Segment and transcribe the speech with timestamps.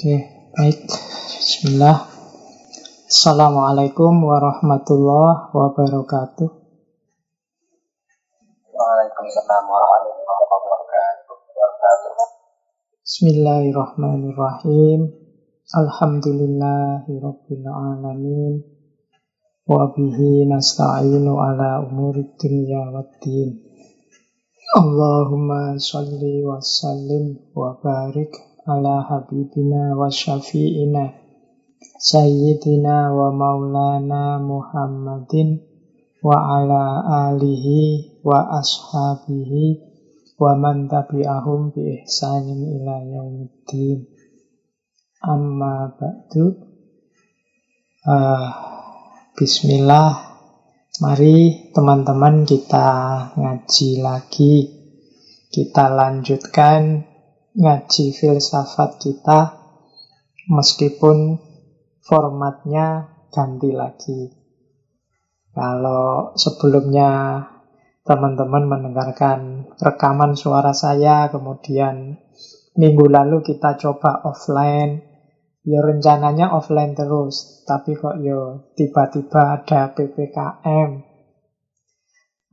[0.00, 0.16] Oke,
[0.56, 0.88] baik.
[1.28, 2.08] Bismillah.
[3.04, 6.48] Assalamualaikum warahmatullahi wabarakatuh.
[8.80, 12.16] Waalaikumsalam warahmatullahi wabarakatuh.
[13.04, 15.12] Bismillahirrahmanirrahim.
[15.68, 18.64] Alhamdulillahirabbil alamin.
[19.68, 23.68] Wa bihi nasta'inu ala umuri dunya waddin.
[24.80, 31.20] Allahumma salli wa sallim wa barik ala habibina wa syafi'ina
[32.00, 35.60] sayyidina wa maulana Muhammadin
[36.24, 36.84] wa ala
[37.28, 39.80] alihi wa ashabihi
[40.40, 44.08] wa man tabi'ahum bi ihsanin ila yaumiddin.
[45.20, 46.44] Amma ba'du.
[48.08, 48.48] Uh,
[49.36, 50.32] Bismillah.
[51.00, 52.88] Mari teman-teman kita
[53.36, 54.56] ngaji lagi.
[55.52, 57.09] Kita lanjutkan
[57.60, 59.52] ngaji filsafat kita
[60.48, 61.36] meskipun
[62.00, 64.32] formatnya ganti lagi.
[65.52, 67.44] Kalau sebelumnya
[68.08, 72.16] teman-teman mendengarkan rekaman suara saya, kemudian
[72.80, 75.04] minggu lalu kita coba offline,
[75.60, 78.40] ya rencananya offline terus, tapi kok yo ya
[78.72, 80.90] tiba-tiba ada PPKM.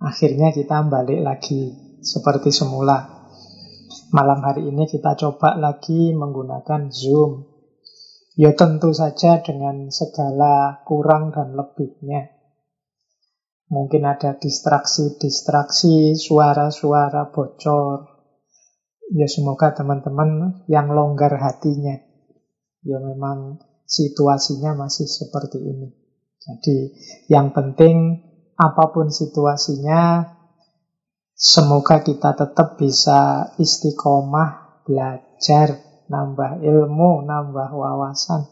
[0.03, 3.16] Akhirnya kita balik lagi seperti semula.
[4.07, 7.43] Malam hari ini kita coba lagi menggunakan Zoom.
[8.39, 12.31] Ya tentu saja dengan segala kurang dan lebihnya.
[13.67, 18.07] Mungkin ada distraksi-distraksi, suara-suara bocor.
[19.11, 21.99] Ya semoga teman-teman yang longgar hatinya.
[22.87, 25.91] Ya memang situasinya masih seperti ini.
[26.39, 26.95] Jadi
[27.27, 28.23] yang penting
[28.55, 30.31] apa pun situasinya
[31.37, 35.77] Semoga kita tetap bisa istiqomah, belajar,
[36.09, 38.49] nambah ilmu, nambah wawasan.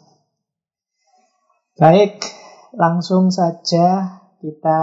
[1.82, 2.22] Baik,
[2.78, 4.82] langsung saja kita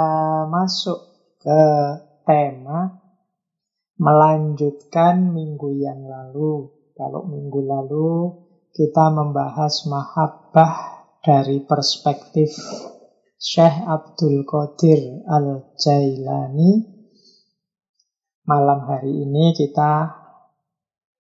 [0.50, 0.98] masuk
[1.46, 1.62] ke
[2.26, 2.90] tema
[4.02, 6.74] melanjutkan minggu yang lalu.
[6.98, 8.34] Kalau minggu lalu
[8.74, 12.50] kita membahas mahabbah dari perspektif
[13.38, 16.91] Syekh Abdul Qadir Al-Jailani
[18.42, 20.18] Malam hari ini kita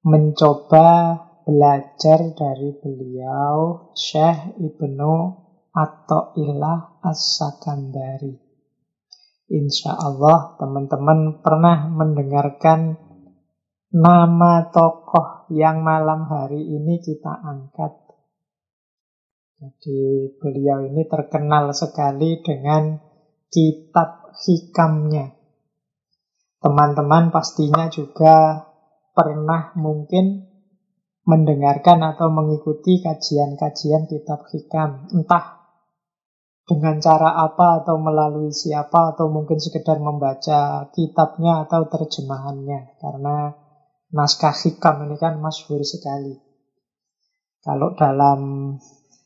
[0.02, 1.14] mencoba
[1.46, 5.14] belajar dari beliau Syekh Ibnu
[5.70, 8.34] Atta'illah As-Sakandari.
[9.54, 12.98] Insya Allah teman-teman pernah mendengarkan
[13.94, 18.02] nama tokoh yang malam hari ini kita angkat.
[19.62, 22.98] Jadi beliau ini terkenal sekali dengan
[23.46, 25.41] kitab hikamnya.
[26.62, 28.62] Teman-teman pastinya juga
[29.10, 30.46] pernah mungkin
[31.26, 35.10] mendengarkan atau mengikuti kajian-kajian kitab hikam.
[35.10, 35.62] Entah
[36.62, 42.94] dengan cara apa atau melalui siapa atau mungkin sekedar membaca kitabnya atau terjemahannya.
[43.02, 43.50] Karena
[44.14, 46.38] naskah hikam ini kan masyhur sekali.
[47.62, 48.74] Kalau dalam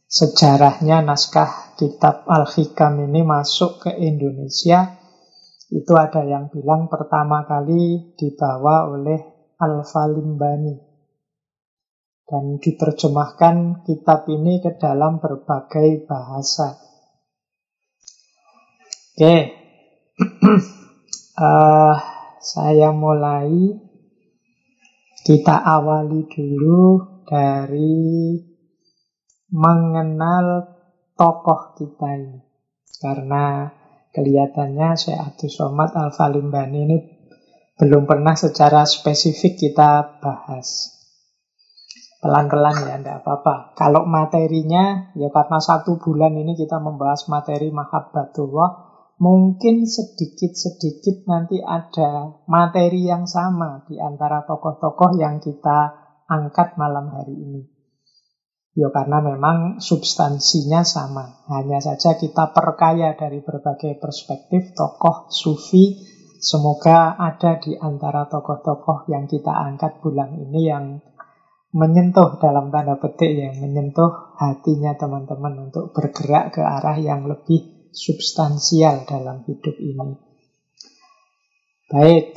[0.06, 5.06] sejarahnya naskah kitab Al-Hikam ini masuk ke Indonesia
[5.66, 9.19] itu ada yang bilang pertama kali dibawa oleh
[9.59, 10.77] Al-Falimbani.
[12.27, 16.75] Dan diterjemahkan kitab ini ke dalam berbagai bahasa.
[19.15, 19.37] Oke,
[21.38, 21.97] uh,
[22.54, 23.83] saya mulai.
[25.27, 28.38] Kita awali dulu dari
[29.50, 30.71] mengenal
[31.19, 32.38] tokoh kita ini.
[33.03, 33.66] Karena
[34.16, 36.97] Kelihatannya Syekh Abdul Somad Al-Falimbani ini
[37.77, 40.97] belum pernah secara spesifik kita bahas.
[42.25, 43.77] Pelan-pelan ya, tidak apa-apa.
[43.77, 48.71] Kalau materinya, ya karena satu bulan ini kita membahas materi Mahabbatullah,
[49.21, 55.93] mungkin sedikit-sedikit nanti ada materi yang sama di antara tokoh-tokoh yang kita
[56.25, 57.76] angkat malam hari ini.
[58.77, 61.49] Ya karena memang substansinya sama.
[61.49, 65.97] Hanya saja kita perkaya dari berbagai perspektif tokoh sufi.
[66.37, 71.01] Semoga ada di antara tokoh-tokoh yang kita angkat bulan ini yang
[71.73, 79.09] menyentuh dalam tanda petik yang menyentuh hatinya teman-teman untuk bergerak ke arah yang lebih substansial
[79.09, 80.21] dalam hidup ini.
[81.89, 82.37] Baik,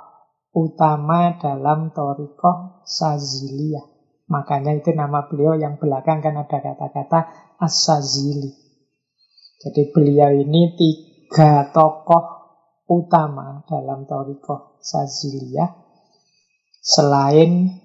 [0.52, 3.88] utama dalam torikoh Saziliyah.
[4.28, 7.20] Makanya itu nama beliau yang belakang kan ada kata-kata
[7.60, 8.48] As-Sazili.
[9.60, 12.24] Jadi beliau ini tiga tokoh
[12.88, 15.68] utama dalam torikoh Saziliyah.
[16.82, 17.82] Selain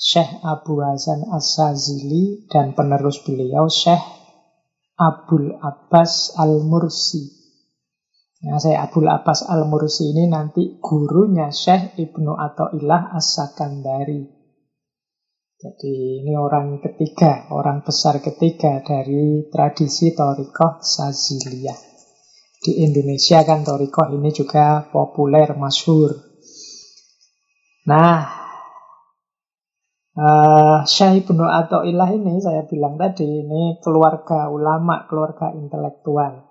[0.00, 4.00] Syekh Abu Hasan As-Sazili dan penerus beliau Syekh
[5.00, 7.39] Abdul Abbas Al-Mursi.
[8.40, 14.24] Nah, saya Abdul Abbas Al-Mursi ini nanti gurunya Syekh Ibnu Atta'illah As-Sakandari.
[15.60, 21.76] Jadi ini orang ketiga, orang besar ketiga dari tradisi Torikoh Saziliyah.
[22.64, 26.16] Di Indonesia kan Torikoh ini juga populer, masyhur.
[27.84, 28.40] Nah,
[30.10, 36.49] Uh, Syekh Ibnu Atta'illah ini saya bilang tadi ini keluarga ulama, keluarga intelektual.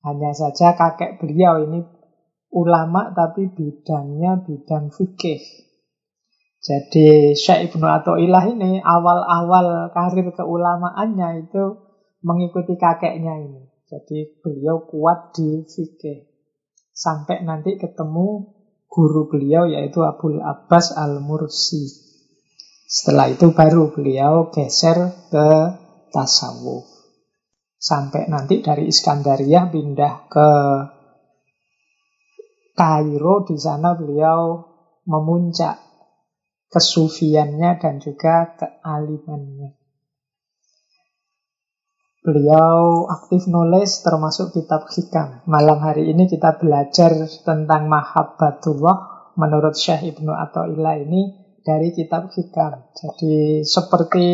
[0.00, 1.84] Hanya saja kakek beliau ini
[2.50, 5.40] ulama tapi bidangnya bidang fikih.
[6.60, 11.64] Jadi Syekh Ibnu Atta'illah ini awal-awal karir keulamaannya itu
[12.20, 13.64] mengikuti kakeknya ini.
[13.88, 16.28] Jadi beliau kuat di fikih.
[16.92, 18.60] Sampai nanti ketemu
[18.90, 21.86] guru beliau yaitu Abdul Abbas Al-Mursi.
[22.90, 25.48] Setelah itu baru beliau geser ke
[26.10, 26.89] tasawuf.
[27.80, 30.48] Sampai nanti dari Iskandaria pindah ke
[32.76, 33.48] Kairo.
[33.48, 34.68] Di sana beliau
[35.08, 35.80] memuncak
[36.68, 39.80] kesufiannya dan juga kealimannya.
[42.20, 45.40] Beliau aktif nulis termasuk kitab hikam.
[45.48, 47.16] Malam hari ini kita belajar
[47.48, 51.32] tentang Mahabbatullah menurut Syekh Ibnu Atta'illah ini
[51.64, 52.92] dari kitab hikam.
[52.92, 54.28] Jadi seperti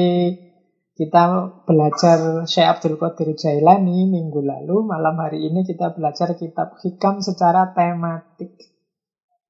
[0.96, 1.24] kita
[1.68, 7.76] belajar Syekh Abdul Qadir Jailani minggu lalu, malam hari ini kita belajar kitab hikam secara
[7.76, 8.56] tematik.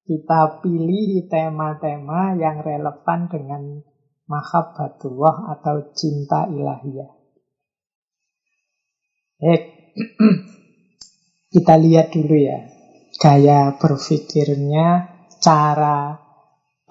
[0.02, 3.62] Kita pilih tema-tema yang relevan dengan
[4.26, 7.10] mahabbatullah atau cinta ilahiyah.
[9.46, 9.60] Eh,
[11.54, 12.58] kita lihat dulu ya
[13.22, 16.18] gaya berpikirnya, cara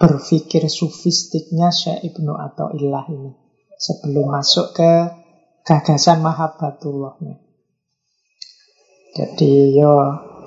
[0.00, 3.45] berpikir sufistiknya Syekh Ibnu Atta'illah ini
[3.76, 4.92] sebelum masuk ke
[5.64, 7.42] gagasan mahabbatullahnya.
[9.16, 9.96] Jadi yo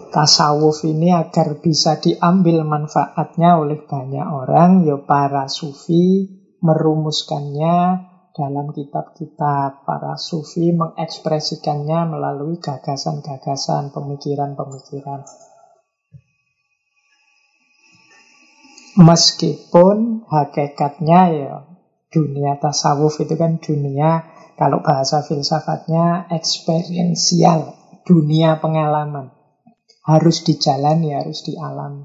[0.09, 6.29] tasawuf ini agar bisa diambil manfaatnya oleh banyak orang, yo para sufi
[6.61, 15.25] merumuskannya dalam kitab-kitab para sufi mengekspresikannya melalui gagasan-gagasan, pemikiran-pemikiran.
[18.99, 21.68] Meskipun hakikatnya ya
[22.09, 24.25] dunia tasawuf itu kan dunia
[24.59, 29.31] kalau bahasa filsafatnya eksperiensial, dunia pengalaman.
[30.03, 32.03] Harus dijalani, harus dialami.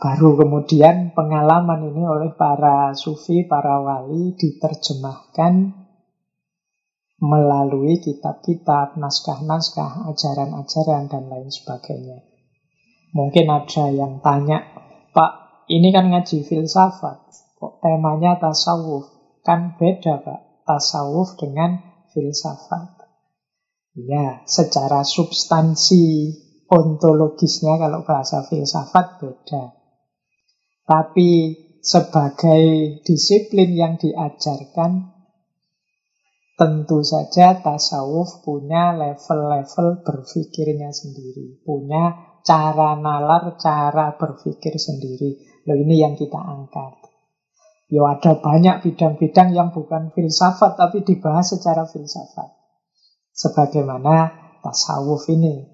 [0.00, 5.82] Baru kemudian pengalaman ini oleh para sufi, para wali diterjemahkan
[7.22, 12.18] melalui kitab-kitab, naskah-naskah, ajaran-ajaran, dan lain sebagainya.
[13.14, 14.72] Mungkin ada yang tanya,
[15.14, 17.41] Pak, ini kan ngaji filsafat.
[17.62, 19.06] Kok temanya tasawuf?
[19.46, 20.66] Kan beda, Pak.
[20.66, 21.78] Tasawuf dengan
[22.10, 23.06] filsafat.
[23.94, 26.34] Ya, secara substansi
[26.66, 29.78] ontologisnya kalau bahasa filsafat beda.
[30.90, 35.14] Tapi sebagai disiplin yang diajarkan,
[36.58, 41.62] tentu saja tasawuf punya level-level berpikirnya sendiri.
[41.62, 45.62] Punya cara nalar, cara berpikir sendiri.
[45.70, 47.01] Loh ini yang kita angkat.
[47.92, 52.48] Ya ada banyak bidang-bidang yang bukan filsafat tapi dibahas secara filsafat.
[53.36, 54.32] Sebagaimana
[54.64, 55.68] tasawuf ini.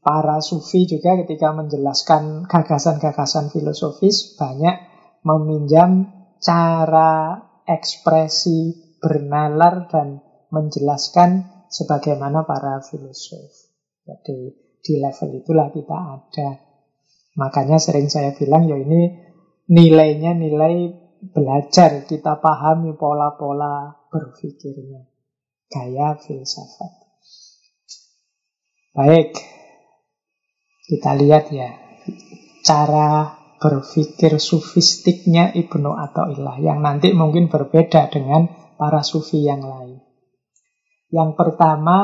[0.00, 4.80] Para sufi juga ketika menjelaskan gagasan-gagasan filosofis banyak
[5.28, 6.08] meminjam
[6.40, 7.36] cara
[7.68, 8.72] ekspresi
[9.04, 13.52] bernalar dan menjelaskan sebagaimana para filosof.
[14.08, 16.50] Jadi di level itulah kita ada.
[17.36, 19.12] Makanya sering saya bilang ya ini
[19.68, 25.06] nilainya nilai belajar, kita pahami pola-pola berpikirnya.
[25.68, 26.92] Gaya filsafat.
[28.96, 29.36] Baik,
[30.88, 31.70] kita lihat ya
[32.64, 38.48] cara berpikir sufistiknya Ibnu Atta'illah yang nanti mungkin berbeda dengan
[38.78, 39.98] para sufi yang lain.
[41.10, 41.98] Yang pertama,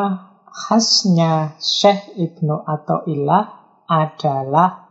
[0.51, 3.45] khasnya Syekh Ibnu Atta'illah
[3.85, 4.85] adalah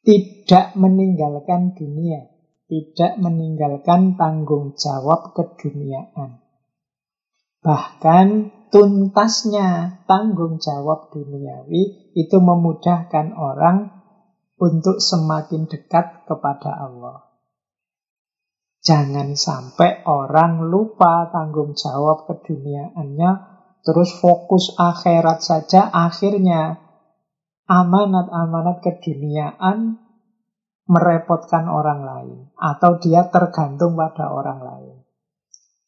[0.00, 2.29] tidak meninggalkan dunia,
[2.70, 6.38] tidak meninggalkan tanggung jawab keduniaan.
[7.60, 8.28] Bahkan
[8.70, 13.90] tuntasnya tanggung jawab duniawi itu memudahkan orang
[14.62, 17.26] untuk semakin dekat kepada Allah.
[18.80, 23.30] Jangan sampai orang lupa tanggung jawab keduniaannya,
[23.84, 26.80] terus fokus akhirat saja, akhirnya
[27.68, 30.00] amanat-amanat keduniaan
[30.90, 34.96] merepotkan orang lain atau dia tergantung pada orang lain.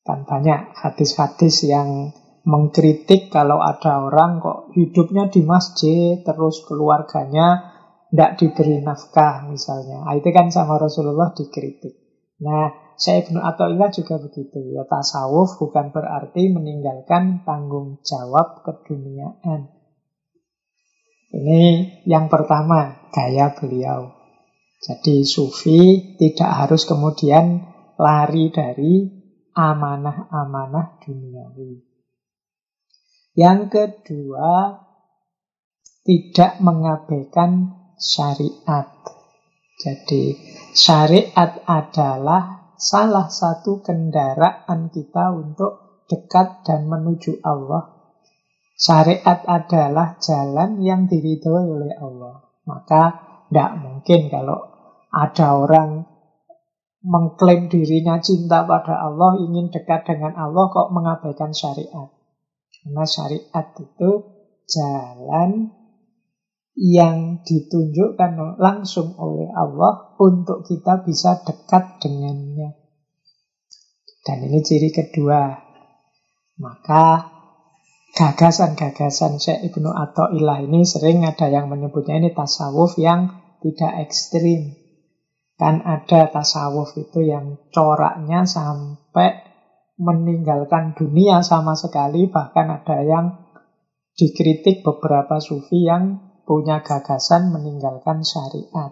[0.06, 2.14] Kan banyak hadis-hadis yang
[2.46, 7.74] mengkritik kalau ada orang kok hidupnya di masjid terus keluarganya
[8.12, 10.06] tidak diberi nafkah misalnya.
[10.06, 11.98] Nah, itu kan sama Rasulullah dikritik.
[12.42, 14.58] Nah, saya Ibnu Atta'illah juga begitu.
[14.74, 19.72] Ya, tasawuf bukan berarti meninggalkan tanggung jawab keduniaan.
[21.32, 21.62] Ini
[22.04, 24.21] yang pertama, gaya beliau.
[24.82, 25.78] Jadi sufi
[26.18, 27.62] tidak harus kemudian
[27.94, 29.06] lari dari
[29.54, 31.86] amanah-amanah duniawi.
[33.38, 34.82] Yang kedua,
[36.02, 38.90] tidak mengabaikan syariat.
[39.78, 40.34] Jadi
[40.74, 48.02] syariat adalah salah satu kendaraan kita untuk dekat dan menuju Allah
[48.82, 52.42] Syariat adalah jalan yang diridhoi oleh Allah.
[52.66, 53.02] Maka
[53.46, 54.71] tidak mungkin kalau
[55.12, 56.08] ada orang
[57.04, 62.08] mengklaim dirinya cinta pada Allah, ingin dekat dengan Allah, kok mengabaikan syariat.
[62.72, 64.10] Karena syariat itu
[64.66, 65.70] jalan
[66.72, 72.72] yang ditunjukkan langsung oleh Allah untuk kita bisa dekat dengannya.
[74.24, 75.52] Dan ini ciri kedua.
[76.62, 77.28] Maka
[78.14, 84.81] gagasan-gagasan Syekh Ibnu Atta'illah ini sering ada yang menyebutnya ini tasawuf yang tidak ekstrim.
[85.62, 89.46] Kan ada tasawuf itu yang coraknya sampai
[89.94, 93.46] meninggalkan dunia sama sekali, bahkan ada yang
[94.18, 98.90] dikritik beberapa sufi yang punya gagasan meninggalkan syariat.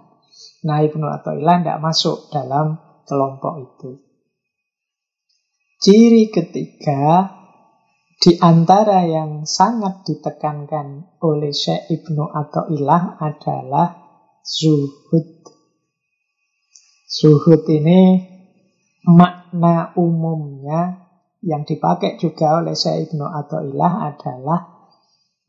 [0.63, 3.91] Nah Ibnu Atta'illah tidak masuk dalam kelompok itu.
[5.83, 7.35] Ciri ketiga
[8.23, 13.99] di antara yang sangat ditekankan oleh Syekh Ibnu Atta'illah adalah
[14.47, 15.40] zuhud.
[17.11, 18.23] Zuhud ini
[19.03, 21.11] makna umumnya
[21.43, 24.61] yang dipakai juga oleh Syekh Ibnu Atta'illah adalah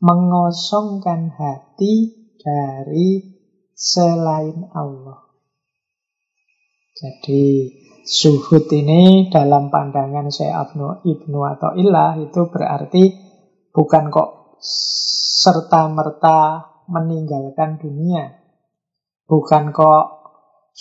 [0.02, 2.10] mengosongkan hati
[2.42, 3.38] dari
[3.78, 5.22] selain Allah.
[6.98, 7.70] Jadi
[8.02, 11.38] Suhud ini dalam pandangan saya Ibnu, Ibnu
[11.78, 13.14] Ilah itu berarti
[13.70, 14.58] bukan kok
[15.38, 18.34] serta-merta meninggalkan dunia.
[19.30, 20.21] Bukan kok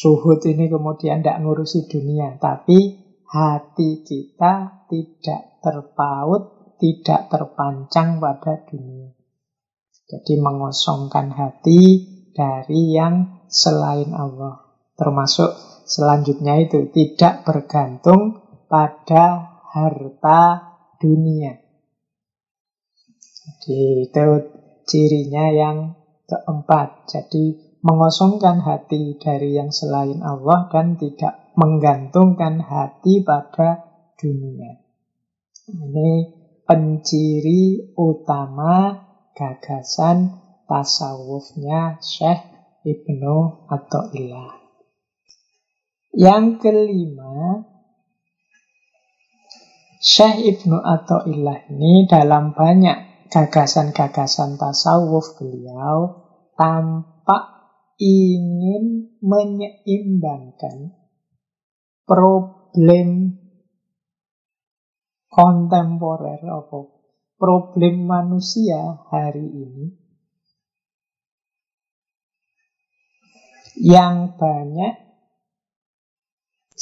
[0.02, 2.42] suhud ini kemudian tidak ngurusi dunia.
[2.42, 2.98] Tapi
[3.30, 9.14] hati kita tidak terpaut, tidak terpancang pada dunia.
[10.10, 11.82] Jadi mengosongkan hati
[12.34, 14.66] dari yang selain Allah.
[14.98, 15.54] Termasuk
[15.86, 20.42] selanjutnya itu tidak bergantung pada harta
[20.98, 21.62] dunia.
[23.42, 24.28] Jadi itu
[24.90, 25.78] cirinya yang
[26.28, 27.08] keempat.
[27.08, 33.84] Jadi mengosongkan hati dari yang selain Allah dan tidak menggantungkan hati pada
[34.16, 34.82] dunia.
[35.68, 36.12] Ini
[36.64, 39.02] penciri utama
[39.34, 40.38] gagasan
[40.70, 42.42] tasawufnya Syekh
[42.86, 44.62] Ibnu Atta'illah.
[46.16, 47.66] Yang kelima,
[50.00, 56.28] Syekh Ibnu Atta'illah ini dalam banyak gagasan-gagasan tasawuf beliau
[56.60, 57.51] tampak
[58.02, 60.98] ingin menyeimbangkan
[62.10, 63.38] problem
[65.30, 66.80] kontemporer apa
[67.38, 69.86] problem manusia hari ini
[73.78, 75.12] yang banyak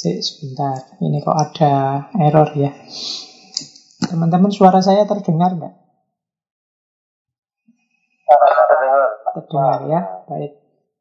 [0.00, 0.96] Cik, sebentar.
[0.96, 2.72] Ini kok ada error ya.
[4.00, 5.74] Teman-teman suara saya terdengar nggak?
[8.24, 9.08] Terdengar.
[9.36, 10.00] Terdengar ya.
[10.24, 10.59] Baik.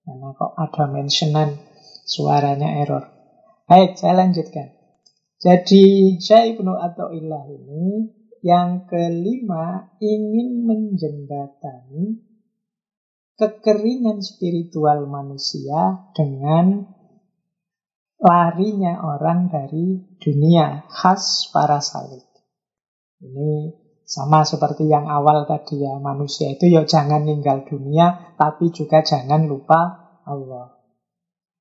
[0.10, 1.54] Karena kok ada mentionan
[2.02, 3.06] suaranya error.
[3.70, 4.74] Baik, saya lanjutkan.
[5.38, 8.10] Jadi Syekh Ibnu Athaillah ini
[8.42, 12.26] yang kelima ingin menjembatani
[13.38, 16.90] kekeringan spiritual manusia dengan
[18.18, 22.26] larinya orang dari dunia khas para salik.
[23.22, 23.72] Ini
[24.10, 29.46] sama seperti yang awal tadi ya, manusia itu ya jangan tinggal dunia, tapi juga jangan
[29.46, 30.82] lupa Allah.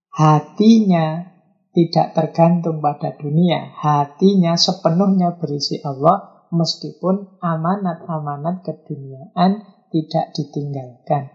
[0.09, 1.28] Hatinya
[1.76, 11.28] tidak tergantung pada dunia, hatinya sepenuhnya berisi Allah, meskipun amanat-amanat keduniaan tidak ditinggalkan.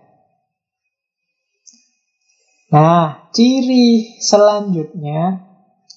[2.74, 5.53] Nah, ciri selanjutnya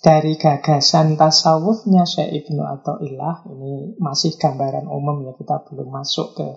[0.06, 6.48] dari gagasan tasawufnya Syekh Ibnu Athaillah ini masih gambaran umum ya kita belum masuk ke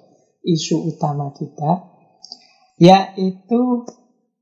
[0.46, 1.90] isu utama kita
[2.78, 3.90] yaitu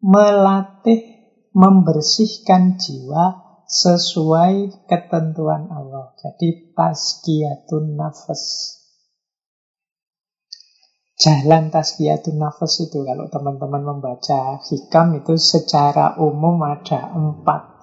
[0.03, 1.23] melatih
[1.55, 6.11] membersihkan jiwa sesuai ketentuan Allah.
[6.19, 8.43] Jadi tazkiyatun nafas.
[11.15, 17.76] Jalan tazkiyatun nafas itu kalau teman-teman membaca hikam itu secara umum ada empat.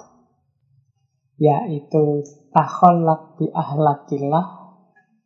[1.39, 2.23] Yaitu
[2.55, 4.65] takholak bi ahlakillah.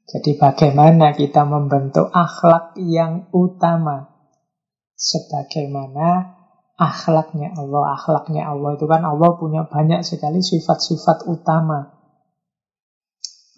[0.09, 4.09] Jadi bagaimana kita membentuk akhlak yang utama.
[4.97, 6.39] Sebagaimana
[6.81, 7.99] akhlaknya Allah.
[7.99, 11.93] Akhlaknya Allah itu kan Allah punya banyak sekali sifat-sifat utama.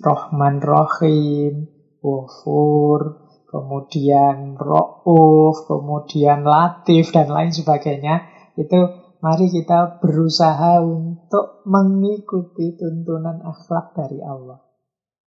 [0.01, 1.69] Rohman Rohim,
[2.01, 8.25] Wafur, kemudian Ra'uf, kemudian Latif, dan lain sebagainya,
[8.57, 8.81] itu
[9.21, 14.65] mari kita berusaha untuk mengikuti tuntunan akhlak dari Allah.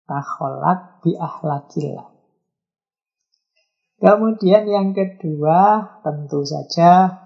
[0.06, 2.08] Takholat bi akhlakillah.
[4.00, 7.20] Kemudian yang kedua, tentu saja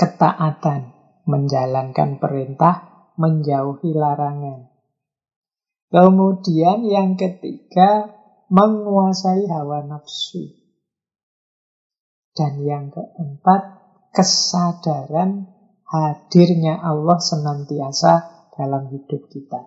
[0.00, 0.96] ketaatan,
[1.28, 4.72] menjalankan perintah, menjauhi larangan.
[5.92, 8.08] Kemudian yang ketiga,
[8.48, 10.48] menguasai hawa nafsu.
[12.32, 13.76] Dan yang keempat,
[14.16, 15.55] kesadaran
[15.86, 18.12] hadirnya Allah senantiasa
[18.54, 19.62] dalam hidup kita.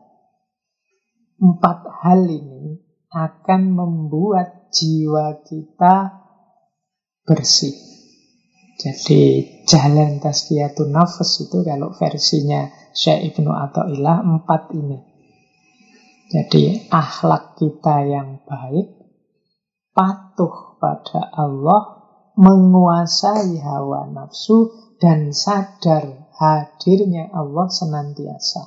[1.40, 6.20] Empat hal ini akan membuat jiwa kita
[7.24, 7.74] bersih.
[8.80, 15.00] Jadi jalan tazkiyatun nafas itu kalau versinya Syekh Ibnu Atta'illah empat ini.
[16.30, 18.88] Jadi akhlak kita yang baik,
[19.92, 21.99] patuh pada Allah,
[22.40, 28.64] menguasai hawa nafsu, dan sadar hadirnya Allah senantiasa.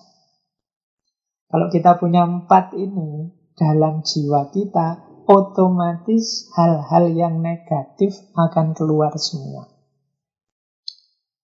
[1.49, 9.69] Kalau kita punya empat ini dalam jiwa kita, otomatis hal-hal yang negatif akan keluar semua.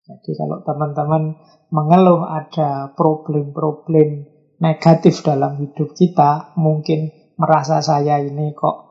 [0.07, 1.35] Jadi kalau teman-teman
[1.75, 4.31] mengeluh ada problem-problem
[4.63, 8.86] negatif dalam hidup kita, mungkin merasa saya ini kok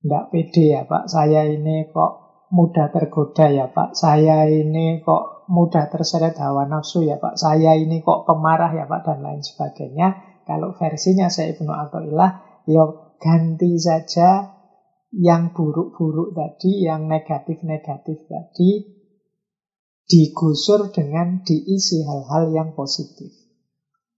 [0.00, 5.92] tidak pede ya Pak, saya ini kok mudah tergoda ya Pak, saya ini kok mudah
[5.92, 10.40] terseret hawa nafsu ya Pak, saya ini kok pemarah ya Pak, dan lain sebagainya.
[10.48, 12.84] Kalau versinya saya Ibnu Atta'illah, ya
[13.20, 14.56] ganti saja
[15.14, 18.70] yang buruk-buruk tadi, yang negatif-negatif tadi,
[20.10, 23.30] digusur dengan diisi hal-hal yang positif.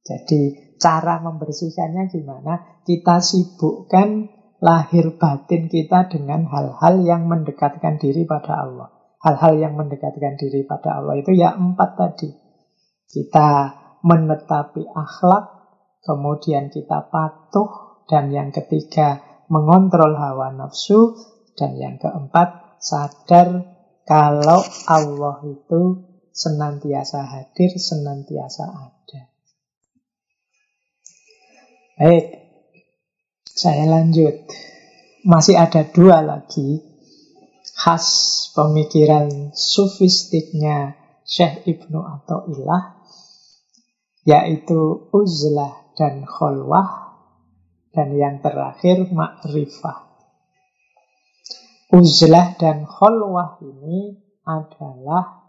[0.02, 2.82] Jadi cara membersihkannya gimana?
[2.82, 8.88] Kita sibukkan lahir batin kita dengan hal-hal yang mendekatkan diri pada Allah.
[9.18, 12.30] Hal-hal yang mendekatkan diri pada Allah itu ya empat tadi.
[13.10, 13.50] Kita
[14.06, 15.44] menetapi akhlak,
[16.06, 21.18] kemudian kita patuh, dan yang ketiga mengontrol hawa nafsu,
[21.58, 23.66] dan yang keempat sadar
[24.06, 25.80] kalau Allah itu
[26.34, 29.22] senantiasa hadir, senantiasa ada.
[32.02, 32.41] Baik,
[33.52, 34.48] saya lanjut.
[35.22, 36.82] Masih ada dua lagi
[37.78, 38.06] khas
[38.56, 43.02] pemikiran sufistiknya Syekh Ibnu Atta'illah
[44.26, 47.18] yaitu uzlah dan kholwah
[47.92, 50.10] dan yang terakhir makrifah.
[51.92, 54.16] Uzlah dan kholwah ini
[54.48, 55.44] adalah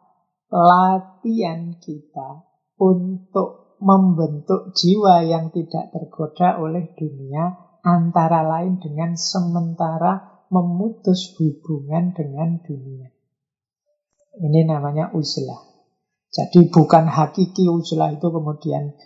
[0.52, 2.46] latihan kita
[2.78, 12.64] untuk membentuk jiwa yang tidak tergoda oleh dunia, antara lain dengan sementara memutus hubungan dengan
[12.64, 13.12] dunia.
[14.40, 15.62] Ini namanya uzlah.
[16.34, 18.98] Jadi bukan hakiki uzlah itu kemudian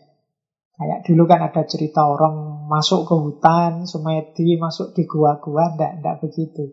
[0.78, 6.16] kayak dulu kan ada cerita orang masuk ke hutan, semedi masuk di gua-gua, ndak ndak
[6.24, 6.72] begitu.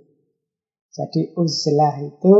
[0.95, 2.35] Jadi uzlah itu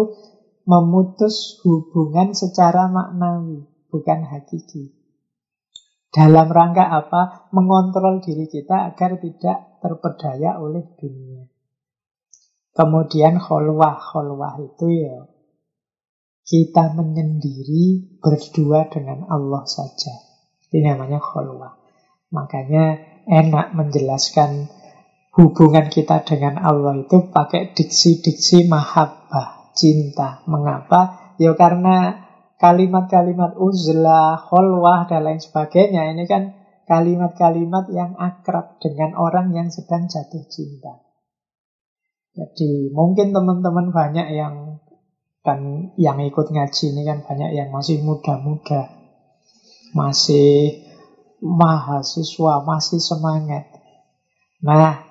[0.69, 5.04] memutus hubungan secara maknawi, bukan hakiki.
[6.15, 7.51] Dalam rangka apa?
[7.51, 11.43] Mengontrol diri kita agar tidak terpedaya oleh dunia.
[12.71, 13.99] Kemudian kholwah.
[13.99, 15.27] Kholwah itu ya
[16.45, 20.15] kita menyendiri berdua dengan Allah saja.
[20.71, 21.83] Ini namanya kholwah.
[22.31, 24.71] Makanya enak menjelaskan
[25.35, 30.47] hubungan kita dengan Allah itu pakai diksi-diksi mahabbah, cinta.
[30.47, 31.35] Mengapa?
[31.43, 32.24] Ya karena
[32.65, 36.17] kalimat-kalimat uzlah, kholwah, dan lain sebagainya.
[36.17, 36.57] Ini kan
[36.89, 41.05] kalimat-kalimat yang akrab dengan orang yang sedang jatuh cinta.
[42.33, 44.81] Jadi mungkin teman-teman banyak yang
[45.45, 48.89] kan yang ikut ngaji ini kan banyak yang masih muda-muda,
[49.93, 50.81] masih
[51.45, 53.69] mahasiswa, masih semangat.
[54.65, 55.05] Nah,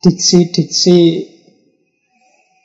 [0.00, 1.28] diksi-diksi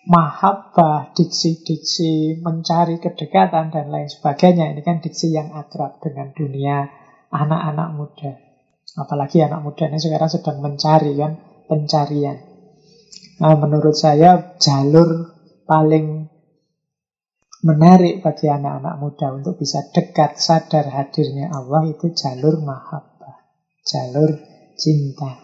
[0.06, 4.70] mahabbah, diksi-diksi mencari kedekatan dan lain sebagainya.
[4.74, 6.86] Ini kan diksi yang akrab dengan dunia
[7.34, 8.32] anak-anak muda.
[8.96, 11.36] Apalagi anak muda ini sekarang sedang mencari kan,
[11.68, 12.38] pencarian.
[13.42, 15.36] Nah, menurut saya jalur
[15.68, 16.32] paling
[17.66, 23.42] menarik bagi anak-anak muda untuk bisa dekat sadar hadirnya Allah itu jalur mahabbah,
[23.82, 24.38] jalur
[24.78, 25.42] cinta.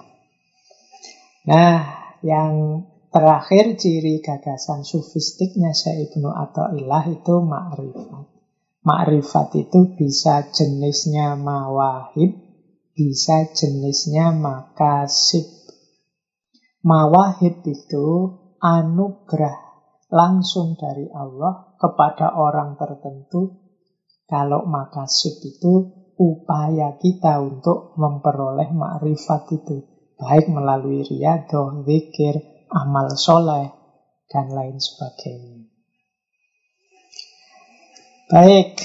[1.50, 1.82] Nah,
[2.21, 8.26] yang terakhir ciri gagasan sufistiknya Syekh Ibnu Atta'illah itu ma'rifat.
[8.82, 12.34] Ma'rifat itu bisa jenisnya mawahib,
[12.95, 15.45] bisa jenisnya makasib.
[16.82, 18.08] Mawahib itu
[18.58, 19.58] anugerah
[20.10, 23.60] langsung dari Allah kepada orang tertentu.
[24.26, 25.74] Kalau makasih itu
[26.15, 29.78] upaya kita untuk memperoleh makrifat itu.
[30.15, 33.70] Baik melalui riadoh, zikir, amal soleh,
[34.32, 35.68] dan lain sebagainya.
[38.32, 38.80] Baik,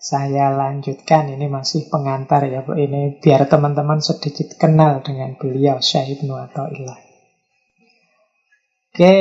[0.00, 1.28] saya lanjutkan.
[1.36, 2.72] Ini masih pengantar ya Bu.
[2.72, 6.32] Ini biar teman-teman sedikit kenal dengan beliau Syahid Ibnu
[8.88, 9.16] Oke,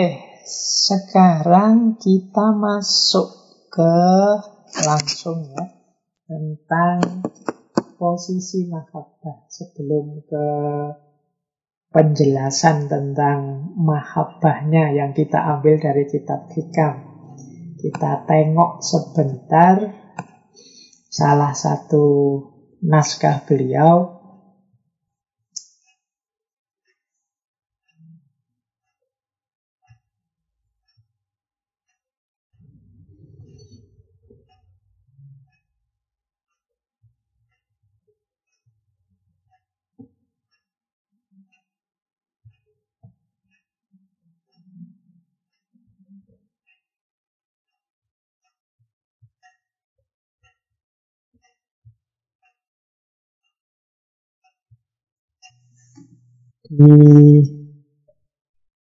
[0.47, 3.27] sekarang kita masuk
[3.67, 3.95] ke
[4.87, 5.67] langsung ya
[6.31, 7.27] tentang
[7.99, 10.45] posisi mahabbah sebelum ke
[11.97, 17.01] penjelasan tentang mahabbahnya yang kita ambil dari kitab hikam.
[17.81, 19.81] Kita tengok sebentar
[21.09, 22.05] salah satu
[22.85, 24.16] naskah beliau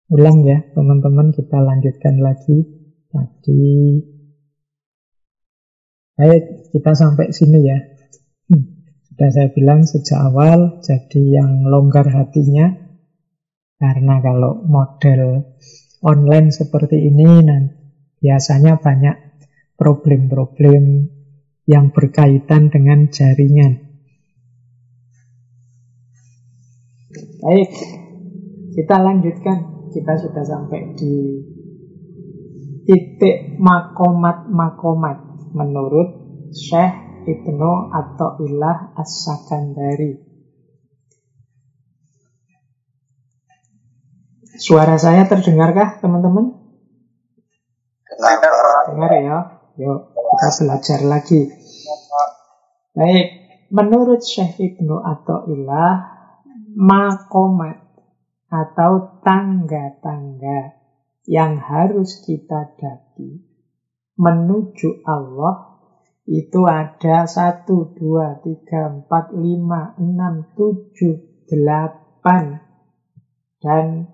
[0.07, 2.65] ulang ya teman-teman kita lanjutkan lagi.
[3.13, 4.01] Tadi.
[6.17, 7.79] Baik kita sampai sini ya.
[8.49, 8.65] Hmm,
[9.13, 12.73] sudah saya bilang sejak awal jadi yang longgar hatinya.
[13.77, 15.53] Karena kalau model
[16.01, 17.61] online seperti ini nah,
[18.25, 19.17] biasanya banyak
[19.77, 21.13] problem-problem
[21.69, 23.86] yang berkaitan dengan jaringan
[27.47, 27.71] Baik,
[28.75, 29.87] kita lanjutkan.
[29.95, 31.15] Kita sudah sampai di
[32.83, 36.09] titik makomat-makomat menurut
[36.51, 37.95] Syekh Ibnu
[38.43, 40.27] Ilah As-Sakandari.
[44.59, 46.51] Suara saya terdengarkah, teman-teman?
[48.91, 49.39] Dengar ya.
[49.79, 51.47] Yuk, kita belajar lagi.
[52.91, 53.27] Baik,
[53.71, 54.99] menurut Syekh Ibnu
[55.47, 56.16] Ilah
[56.77, 57.81] makomat
[58.53, 60.77] atau tangga-tangga
[61.25, 63.43] yang harus kita daki
[64.21, 65.77] menuju Allah
[66.27, 72.59] itu ada satu, dua, tiga, empat, lima, enam, tujuh, delapan,
[73.63, 74.11] dan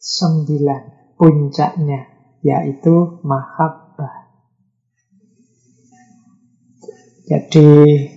[0.00, 2.00] sembilan puncaknya,
[2.40, 3.87] yaitu mahabbah.
[7.28, 7.70] Jadi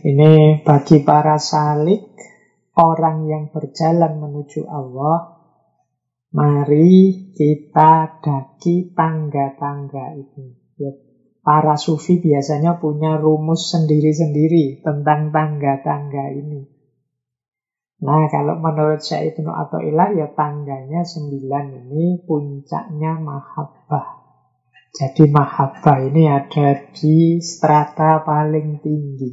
[0.07, 2.15] ini bagi para salik,
[2.79, 5.35] orang yang berjalan menuju Allah,
[6.31, 10.55] mari kita daki tangga-tangga itu.
[10.79, 10.95] Ya,
[11.43, 16.63] para sufi biasanya punya rumus sendiri-sendiri tentang tangga-tangga ini.
[18.07, 24.20] Nah, kalau menurut Syekh Ibnu Athaillah ya tangganya sembilan ini puncaknya mahabbah.
[24.91, 29.31] Jadi mahabbah ini ada di strata paling tinggi.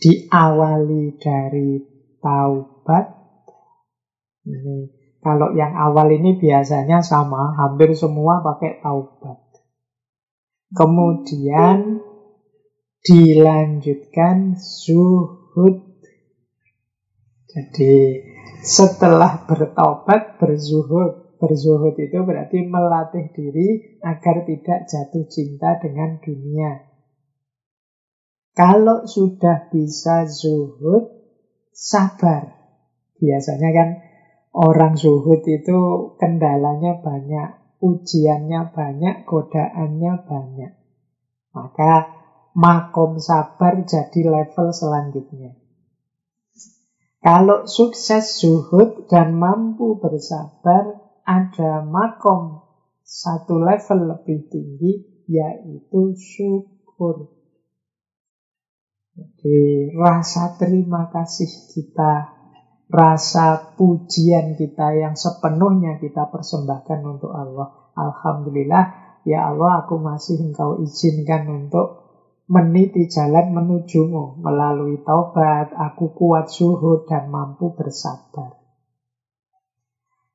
[0.00, 1.78] Diawali dari
[2.18, 3.06] taubat.
[4.42, 9.38] Ini kalau yang awal ini biasanya sama, hampir semua pakai taubat.
[10.72, 12.00] Kemudian
[13.04, 15.84] dilanjutkan zuhud.
[17.52, 17.94] Jadi
[18.64, 21.29] setelah bertobat berzuhud.
[21.40, 26.84] Berzuhud itu berarti melatih diri agar tidak jatuh cinta dengan dunia.
[28.52, 31.08] Kalau sudah bisa zuhud,
[31.72, 32.60] sabar.
[33.16, 33.88] Biasanya kan
[34.52, 40.72] orang zuhud itu kendalanya banyak, ujiannya banyak, godaannya banyak.
[41.56, 41.92] Maka
[42.52, 45.56] makom sabar jadi level selanjutnya.
[47.20, 50.99] Kalau sukses zuhud dan mampu bersabar,
[51.30, 52.66] ada makom
[53.06, 54.92] satu level lebih tinggi
[55.30, 57.30] yaitu syukur.
[59.14, 62.34] Jadi rasa terima kasih kita,
[62.90, 67.94] rasa pujian kita yang sepenuhnya kita persembahkan untuk Allah.
[67.94, 68.84] Alhamdulillah,
[69.22, 72.10] ya Allah aku masih engkau izinkan untuk
[72.50, 78.58] meniti jalan menujumu melalui taubat, aku kuat suhu dan mampu bersabar.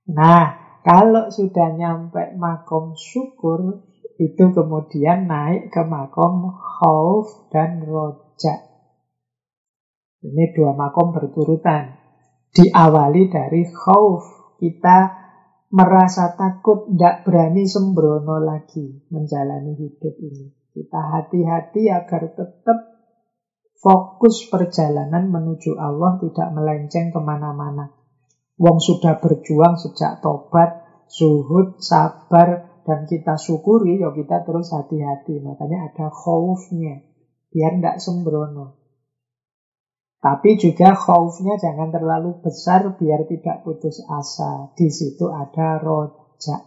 [0.05, 3.81] Nah, kalau sudah nyampe makom syukur,
[4.21, 8.61] itu kemudian naik ke makom khauf dan roja.
[10.21, 11.89] Ini dua makom berturutan.
[12.53, 14.29] Diawali dari khauf.
[14.61, 14.97] Kita
[15.73, 20.53] merasa takut, tidak berani sembrono lagi menjalani hidup ini.
[20.69, 22.77] Kita hati-hati agar tetap
[23.81, 28.04] fokus perjalanan menuju Allah tidak melenceng ke mana-mana.
[28.55, 35.43] Wong sudah berjuang sejak tobat, zuhud, sabar, dan kita syukuri, ya kita terus hati-hati.
[35.43, 37.03] Makanya ada khaufnya,
[37.51, 38.79] biar tidak sembrono.
[40.21, 44.71] Tapi juga khaufnya jangan terlalu besar biar tidak putus asa.
[44.73, 46.61] Di situ ada rojak.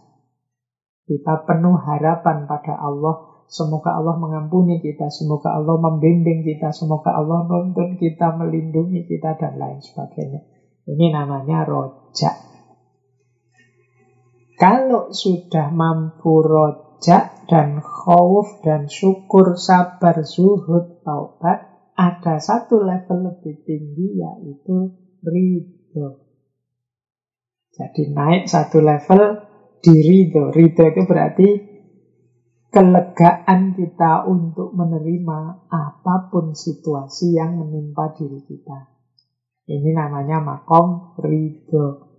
[1.09, 3.43] Kita penuh harapan pada Allah.
[3.49, 9.57] Semoga Allah mengampuni kita, semoga Allah membimbing kita, semoga Allah nonton kita, melindungi kita, dan
[9.57, 10.58] lain sebagainya.
[10.89, 12.35] Ini namanya rojak.
[14.57, 23.61] Kalau sudah mampu rojak dan khauf dan syukur, sabar, zuhud, taubat, ada satu level lebih
[23.63, 26.25] tinggi yaitu ridho.
[27.69, 29.45] Jadi naik satu level
[29.79, 30.51] di ridho.
[30.51, 31.49] Ridho itu berarti
[32.73, 38.98] kelegaan kita untuk menerima apa pun situasi yang menimpa diri kita.
[39.69, 42.09] Ini namanya makom ridho.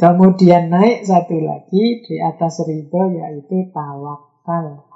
[0.00, 4.88] Kemudian naik satu lagi di atas ridho yaitu tawakal.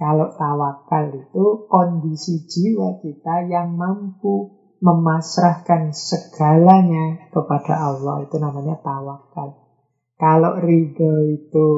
[0.00, 8.24] Kalau tawakal itu kondisi jiwa kita yang mampu memasrahkan segalanya kepada Allah.
[8.24, 9.52] Itu namanya tawakal.
[10.16, 11.68] Kalau ridho itu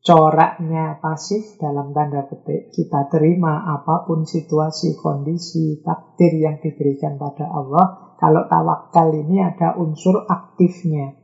[0.00, 7.48] coraknya pasif dalam tanda petik kita terima apa pun situasi, kondisi, takdir yang diberikan pada
[7.52, 8.16] Allah.
[8.16, 11.16] Kalau tawakal ini ada unsur aktifnya.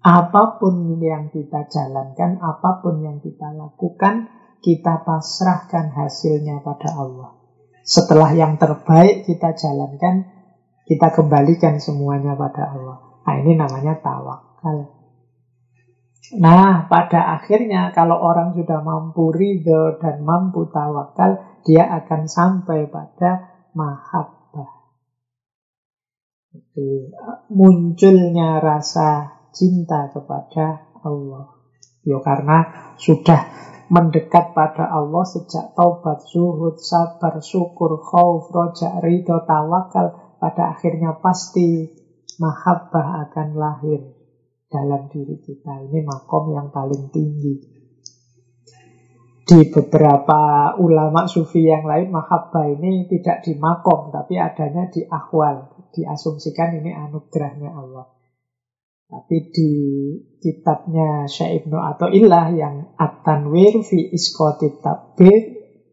[0.00, 4.30] Apa pun yang kita jalankan, apa pun yang kita lakukan,
[4.62, 7.36] kita pasrahkan hasilnya pada Allah.
[7.84, 10.30] Setelah yang terbaik kita jalankan,
[10.86, 12.98] kita kembalikan semuanya pada Allah.
[13.26, 14.99] Nah ini namanya tawakal.
[16.38, 23.50] Nah, pada akhirnya kalau orang sudah mampu ridho dan mampu tawakal, dia akan sampai pada
[23.74, 24.70] mahabbah.
[26.54, 27.10] Jadi,
[27.50, 31.50] munculnya rasa cinta kepada Allah.
[32.06, 33.50] Yo karena sudah
[33.90, 41.90] mendekat pada Allah sejak taubat, zuhud, sabar, syukur, khauf, roja, ridho, tawakal, pada akhirnya pasti
[42.38, 44.19] mahabbah akan lahir
[44.70, 45.90] dalam diri kita.
[45.90, 47.54] Ini makom yang paling tinggi.
[49.50, 55.74] Di beberapa ulama sufi yang lain, mahabbah ini tidak di makom, tapi adanya di akwal.
[55.90, 58.06] Diasumsikan ini anugerahnya Allah.
[59.10, 59.72] Tapi di
[60.38, 61.74] kitabnya Syekh Ibnu
[62.14, 65.42] Ilah yang At-Tanwir fi Iskoti Tadbir,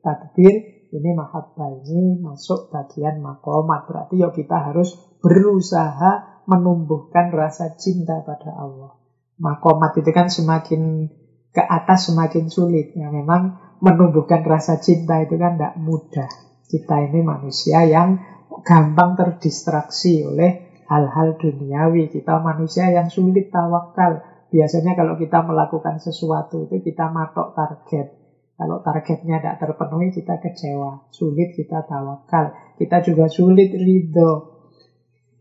[0.06, 0.54] Tadbir,
[0.94, 3.90] ini mahabbah ini masuk bagian makomat.
[3.90, 8.96] Berarti ya kita harus berusaha menumbuhkan rasa cinta pada Allah.
[9.38, 11.12] Makomat itu kan semakin
[11.54, 12.96] ke atas semakin sulit.
[12.96, 16.32] Ya, memang menumbuhkan rasa cinta itu kan tidak mudah.
[16.66, 18.18] Kita ini manusia yang
[18.64, 22.10] gampang terdistraksi oleh hal-hal duniawi.
[22.10, 28.16] Kita manusia yang sulit tawakal, Biasanya kalau kita melakukan sesuatu itu kita matok target.
[28.58, 31.12] Kalau targetnya tidak terpenuhi kita kecewa.
[31.12, 32.56] Sulit kita tawakal.
[32.80, 34.57] Kita juga sulit ridho.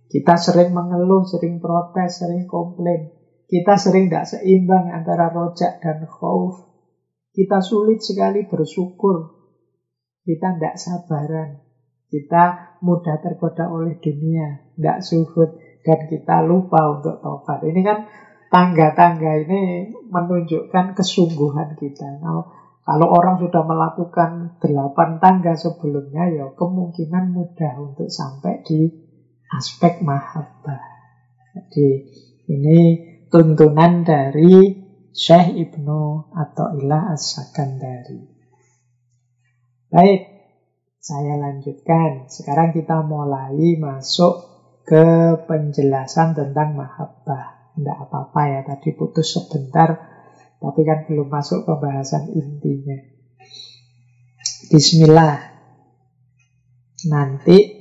[0.06, 3.10] Kita sering mengeluh, sering protes, sering komplain.
[3.46, 6.66] Kita sering tidak seimbang antara rojak dan khauf.
[7.30, 9.34] Kita sulit sekali bersyukur.
[10.26, 11.62] Kita tidak sabaran.
[12.06, 17.62] Kita mudah tergoda oleh dunia, tidak suhud, dan kita lupa untuk tobat.
[17.66, 17.98] Ini kan
[18.50, 22.22] tangga-tangga ini menunjukkan kesungguhan kita.
[22.22, 22.46] Nah,
[22.86, 29.05] kalau orang sudah melakukan delapan tangga sebelumnya, ya kemungkinan mudah untuk sampai di
[29.54, 30.82] aspek mahabbah.
[31.54, 31.88] Jadi
[32.50, 32.78] ini
[33.30, 34.84] tuntunan dari
[35.16, 38.20] Syekh Ibnu atau Ilah As-Sakandari.
[39.88, 40.20] Baik,
[41.00, 42.28] saya lanjutkan.
[42.28, 44.44] Sekarang kita mulai masuk
[44.84, 47.72] ke penjelasan tentang mahabbah.
[47.76, 49.88] Tidak apa-apa ya, tadi putus sebentar,
[50.60, 52.96] tapi kan belum masuk pembahasan intinya.
[54.72, 55.36] Bismillah.
[57.06, 57.75] Nanti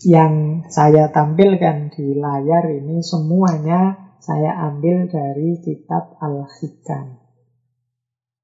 [0.00, 7.20] yang saya tampilkan di layar ini semuanya saya ambil dari kitab Al-Hikam.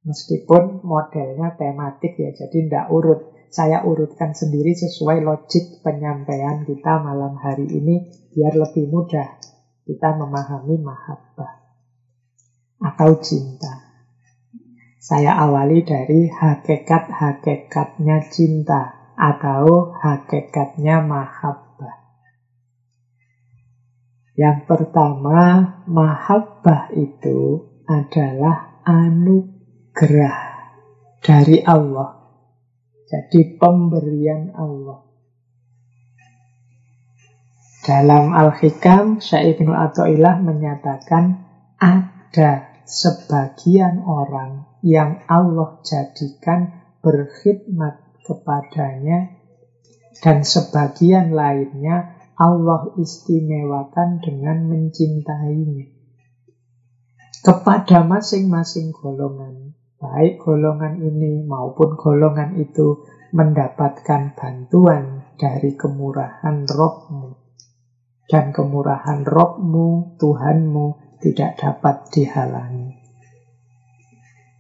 [0.07, 3.21] Meskipun modelnya tematik ya, jadi tidak urut.
[3.47, 9.41] Saya urutkan sendiri sesuai logik penyampaian kita malam hari ini biar lebih mudah
[9.87, 11.53] kita memahami mahabbah
[12.85, 13.87] atau cinta.
[15.01, 21.97] Saya awali dari hakikat-hakikatnya cinta atau hakikatnya mahabbah.
[24.37, 25.41] Yang pertama,
[25.89, 30.41] mahabbah itu adalah anugerah
[31.25, 32.21] dari Allah.
[33.09, 35.01] Jadi pemberian Allah.
[37.87, 41.39] Dalam Al-Hikam, Syekh Ibnu Athaillah menyatakan
[41.79, 49.39] ada sebagian orang yang Allah jadikan berkhidmat kepadanya
[50.19, 55.95] dan sebagian lainnya Allah istimewakan dengan mencintainya.
[57.41, 67.47] Kepada masing-masing golongan, baik golongan ini maupun golongan itu mendapatkan bantuan dari kemurahan rohmu
[68.27, 72.99] dan kemurahan rohmu, Tuhanmu tidak dapat dihalangi.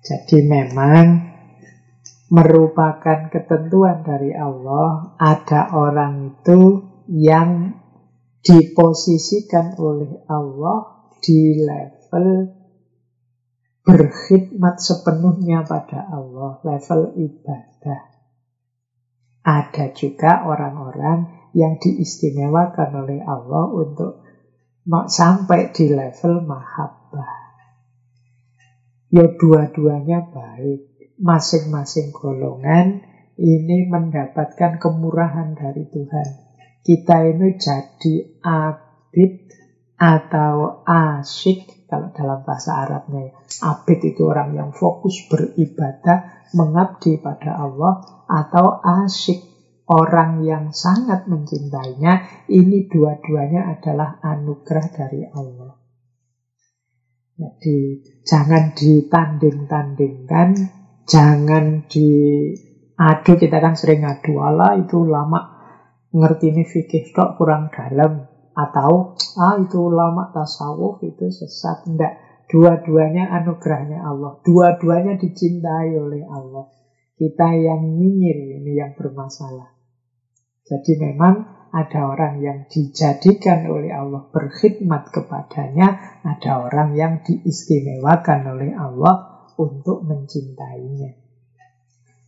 [0.07, 1.36] Jadi memang
[2.27, 7.79] merupakan ketentuan dari Allah ada orang itu yang
[8.43, 12.57] diposisikan oleh Allah di level
[13.87, 18.03] berkhidmat sepenuhnya pada Allah, level ibadah.
[19.47, 24.27] Ada juga orang-orang yang diistimewakan oleh Allah untuk
[25.07, 27.35] sampai di level mahabbah.
[29.15, 30.95] Ya dua-duanya baik.
[31.16, 33.00] Masing-masing golongan
[33.40, 36.29] ini mendapatkan kemurahan dari Tuhan.
[36.85, 39.33] Kita ini jadi abid
[39.96, 43.33] atau asyik kalau dalam bahasa Arabnya.
[43.64, 49.40] Abid itu orang yang fokus beribadah, mengabdi pada Allah atau asyik
[49.87, 55.79] orang yang sangat mencintainya, ini dua-duanya adalah anugerah dari Allah.
[57.37, 60.48] Jadi jangan ditanding-tandingkan,
[61.07, 65.57] jangan diadu, kita kan sering adu Allah itu lama
[66.11, 68.27] ngerti ini fikih tok kurang dalam.
[68.57, 71.85] Atau ah itu lama tasawuf itu sesat.
[71.92, 72.16] Enggak
[72.49, 74.40] dua-duanya anugerahnya Allah.
[74.40, 76.73] Dua-duanya dicintai oleh Allah.
[77.16, 79.77] Kita yang nyinyir ini yang bermasalah.
[80.64, 88.73] Jadi memang ada orang yang dijadikan oleh Allah berkhidmat kepadanya, ada orang yang diistimewakan oleh
[88.73, 91.16] Allah untuk mencintainya.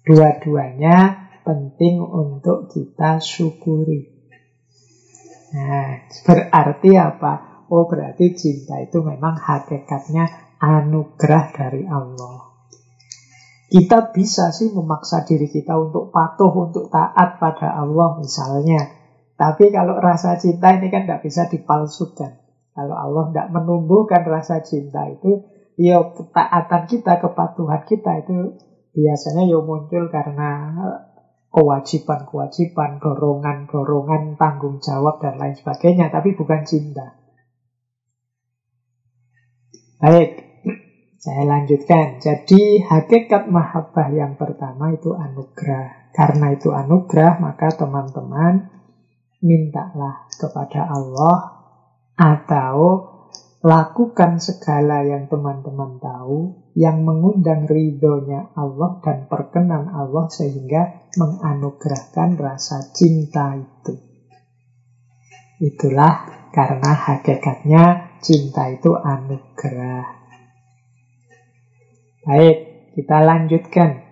[0.04, 0.96] Dua-duanya
[1.44, 4.08] penting untuk kita syukuri.
[5.52, 7.64] Nah, berarti apa?
[7.68, 12.48] Oh, berarti cinta itu memang hakikatnya anugerah dari Allah.
[13.68, 18.96] Kita bisa sih memaksa diri kita untuk patuh, untuk taat pada Allah misalnya.
[19.36, 22.32] Tapi kalau rasa cinta ini kan tidak bisa dipalsukan.
[22.72, 25.44] Kalau Allah tidak menumbuhkan rasa cinta itu,
[25.78, 28.58] ya ketaatan kita, kepatuhan kita itu
[28.98, 30.74] biasanya ya muncul karena
[31.48, 36.12] kewajiban-kewajiban, dorongan-dorongan, tanggung jawab, dan lain sebagainya.
[36.12, 37.16] Tapi bukan cinta.
[39.98, 40.30] Baik,
[41.24, 42.20] saya lanjutkan.
[42.20, 46.12] Jadi hakikat mahabbah yang pertama itu anugerah.
[46.12, 48.68] Karena itu anugerah, maka teman-teman
[49.38, 51.36] mintalah kepada Allah
[52.18, 52.74] atau
[53.58, 62.94] lakukan segala yang teman-teman tahu, yang mengundang ridhonya Allah dan perkenan Allah sehingga menganugerahkan rasa
[62.94, 63.98] cinta itu.
[65.58, 70.06] Itulah karena hakikatnya cinta itu anugerah.
[72.22, 72.58] Baik,
[72.94, 74.06] kita lanjutkan.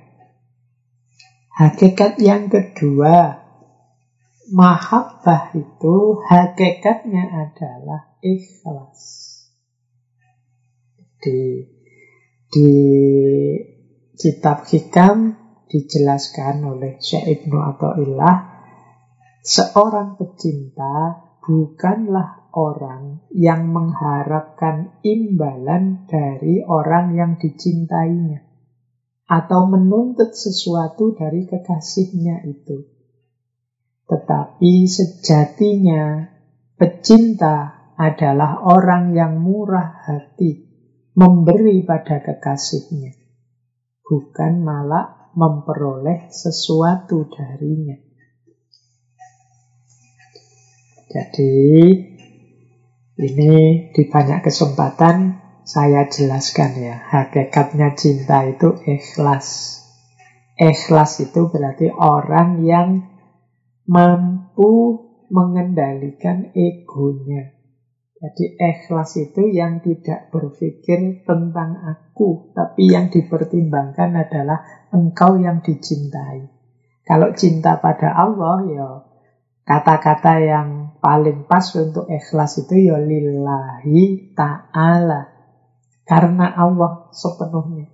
[1.55, 3.47] Hakikat yang kedua,
[4.51, 9.26] mahabbah itu hakikatnya adalah ikhlas
[11.27, 11.67] di
[12.47, 12.71] di
[14.15, 15.35] kitab hikam
[15.67, 18.37] dijelaskan oleh Syekh Ibnu Athaillah
[19.43, 28.47] seorang pecinta bukanlah orang yang mengharapkan imbalan dari orang yang dicintainya
[29.27, 32.87] atau menuntut sesuatu dari kekasihnya itu.
[34.07, 36.31] Tetapi sejatinya
[36.79, 40.66] pecinta adalah orang yang murah hati
[41.17, 43.17] memberi pada kekasihnya,
[44.05, 47.97] bukan malah memperoleh sesuatu darinya.
[51.09, 51.57] Jadi,
[53.17, 53.53] ini
[53.97, 59.81] di banyak kesempatan saya jelaskan ya, hakikatnya cinta itu ikhlas.
[60.61, 63.09] Ikhlas itu berarti orang yang
[63.89, 65.01] mampu
[65.33, 67.56] mengendalikan egonya.
[68.17, 76.49] Jadi ikhlas itu yang tidak berpikir tentang aku, tapi yang dipertimbangkan adalah engkau yang dicintai.
[77.05, 78.89] Kalau cinta pada Allah, ya
[79.69, 85.37] kata-kata yang paling pas untuk ikhlas itu ya lillahi ta'ala.
[86.09, 87.87] Karena Allah sepenuhnya.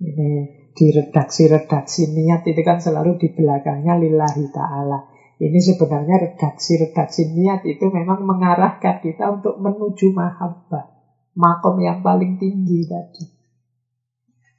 [0.00, 0.30] Ini
[0.76, 5.09] di redaksi-redaksi niat itu kan selalu di belakangnya lillahi ta'ala.
[5.40, 10.92] Ini sebenarnya redaksi-redaksi niat itu memang mengarahkan kita untuk menuju mahabbah.
[11.32, 13.24] Makom yang paling tinggi tadi.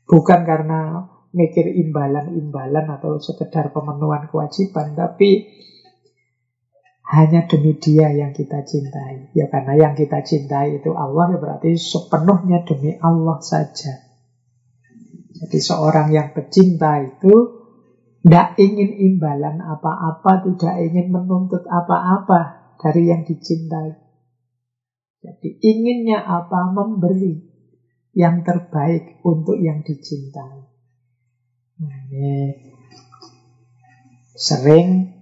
[0.09, 1.05] Bukan karena
[1.37, 5.53] mikir imbalan-imbalan atau sekedar pemenuhan kewajiban, tapi
[7.13, 9.29] hanya demi dia yang kita cintai.
[9.37, 14.01] Ya karena yang kita cintai itu Allah, ya berarti sepenuhnya demi Allah saja.
[15.37, 17.60] Jadi seorang yang pecinta itu
[18.21, 23.97] tidak ingin imbalan apa-apa, tidak ingin menuntut apa-apa dari yang dicintai.
[25.25, 26.69] Jadi inginnya apa?
[26.69, 27.41] Memberi
[28.13, 30.69] yang terbaik untuk yang dicintai.
[31.81, 32.53] Nah, ini
[34.37, 35.17] sering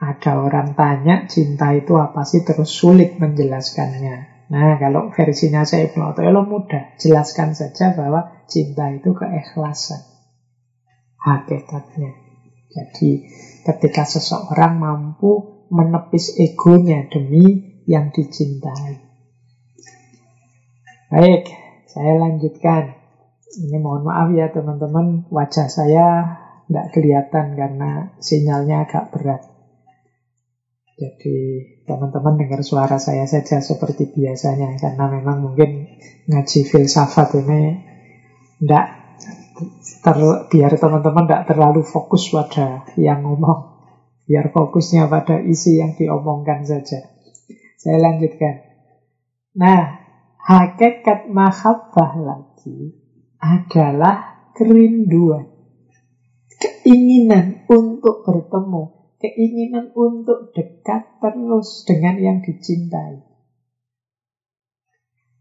[0.00, 4.48] ada orang tanya cinta itu apa sih terus sulit menjelaskannya.
[4.48, 6.08] Nah kalau versinya saya Ibnu
[6.48, 6.96] mudah.
[6.96, 10.13] Jelaskan saja bahwa cinta itu keikhlasan
[11.24, 12.12] hakikatnya.
[12.68, 13.24] Jadi
[13.64, 19.00] ketika seseorang mampu menepis egonya demi yang dicintai.
[21.08, 21.48] Baik,
[21.88, 23.00] saya lanjutkan.
[23.54, 26.06] Ini mohon maaf ya teman-teman, wajah saya
[26.66, 29.42] tidak kelihatan karena sinyalnya agak berat.
[30.94, 31.36] Jadi
[31.86, 35.86] teman-teman dengar suara saya saja seperti biasanya karena memang mungkin
[36.30, 37.62] ngaji filsafat ini
[38.62, 39.03] tidak
[40.02, 40.18] ter,
[40.50, 43.74] biar teman-teman tidak terlalu fokus pada yang ngomong.
[44.24, 47.12] Biar fokusnya pada isi yang diomongkan saja.
[47.76, 48.64] Saya lanjutkan.
[49.54, 50.00] Nah,
[50.40, 52.96] hakikat mahabbah lagi
[53.36, 55.52] adalah kerinduan.
[56.56, 59.12] Keinginan untuk bertemu.
[59.20, 63.24] Keinginan untuk dekat terus dengan yang dicintai.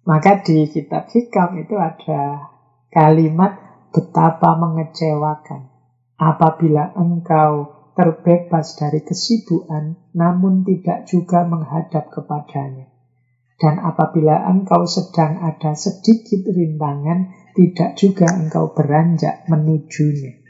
[0.03, 2.51] Maka di kitab hikam itu ada
[2.91, 3.62] kalimat
[3.93, 5.69] betapa mengecewakan
[6.17, 12.89] apabila engkau terbebas dari kesibukan namun tidak juga menghadap kepadanya.
[13.53, 20.41] Dan apabila engkau sedang ada sedikit rintangan, tidak juga engkau beranjak menujunya.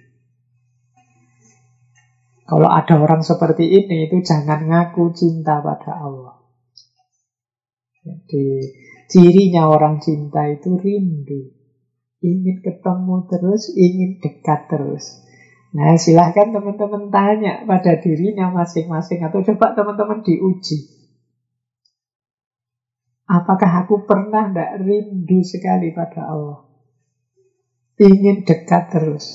[2.47, 6.41] Kalau ada orang seperti ini, itu jangan ngaku cinta pada Allah.
[8.01, 8.71] Jadi,
[9.11, 11.62] cirinya orang cinta itu rindu
[12.23, 15.19] ingin ketemu terus, ingin dekat terus.
[15.75, 20.93] Nah, silahkan teman-teman tanya pada dirinya masing-masing atau coba teman-teman diuji.
[23.27, 26.69] Apakah aku pernah tidak rindu sekali pada Allah?
[27.97, 29.25] Ingin dekat terus.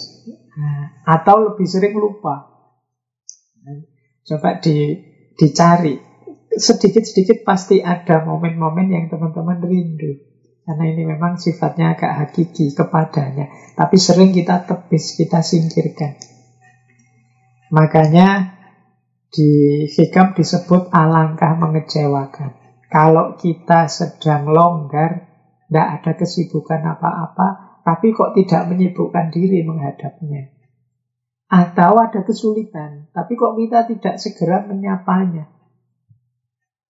[0.55, 2.47] Nah, atau lebih sering lupa.
[4.23, 4.95] Coba di,
[5.35, 5.99] dicari.
[6.55, 10.28] Sedikit-sedikit pasti ada momen-momen yang teman-teman rindu.
[10.69, 13.49] Karena ini memang sifatnya agak hakiki kepadanya.
[13.73, 16.21] Tapi sering kita tepis, kita singkirkan.
[17.73, 18.53] Makanya
[19.33, 19.49] di
[19.89, 22.53] hikam disebut alangkah mengecewakan.
[22.93, 25.25] Kalau kita sedang longgar,
[25.73, 30.53] tidak ada kesibukan apa-apa, tapi kok tidak menyibukkan diri menghadapnya.
[31.49, 35.49] Atau ada kesulitan, tapi kok kita tidak segera menyapanya.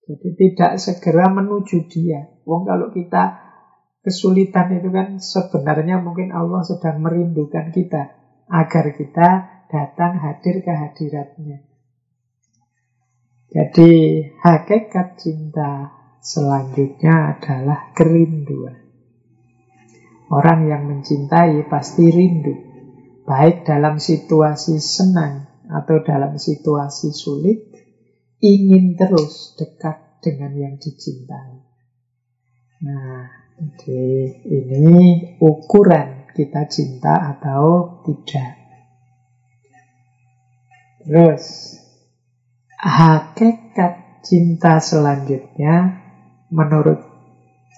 [0.03, 2.26] Jadi tidak segera menuju dia.
[2.43, 3.47] Wong kalau kita
[4.09, 8.16] kesulitan itu kan sebenarnya mungkin Allah sedang merindukan kita
[8.48, 9.28] agar kita
[9.68, 11.61] datang hadir ke hadiratnya.
[13.52, 13.92] Jadi
[14.40, 15.92] hakikat cinta
[16.24, 18.88] selanjutnya adalah kerinduan.
[20.32, 22.68] Orang yang mencintai pasti rindu
[23.28, 27.61] baik dalam situasi senang atau dalam situasi sulit,
[28.40, 31.61] ingin terus dekat dengan yang dicintai.
[32.88, 34.98] Nah, jadi ini
[35.42, 38.54] ukuran kita cinta atau tidak.
[41.02, 41.44] Terus,
[42.78, 45.98] hakikat cinta selanjutnya
[46.54, 47.02] menurut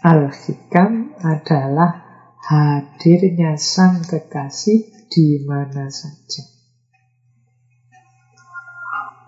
[0.05, 2.05] Al-Hikam adalah
[2.45, 6.45] hadirnya sang kekasih di mana saja.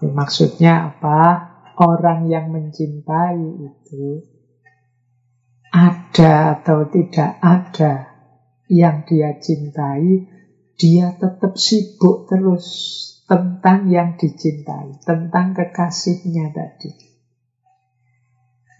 [0.05, 1.48] Ini maksudnya apa?
[1.80, 4.20] Orang yang mencintai itu
[5.72, 8.12] ada atau tidak ada
[8.68, 10.28] yang dia cintai,
[10.76, 12.66] dia tetap sibuk terus
[13.24, 16.90] tentang yang dicintai, tentang kekasihnya tadi.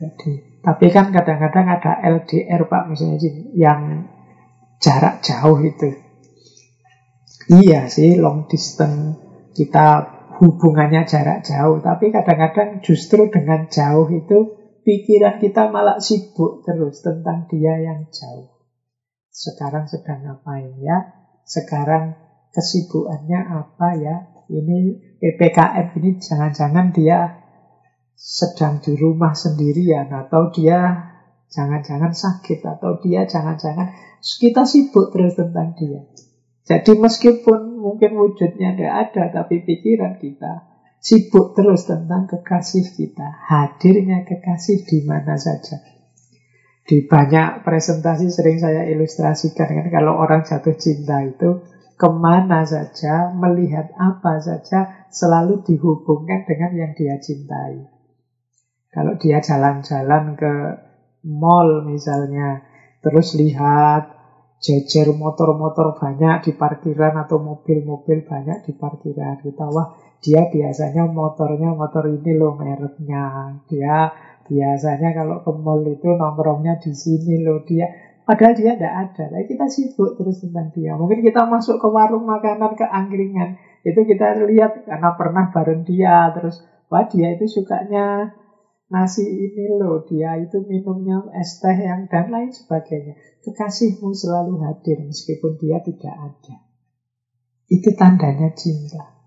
[0.03, 3.23] Jadi, tapi kan kadang-kadang ada LDR Pak misalnya
[3.55, 4.11] yang
[4.83, 5.95] jarak jauh itu.
[7.49, 9.19] Iya sih, long distance
[9.55, 10.11] kita
[10.43, 11.79] hubungannya jarak jauh.
[11.79, 18.51] Tapi kadang-kadang justru dengan jauh itu pikiran kita malah sibuk terus tentang dia yang jauh.
[19.33, 20.99] Sekarang sedang ngapain ya?
[21.47, 22.15] Sekarang
[22.53, 24.17] kesibukannya apa ya?
[24.53, 24.79] Ini
[25.17, 27.41] PPKM ini jangan-jangan dia
[28.13, 31.11] sedang di rumah sendirian atau dia
[31.49, 36.05] jangan-jangan sakit atau dia jangan-jangan kita sibuk terus tentang dia.
[36.63, 40.72] Jadi meskipun mungkin wujudnya tidak ada, tapi pikiran kita
[41.03, 43.27] sibuk terus tentang kekasih kita.
[43.51, 45.83] Hadirnya kekasih di mana saja.
[46.87, 51.63] Di banyak presentasi sering saya ilustrasikan kan kalau orang jatuh cinta itu
[51.99, 57.87] ke mana saja, melihat apa saja, selalu dihubungkan dengan yang dia cintai.
[58.91, 60.55] Kalau dia jalan-jalan ke
[61.31, 62.67] mall misalnya,
[63.07, 64.19] terus lihat
[64.59, 69.39] jejer motor-motor banyak di parkiran atau mobil-mobil banyak di parkiran.
[69.39, 73.59] Kita wah dia biasanya motornya motor ini loh mereknya.
[73.67, 74.15] Dia
[74.47, 77.91] biasanya kalau ke mall itu nongkrongnya di sini loh dia.
[78.23, 79.25] Padahal dia tidak ada.
[79.35, 80.95] Tapi kita sibuk terus tentang dia.
[80.95, 83.59] Mungkin kita masuk ke warung makanan ke angkringan.
[83.83, 86.31] Itu kita lihat karena pernah bareng dia.
[86.39, 88.31] Terus wah dia itu sukanya
[88.95, 93.19] nasi ini loh, dia itu minumnya es teh yang dan lain sebagainya.
[93.43, 96.57] Kekasihmu selalu hadir meskipun dia tidak ada.
[97.67, 99.22] Itu tandanya cinta.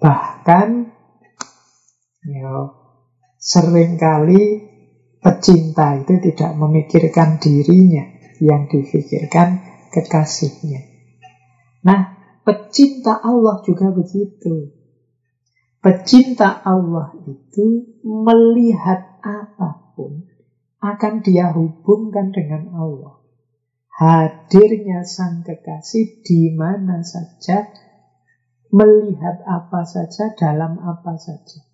[0.00, 0.68] Bahkan
[2.24, 2.56] ya,
[3.36, 4.42] sering kali
[5.20, 8.04] pecinta itu tidak memikirkan dirinya
[8.40, 9.60] yang difikirkan
[9.92, 10.80] kekasihnya.
[11.84, 12.00] Nah,
[12.44, 14.72] pecinta Allah juga begitu.
[15.80, 20.28] Pecinta Allah itu melihat apa pun
[20.80, 23.20] akan dia hubungkan dengan Allah.
[24.00, 27.68] Hadirnya sang kekasih di mana saja,
[28.70, 31.70] melihat apa saja, dalam apa saja.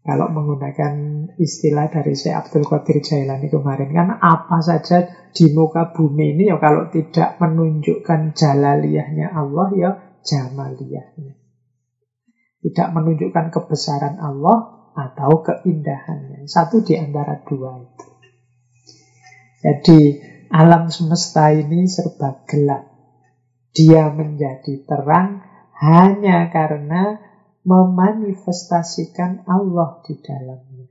[0.00, 0.94] Kalau menggunakan
[1.36, 6.56] istilah dari Syekh Abdul Qadir Jailani kemarin kan apa saja di muka bumi ini ya
[6.56, 9.90] kalau tidak menunjukkan jalaliyahnya Allah ya
[10.24, 11.36] jamaliyahnya.
[12.64, 16.48] Tidak menunjukkan kebesaran Allah atau keindahannya.
[16.48, 18.08] Satu di antara dua itu.
[19.60, 20.00] Jadi
[20.48, 22.88] alam semesta ini serba gelap.
[23.70, 25.49] Dia menjadi terang
[25.80, 27.16] hanya karena
[27.64, 30.88] memanifestasikan Allah di dalamnya.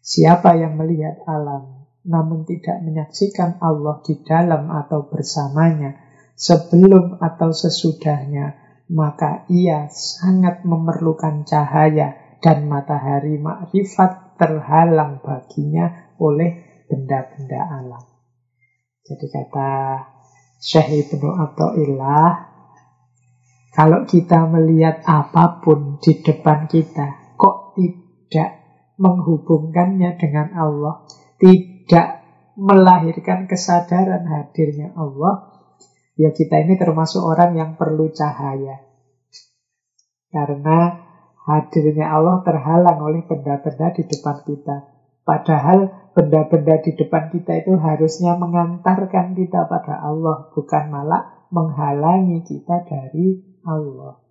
[0.00, 6.00] Siapa yang melihat alam namun tidak menyaksikan Allah di dalam atau bersamanya
[6.32, 8.56] sebelum atau sesudahnya
[8.88, 18.04] maka ia sangat memerlukan cahaya dan matahari makrifat terhalang baginya oleh benda-benda alam.
[19.04, 19.70] Jadi kata
[20.58, 22.47] Syekh Ibnu Atta'illah,
[23.78, 28.50] kalau kita melihat apa pun di depan kita, kok tidak
[28.98, 31.06] menghubungkannya dengan Allah,
[31.38, 32.26] tidak
[32.58, 35.58] melahirkan kesadaran hadirnya Allah,
[36.18, 38.82] Ya kita ini termasuk orang yang perlu cahaya.
[40.34, 40.98] Karena
[41.46, 44.76] hadirnya Allah terhalang oleh benda-benda di depan kita.
[45.22, 52.82] Padahal benda-benda di depan kita itu harusnya mengantarkan kita pada Allah, bukan malah menghalangi kita
[52.82, 54.24] dari Allah.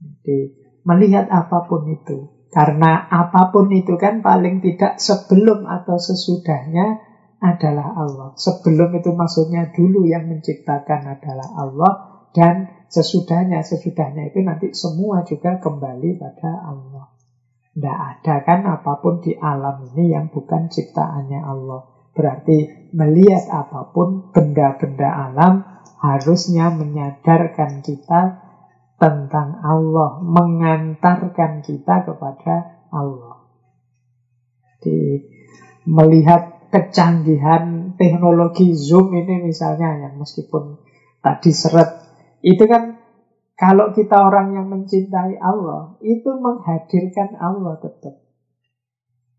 [0.00, 0.56] Jadi
[0.88, 7.04] melihat apa pun itu, karena apa pun itu kan paling tidak sebelum atau sesudahnya
[7.40, 8.32] adalah Allah.
[8.36, 11.92] Sebelum itu maksudnya dulu yang menciptakan adalah Allah
[12.32, 17.06] dan sesudahnya, sesudahnya itu nanti semua juga kembali pada Allah.
[17.70, 21.86] Tidak ada kan apa pun di alam ini yang bukan ciptaannya Allah.
[22.10, 25.69] Berarti melihat apa pun benda-benda alam
[26.00, 28.40] harusnya menyadarkan kita
[29.00, 33.48] tentang Allah, mengantarkan kita kepada Allah.
[34.80, 35.24] Jadi
[35.88, 40.80] melihat kecanggihan teknologi Zoom ini misalnya yang meskipun
[41.20, 42.00] tadi seret
[42.40, 42.96] itu kan
[43.60, 48.24] kalau kita orang yang mencintai Allah itu menghadirkan Allah tetap.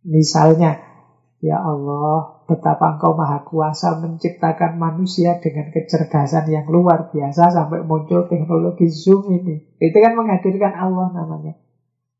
[0.05, 0.91] Misalnya
[1.41, 8.27] Ya Allah, betapa engkau maha kuasa menciptakan manusia dengan kecerdasan yang luar biasa sampai muncul
[8.27, 9.79] teknologi Zoom ini.
[9.79, 11.55] Itu kan menghadirkan Allah namanya.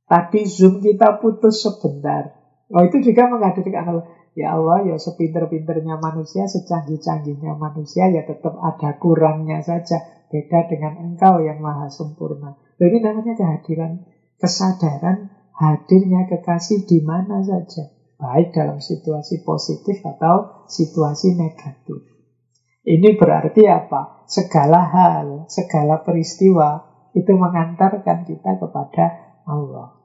[0.08, 2.32] Tapi Zoom kita putus sebentar.
[2.72, 4.06] Oh itu juga menghadirkan Allah.
[4.32, 10.00] Ya Allah, ya sepinter-pinternya manusia, secanggih-canggihnya manusia, ya tetap ada kurangnya saja.
[10.32, 12.56] Beda dengan engkau yang maha sempurna.
[12.80, 14.08] Ini namanya kehadiran,
[14.40, 17.92] kesadaran hadirnya kekasih di mana saja
[18.22, 22.06] baik dalam situasi positif atau situasi negatif.
[22.86, 24.26] Ini berarti apa?
[24.30, 26.86] Segala hal, segala peristiwa
[27.18, 29.06] itu mengantarkan kita kepada
[29.50, 29.98] Allah.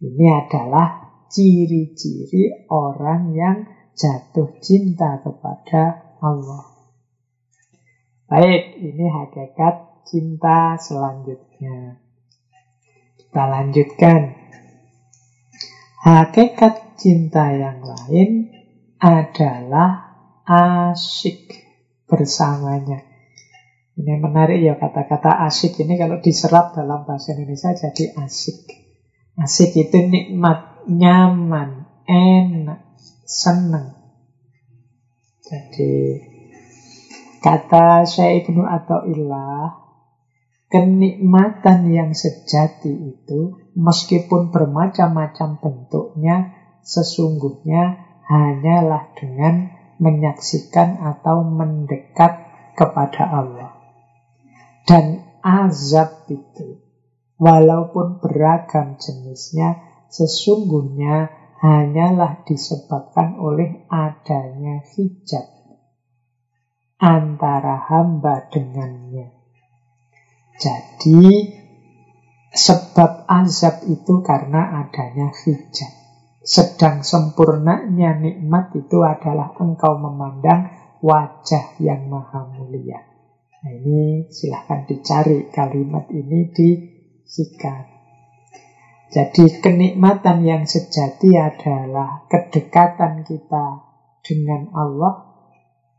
[0.00, 6.64] Ini adalah ciri-ciri orang yang jatuh cinta kepada Allah.
[8.30, 12.00] Baik, ini hakikat cinta selanjutnya.
[13.18, 14.39] Kita lanjutkan.
[16.00, 18.48] Hakikat cinta yang lain
[18.96, 20.16] adalah
[20.48, 21.52] asyik
[22.08, 23.04] bersamanya.
[24.00, 28.64] Ini menarik ya kata-kata asyik ini kalau diserap dalam bahasa Indonesia jadi asyik.
[29.36, 32.80] Asyik itu nikmat, nyaman, enak,
[33.28, 34.00] senang.
[35.44, 36.22] Jadi
[37.44, 39.89] kata Syekh Ibnu Athaillah
[40.70, 46.54] Kenikmatan yang sejati itu meskipun bermacam-macam bentuknya
[46.86, 52.46] sesungguhnya hanyalah dengan menyaksikan atau mendekat
[52.78, 53.74] kepada Allah.
[54.86, 56.78] Dan azab itu
[57.34, 65.50] walaupun beragam jenisnya sesungguhnya hanyalah disebabkan oleh adanya hijab
[67.00, 69.39] antara hamba dengannya.
[70.60, 71.56] Jadi
[72.52, 75.92] sebab azab itu karena adanya hijab.
[76.44, 80.68] Sedang sempurnanya nikmat itu adalah engkau memandang
[81.00, 83.00] wajah yang maha mulia.
[83.60, 86.68] Nah ini silahkan dicari kalimat ini di
[87.24, 87.84] sikat.
[89.10, 93.66] Jadi kenikmatan yang sejati adalah kedekatan kita
[94.20, 95.24] dengan Allah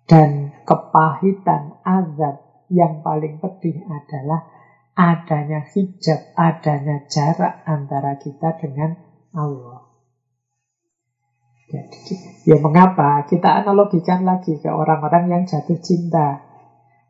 [0.06, 4.48] dan kepahitan azab yang paling pedih adalah
[4.96, 8.96] adanya hijab, adanya jarak antara kita dengan
[9.36, 9.92] Allah.
[11.72, 12.16] Jadi,
[12.48, 13.24] ya mengapa?
[13.28, 16.44] Kita analogikan lagi ke orang-orang yang jatuh cinta.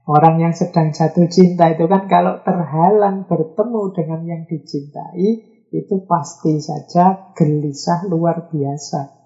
[0.05, 5.29] Orang yang sedang jatuh cinta itu kan kalau terhalang bertemu dengan yang dicintai,
[5.71, 9.20] itu pasti saja gelisah luar biasa.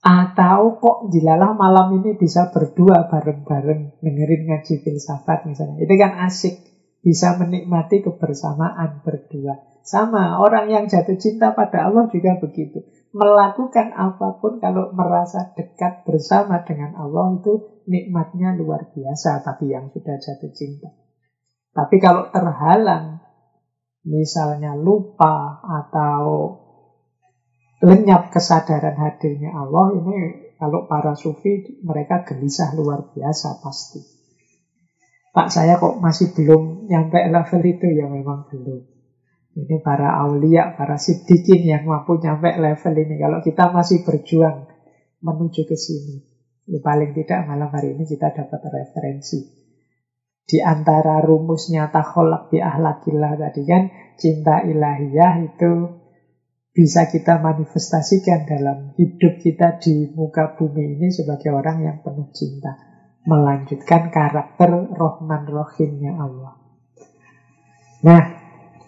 [0.00, 5.84] Atau kok dilalah malam ini bisa berdua bareng-bareng dengerin ngaji filsafat misalnya.
[5.84, 6.56] Itu kan asik.
[7.00, 9.60] Bisa menikmati kebersamaan berdua.
[9.80, 12.84] Sama, orang yang jatuh cinta pada Allah juga begitu.
[13.16, 19.40] Melakukan apa pun kalau merasa dekat bersama dengan Allah itu nikmatnya luar biasa.
[19.40, 20.92] Tapi yang sudah jatuh cinta.
[21.72, 23.24] Tapi kalau terhalang,
[24.04, 26.56] misalnya lupa atau
[27.80, 34.00] lenyap kesadaran hadirnya Allah ini kalau para sufi mereka gelisah luar biasa pasti.
[35.30, 38.82] Pak saya kok masih belum nyampe level itu ya memang belum.
[39.50, 43.14] Ini para aulia, para sidikin yang mampu nyampe level ini.
[43.18, 44.68] Kalau kita masih berjuang
[45.22, 46.22] menuju ke sini.
[46.70, 49.42] Ya paling tidak malam hari ini kita dapat referensi.
[50.46, 53.82] Di antara rumusnya takholak bi ahlakillah tadi kan,
[54.18, 55.99] cinta ilahiyah itu
[56.70, 62.78] bisa kita manifestasikan dalam hidup kita di muka bumi ini sebagai orang yang penuh cinta.
[63.26, 66.56] Melanjutkan karakter rohman rohimnya Allah.
[68.00, 68.24] Nah,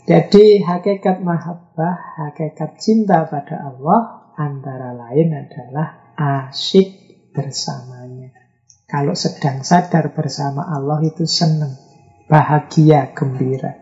[0.08, 6.88] jadi hakikat mahabbah, hakikat cinta pada Allah antara lain adalah asyik
[7.36, 8.32] bersamanya.
[8.88, 11.76] Kalau sedang sadar bersama Allah itu senang,
[12.28, 13.81] bahagia, gembira.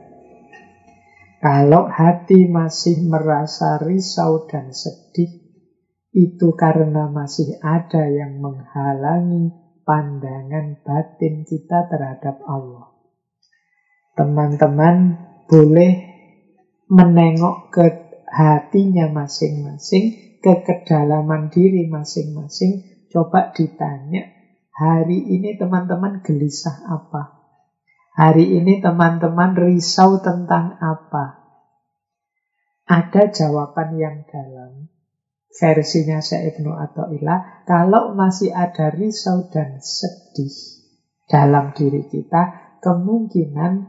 [1.40, 5.40] Kalau hati masih merasa risau dan sedih,
[6.12, 9.48] itu karena masih ada yang menghalangi
[9.88, 12.92] pandangan batin kita terhadap Allah.
[14.20, 15.16] Teman-teman
[15.48, 15.92] boleh
[16.92, 17.86] menengok ke
[18.28, 22.84] hatinya masing-masing, ke kedalaman diri masing-masing.
[23.08, 24.28] Coba ditanya,
[24.76, 27.39] hari ini teman-teman gelisah apa?
[28.10, 31.38] Hari ini teman-teman risau tentang apa?
[32.90, 34.90] Ada jawaban yang dalam
[35.54, 40.54] versinya Syekh Ibnu Athaillah, kalau masih ada risau dan sedih
[41.30, 43.86] dalam diri kita, kemungkinan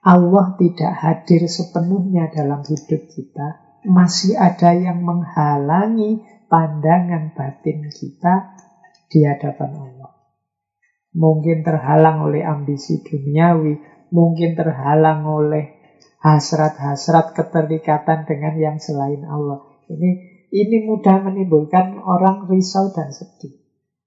[0.00, 8.56] Allah tidak hadir sepenuhnya dalam hidup kita, masih ada yang menghalangi pandangan batin kita
[9.12, 9.99] di hadapan Allah.
[11.10, 13.78] Mungkin terhalang oleh ambisi duniawi,
[14.14, 15.80] mungkin terhalang oleh
[16.22, 19.64] hasrat-hasrat keterikatan dengan yang selain Allah.
[19.90, 20.10] Ini
[20.50, 23.58] ini mudah menimbulkan orang risau dan sedih.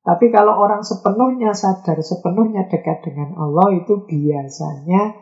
[0.04, 5.16] Tapi kalau orang sepenuhnya sadar, sepenuhnya dekat dengan Allah itu biasanya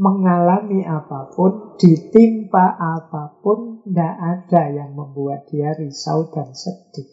[0.00, 7.12] mengalami apa pun, ditimpa apa pun, tidak ada yang membuat dia risau dan sedih.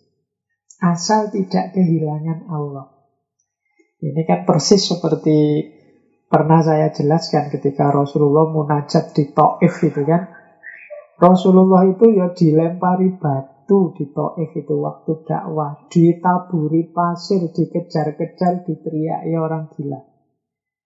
[0.79, 2.90] Asal tidak kehilangan Allah.
[4.01, 5.61] Ini kan persis seperti
[6.25, 10.25] pernah saya jelaskan ketika Rasulullah munajat di Taif itu kan.
[11.21, 19.69] Rasulullah itu ya dilempari batu di Taif itu waktu dakwah, ditaburi pasir, dikejar-kejar, diteriaki orang
[19.77, 20.01] gila.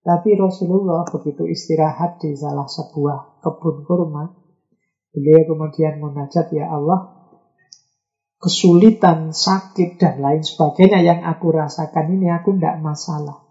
[0.04, 4.28] Tapi Rasulullah begitu istirahat di salah sebuah kebun kurma,
[5.08, 7.15] beliau kemudian munajat, Ya Allah,
[8.46, 13.42] kesulitan, sakit, dan lain sebagainya yang aku rasakan ini aku tidak masalah.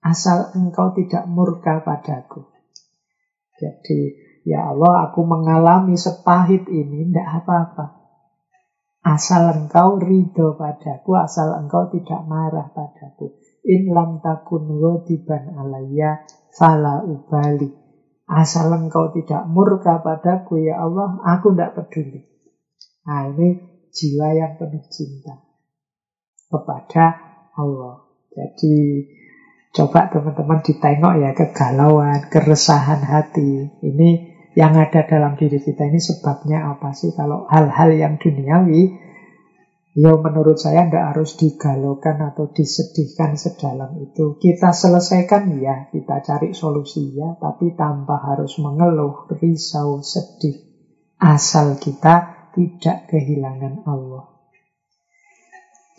[0.00, 2.48] Asal engkau tidak murka padaku.
[3.60, 4.16] Jadi,
[4.48, 8.00] ya Allah, aku mengalami sepahit ini, tidak apa-apa.
[9.04, 13.36] Asal engkau ridho padaku, asal engkau tidak marah padaku.
[13.68, 16.24] In lam takun wadiban alaya
[16.56, 17.68] fala ubali.
[18.24, 22.24] Asal engkau tidak murka padaku ya Allah, aku tidak peduli.
[23.04, 25.38] Nah ini jiwa yang penuh cinta
[26.50, 27.06] kepada
[27.58, 28.06] Allah.
[28.30, 29.06] Jadi
[29.70, 33.70] coba teman-teman ditengok ya kegalauan, keresahan hati.
[33.82, 34.08] Ini
[34.58, 37.14] yang ada dalam diri kita ini sebabnya apa sih?
[37.14, 39.10] Kalau hal-hal yang duniawi
[39.90, 44.38] Ya menurut saya tidak harus digalaukan atau disedihkan sedalam itu.
[44.38, 50.62] Kita selesaikan ya, kita cari solusi ya, tapi tanpa harus mengeluh, risau, sedih.
[51.18, 54.30] Asal kita tidak kehilangan Allah.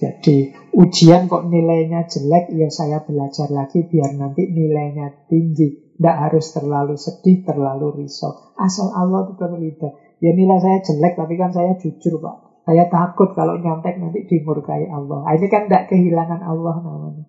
[0.02, 5.94] Jadi ujian kok nilainya jelek, ya saya belajar lagi biar nanti nilainya tinggi.
[5.94, 8.58] Tidak harus terlalu sedih, terlalu risau.
[8.58, 9.94] Asal Allah tetap ridha.
[10.18, 12.66] Ya nilai saya jelek, tapi kan saya jujur Pak.
[12.66, 15.22] Saya takut kalau nyontek nanti dimurkai Allah.
[15.30, 17.26] Nah, ini kan tidak kehilangan Allah namanya.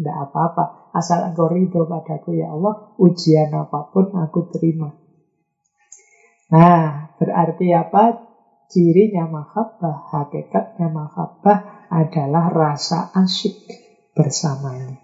[0.00, 0.96] Tidak apa-apa.
[0.96, 4.96] Asal engkau ridho padaku ya Allah, ujian apa pun aku terima.
[6.48, 8.33] Nah, berarti apa?
[8.68, 13.70] Cirinya mahabbah, hakikatnya mahabbah adalah rasa asyik
[14.16, 14.98] bersamanya.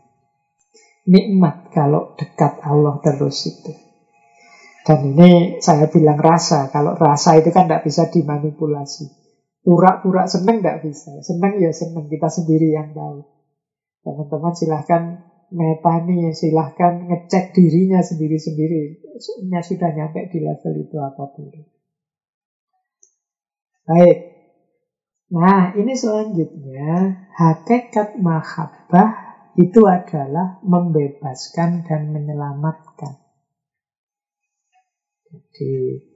[1.07, 3.73] Nikmat kalau dekat Allah terus itu.
[4.81, 6.73] Dan ini saya bilang rasa.
[6.73, 9.07] Kalau rasa itu kan tidak bisa dimanipulasi.
[9.61, 11.21] Pura-pura seneng nggak bisa.
[11.21, 13.23] Seneng ya seneng, kita sendiri yang tahu.
[14.01, 15.03] Teman-teman silahkan
[15.53, 19.05] metani, silahkan ngecek dirinya sendiri-sendiri.
[19.21, 21.80] Sudah nyampe di level itu apa belum.
[23.91, 24.19] Baik.
[25.35, 29.11] Nah, ini selanjutnya hakikat mahabbah
[29.59, 33.19] itu adalah membebaskan dan menyelamatkan.
[35.27, 36.07] Jadi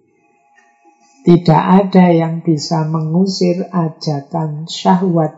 [1.27, 5.35] tidak ada yang bisa mengusir ajakan syahwat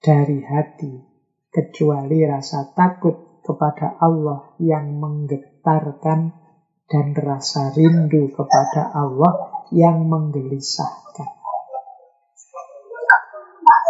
[0.00, 0.96] dari hati
[1.52, 6.32] kecuali rasa takut kepada Allah yang menggetarkan
[6.88, 11.39] dan rasa rindu kepada Allah yang menggelisahkan.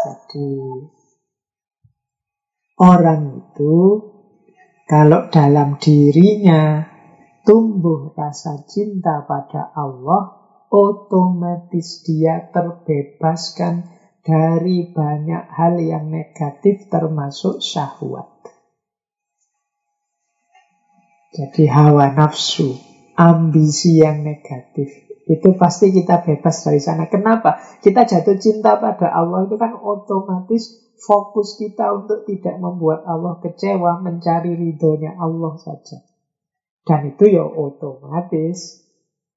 [0.01, 0.53] Jadi
[2.81, 3.77] orang itu
[4.89, 6.89] kalau dalam dirinya
[7.45, 10.41] tumbuh rasa cinta pada Allah,
[10.73, 13.85] otomatis dia terbebaskan
[14.25, 18.29] dari banyak hal yang negatif termasuk syahwat.
[21.31, 22.75] Jadi hawa nafsu,
[23.15, 25.10] ambisi yang negatif.
[25.31, 27.07] Itu pasti kita bebas dari sana.
[27.07, 27.63] Kenapa?
[27.79, 34.03] Kita jatuh cinta pada Allah itu kan otomatis fokus kita untuk tidak membuat Allah kecewa,
[34.03, 36.03] mencari ridhonya Allah saja.
[36.83, 38.83] Dan itu ya otomatis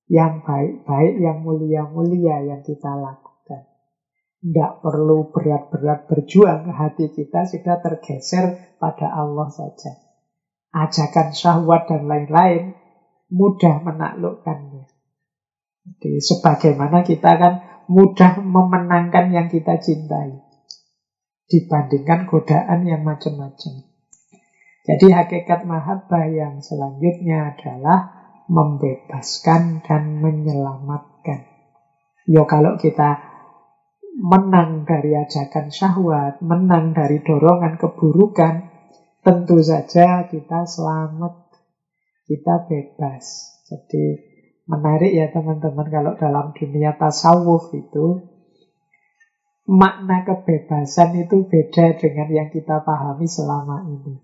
[0.10, 3.70] yang baik-baik, yang mulia-mulia yang kita lakukan.
[4.42, 9.94] Tidak perlu berat-berat berjuang, hati kita sudah tergeser pada Allah saja.
[10.74, 12.74] Ajakan syahwat dan lain-lain
[13.30, 14.93] mudah menaklukkannya.
[15.84, 17.54] Jadi sebagaimana kita kan
[17.92, 20.40] mudah memenangkan yang kita cintai
[21.52, 23.84] dibandingkan godaan yang macam-macam.
[24.84, 31.48] Jadi hakikat mahabbah yang selanjutnya adalah membebaskan dan menyelamatkan.
[32.28, 33.20] Yo kalau kita
[34.20, 38.72] menang dari ajakan syahwat, menang dari dorongan keburukan,
[39.24, 41.48] tentu saja kita selamat,
[42.28, 43.26] kita bebas.
[43.72, 44.33] Jadi
[44.64, 48.34] menarik ya teman-teman kalau dalam dunia tasawuf itu
[49.68, 54.20] makna kebebasan itu beda dengan yang kita pahami selama ini.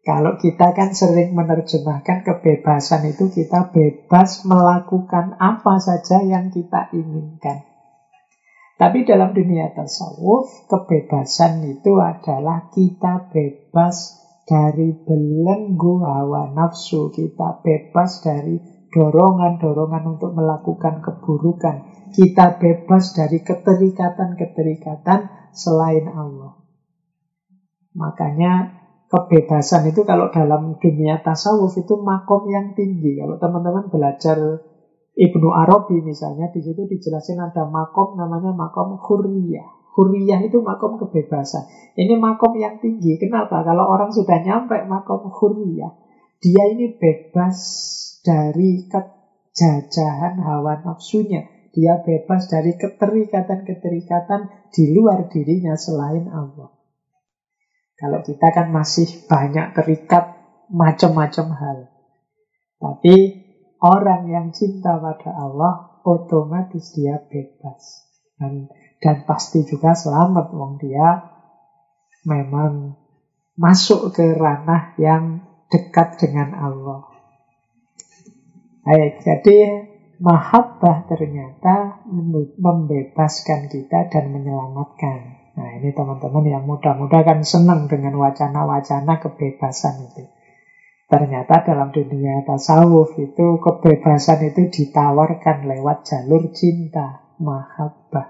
[0.00, 7.68] Kalau kita kan sering menerjemahkan kebebasan itu kita bebas melakukan apa saja yang kita inginkan.
[8.80, 18.24] Tapi dalam dunia tasawuf, kebebasan itu adalah kita bebas dari belenggu hawa nafsu, kita bebas
[18.24, 21.86] dari dorongan-dorongan untuk melakukan keburukan.
[22.10, 26.58] Kita bebas dari keterikatan-keterikatan selain Allah.
[27.94, 28.52] Makanya
[29.10, 33.18] kebebasan itu kalau dalam dunia tasawuf itu makom yang tinggi.
[33.18, 34.38] Kalau teman-teman belajar
[35.14, 39.90] Ibnu Arabi misalnya, di situ dijelasin ada makom namanya makom hurriyah.
[39.90, 41.66] Hurriyah itu makom kebebasan.
[41.98, 43.18] Ini makom yang tinggi.
[43.18, 43.66] Kenapa?
[43.66, 45.92] Kalau orang sudah nyampe makom hurriyah,
[46.38, 47.58] dia ini bebas
[48.20, 51.46] dari kejajahan hawa nafsunya.
[51.70, 56.74] Dia bebas dari keterikatan-keterikatan di luar dirinya selain Allah.
[57.94, 60.34] Kalau kita kan masih banyak terikat
[60.72, 61.78] macam-macam hal.
[62.80, 63.16] Tapi
[63.78, 68.08] orang yang cinta pada Allah otomatis dia bebas.
[68.40, 68.72] Dan,
[69.04, 71.28] dan pasti juga selamat wong dia
[72.24, 72.96] memang
[73.60, 77.04] masuk ke ranah yang dekat dengan Allah.
[78.90, 79.86] Baik, jadi
[80.18, 82.02] mahabbah ternyata
[82.58, 85.18] membebaskan kita dan menyelamatkan.
[85.54, 90.26] Nah ini teman-teman yang muda-muda kan senang dengan wacana-wacana kebebasan itu.
[91.06, 98.26] Ternyata dalam dunia tasawuf itu kebebasan itu ditawarkan lewat jalur cinta, mahabbah.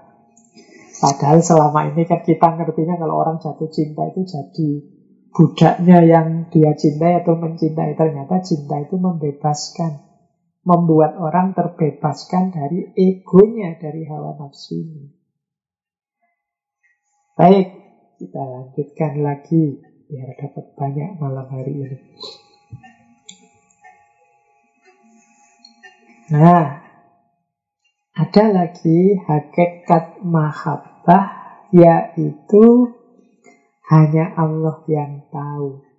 [1.01, 4.69] Padahal selama ini kan kita ngertinya kalau orang jatuh cinta itu jadi
[5.33, 7.97] budaknya yang dia cintai atau mencintai.
[7.97, 10.10] Ternyata cinta itu membebaskan.
[10.61, 15.09] Membuat orang terbebaskan dari egonya, dari hawa nafsunya.
[17.33, 17.67] Baik,
[18.21, 21.97] kita lanjutkan lagi biar dapat banyak malam hari ini.
[26.31, 26.79] Nah,
[28.13, 31.25] ada lagi hakikat mahabbah
[31.73, 32.93] yaitu
[33.89, 35.90] hanya Allah yang tahu.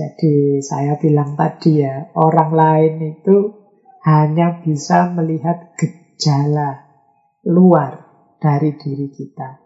[0.00, 3.52] Jadi saya bilang tadi ya, orang lain itu
[4.00, 6.88] hanya bisa melihat gejala
[7.44, 8.00] luar
[8.40, 9.60] dari diri kita.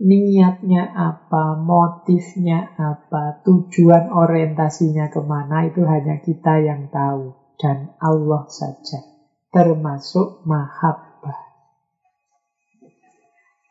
[0.00, 7.34] Niatnya apa, motifnya apa, tujuan orientasinya ke mana itu hanya kita yang tahu.
[7.60, 9.04] Dan Allah saja.
[9.52, 11.40] Termasuk mahabbah.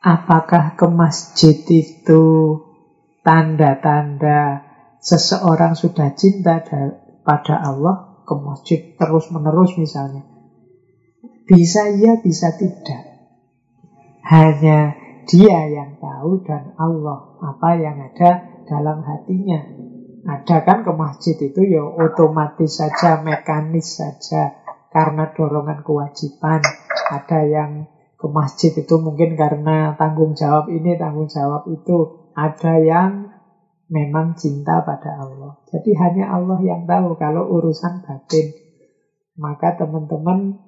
[0.06, 2.24] Apakah ke masjid itu
[3.30, 4.66] tanda-tanda
[4.98, 6.66] seseorang sudah cinta
[7.22, 10.26] pada Allah ke masjid terus menerus misalnya
[11.50, 13.10] bisa iya, bisa tidak.
[14.22, 14.94] Hanya
[15.26, 19.58] dia yang tahu dan Allah apa yang ada dalam hatinya.
[20.30, 24.62] Ada kan ke masjid itu ya otomatis saja, mekanis saja
[24.94, 26.62] karena dorongan kewajiban.
[27.10, 32.29] Ada yang ke masjid itu mungkin karena tanggung jawab ini, tanggung jawab itu.
[32.34, 33.12] Ada yang
[33.90, 35.60] memang cinta pada Allah.
[35.70, 38.54] Jadi hanya Allah yang tahu kalau urusan batin.
[39.40, 40.60] Maka teman-teman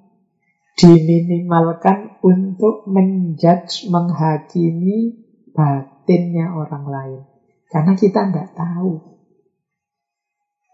[0.79, 5.21] diminimalkan untuk menjudge, menghakimi
[5.53, 7.21] batinnya orang lain.
[7.69, 8.93] Karena kita nggak tahu.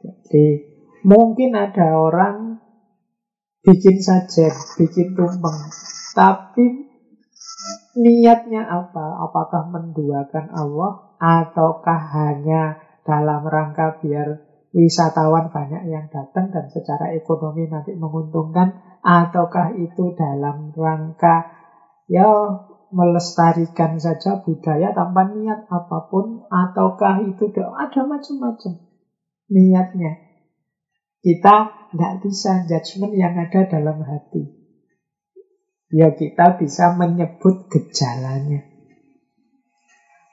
[0.01, 0.45] Jadi
[1.03, 2.61] mungkin ada orang
[3.65, 5.59] bikin saja, bikin tumpeng,
[6.15, 6.87] tapi
[7.97, 9.25] niatnya apa?
[9.25, 17.65] Apakah menduakan Allah ataukah hanya dalam rangka biar wisatawan banyak yang datang dan secara ekonomi
[17.65, 19.01] nanti menguntungkan?
[19.01, 21.49] Ataukah itu dalam rangka
[22.05, 22.29] ya
[22.87, 26.45] melestarikan saja budaya tanpa niat apa pun?
[26.47, 28.73] Ataukah itu ada macam-macam
[29.49, 30.11] niatnya?
[31.17, 31.55] Kita
[31.91, 34.56] tidak bisa judgement yang ada dalam hati
[35.93, 38.63] ya kita bisa menyebut gejalanya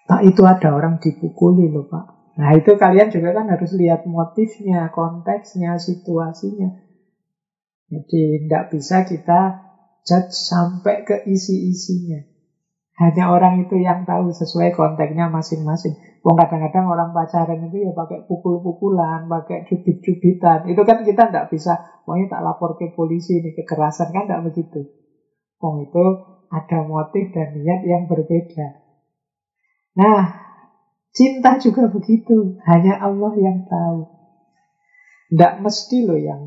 [0.04, 4.90] Pak itu ada orang dipukuli loh Pak Nah itu kalian juga kan harus lihat motifnya,
[4.90, 6.66] konteksnya, situasinya.
[7.86, 9.40] Jadi tidak bisa kita
[10.02, 12.26] judge sampai ke isi-isinya.
[12.94, 15.94] Hanya orang itu yang tahu sesuai konteksnya masing-masing.
[16.22, 20.70] Wong kadang-kadang orang pacaran itu ya pakai pukul-pukulan, pakai cubit-cubitan.
[20.70, 25.03] Itu kan kita tidak bisa, pokoknya tak lapor ke polisi ini kekerasan kan tidak begitu.
[25.62, 26.06] Wong itu
[26.48, 28.82] ada motif dan niat yang berbeda.
[29.94, 30.44] Nah,
[31.14, 34.10] Cinta juga begitu, hanya Allah yang tahu.
[35.30, 36.42] Tidak mesti loh yang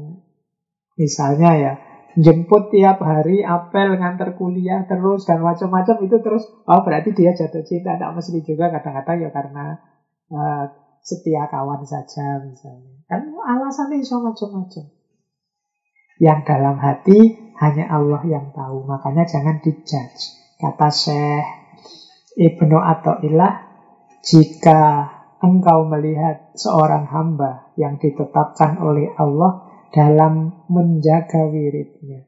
[0.99, 1.73] misalnya ya
[2.19, 6.43] jemput tiap hari, apel, ngantar kuliah terus dan macam-macam itu terus.
[6.67, 7.95] Oh berarti dia jatuh cinta.
[7.95, 9.65] Tidak mesti juga kadang-kadang ya karena
[10.35, 10.67] uh,
[10.99, 13.07] setia kawan saja misalnya.
[13.07, 14.83] Kan alasannya iso macam-macam.
[16.19, 17.19] Yang dalam hati
[17.57, 18.85] hanya Allah yang tahu.
[18.85, 20.37] Makanya jangan dijudge.
[20.57, 21.45] Kata Syekh
[22.37, 22.77] Ibnu
[23.25, 23.53] Ilah
[24.25, 24.81] jika
[25.41, 32.25] engkau melihat seorang hamba yang ditetapkan oleh Allah dalam menjaga wiridnya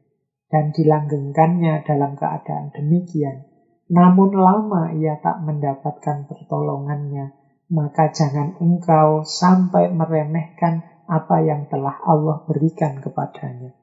[0.49, 3.45] dan dilanggengkannya dalam keadaan demikian,
[3.89, 7.33] namun lama ia tak mendapatkan pertolongannya,
[7.69, 13.77] maka jangan engkau sampai meremehkan apa yang telah Allah berikan kepadanya.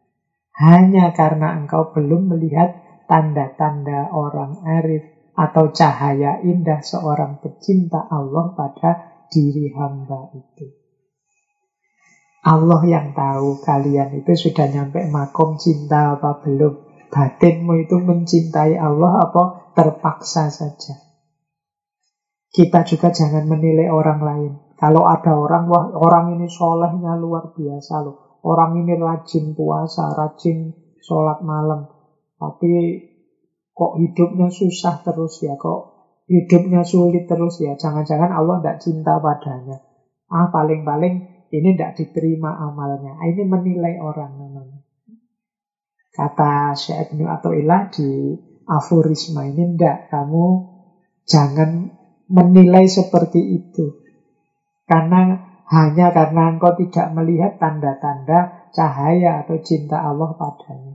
[0.57, 5.05] Hanya karena engkau belum melihat tanda-tanda orang arif
[5.37, 10.67] atau cahaya indah seorang pecinta Allah pada diri hamba itu.
[12.47, 16.87] Allah yang tahu kalian itu sudah nyampe makom cinta apa belum.
[17.11, 20.95] Batinmu itu mencintai Allah apa terpaksa saja.
[22.49, 24.53] Kita juga jangan menilai orang lain.
[24.81, 28.26] Kalau ada orang, wah orang ini solehnya luar biasa loh.
[28.47, 30.71] Orang ini rajin puasa, rajin
[31.03, 31.91] sholat malam.
[32.39, 33.03] Tapi
[33.75, 35.97] kok hidupnya susah terus ya, kok
[36.31, 37.75] hidupnya sulit terus ya.
[37.75, 39.83] Jangan-jangan Allah tidak cinta padanya.
[40.31, 43.19] Ah, paling-paling ini tidak diterima amalnya.
[43.19, 44.79] Ah, ini menilai orang namanya.
[46.15, 48.35] Kata Syekh Ibnu Ilah di
[48.67, 50.07] aforisma ini tidak.
[50.11, 50.47] Kamu
[51.27, 51.91] jangan
[52.31, 54.07] menilai seperti itu.
[54.87, 60.95] Karena hanya karena engkau tidak melihat tanda-tanda cahaya atau cinta Allah padanya.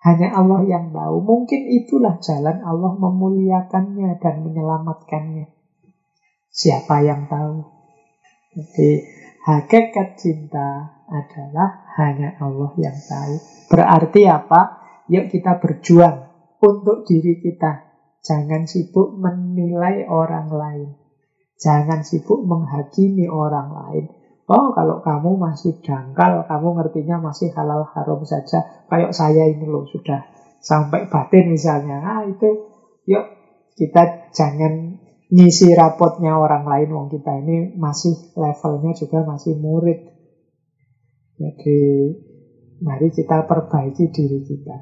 [0.00, 1.20] Hanya Allah yang tahu.
[1.20, 5.50] Mungkin itulah jalan Allah memuliakannya dan menyelamatkannya.
[6.54, 7.66] Siapa yang tahu?
[8.54, 9.06] Jadi
[9.44, 13.34] hakikat cinta adalah hanya Allah yang tahu.
[13.74, 14.86] Berarti apa?
[15.10, 16.30] Yuk kita berjuang
[16.62, 17.90] untuk diri kita.
[18.22, 20.99] Jangan sibuk menilai orang lain.
[21.60, 24.04] Jangan sibuk menghakimi orang lain.
[24.50, 28.66] Oh, kalau kamu masih dangkal, kamu ngertinya masih halal haram saja.
[28.90, 30.26] Kayak saya ini loh, sudah
[30.58, 32.02] sampai batin misalnya.
[32.02, 32.66] Ah, itu
[33.06, 33.24] yuk
[33.78, 34.98] kita jangan
[35.30, 36.88] ngisi rapotnya orang lain.
[36.90, 40.00] Wong kita ini masih levelnya juga masih murid.
[41.38, 41.80] Jadi
[42.82, 44.76] mari kita perbaiki diri kita.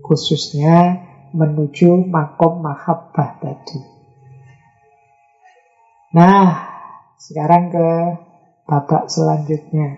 [0.00, 3.99] Khususnya menuju makom mahabbah tadi.
[6.10, 6.66] Nah,
[7.22, 7.88] sekarang ke
[8.66, 9.94] babak selanjutnya.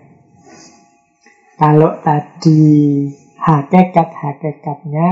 [1.57, 2.61] Kalau tadi
[3.41, 5.07] hakikat-hakikatnya,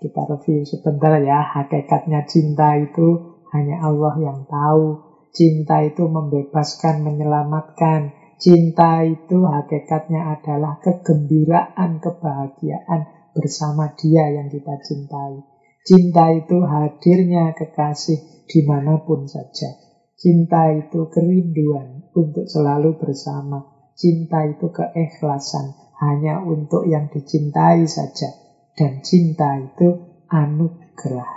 [0.00, 1.44] kita review sebentar ya.
[1.44, 5.04] Hakikatnya cinta itu hanya Allah yang tahu.
[5.36, 8.16] Cinta itu membebaskan, menyelamatkan.
[8.40, 13.00] Cinta itu hakikatnya adalah kegembiraan, kebahagiaan
[13.36, 15.44] bersama dia yang kita cintai.
[15.84, 19.87] Cinta itu hadirnya kekasih di mana pun saja.
[20.18, 23.62] Cinta itu kerinduan, untuk selalu bersama.
[23.94, 28.30] Cinta itu keikhlasan hanya untuk yang dicintai saja.
[28.74, 31.32] Dan cinta itu anugerah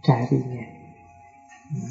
[0.00, 0.64] darinya.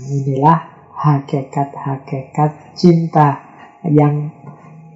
[0.09, 0.59] Inilah
[0.97, 3.37] hakikat-hakikat cinta
[3.85, 4.33] yang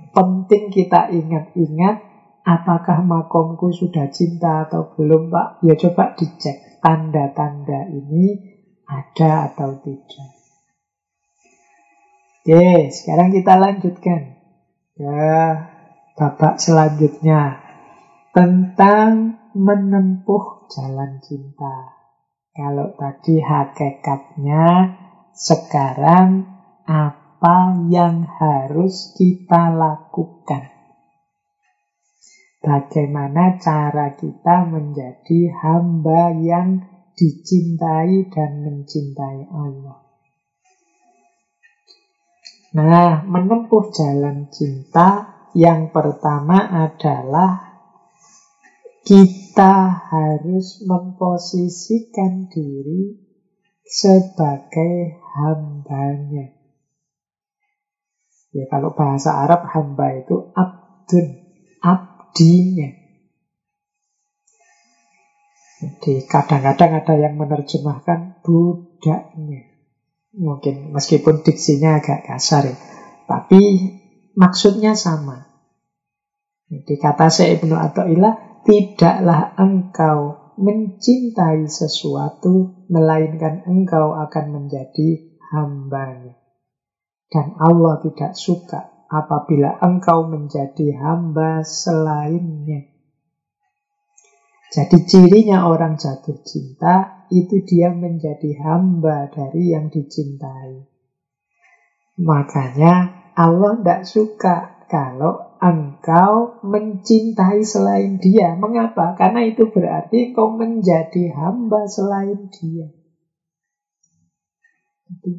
[0.09, 2.01] penting kita ingat-ingat
[2.41, 5.61] apakah makomku sudah cinta atau belum Pak?
[5.61, 8.57] Ya coba dicek tanda-tanda ini
[8.89, 10.40] ada atau tidak.
[12.51, 14.35] Oke, sekarang kita lanjutkan
[14.99, 15.23] ke
[16.19, 17.63] babak selanjutnya
[18.35, 21.95] tentang menempuh jalan cinta.
[22.51, 24.67] Kalau tadi hakikatnya,
[25.31, 26.43] sekarang
[26.83, 30.75] apa yang harus kita lakukan.
[32.59, 36.83] Bagaimana cara kita menjadi hamba yang
[37.15, 40.00] dicintai dan mencintai Allah.
[42.71, 47.71] Nah, menempuh jalan cinta yang pertama adalah
[49.03, 53.19] kita harus memposisikan diri
[53.83, 56.55] sebagai hambanya.
[58.55, 61.27] Ya kalau bahasa Arab hamba itu abdun,
[61.83, 62.91] abdinya.
[65.81, 69.70] Jadi kadang-kadang ada yang menerjemahkan budaknya.
[70.31, 72.75] Mungkin meskipun diksinya agak kasar ya.
[73.27, 73.59] Tapi
[74.35, 75.47] maksudnya sama.
[76.71, 86.39] Jadi kata saya Ibnu Atta'illah, tidaklah engkau mencintai sesuatu, melainkan engkau akan menjadi hambanya.
[87.27, 92.87] Dan Allah tidak suka apabila engkau menjadi hamba selainnya.
[94.71, 100.83] Jadi cirinya orang jatuh cinta itu dia menjadi hamba dari yang dicintai.
[102.19, 104.55] Makanya Allah tidak suka
[104.91, 108.59] kalau engkau mencintai selain dia.
[108.59, 109.15] Mengapa?
[109.15, 112.91] Karena itu berarti engkau menjadi hamba selain dia.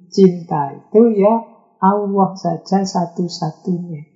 [0.08, 1.34] Cinta itu ya
[1.80, 4.08] Allah saja satu-satunya.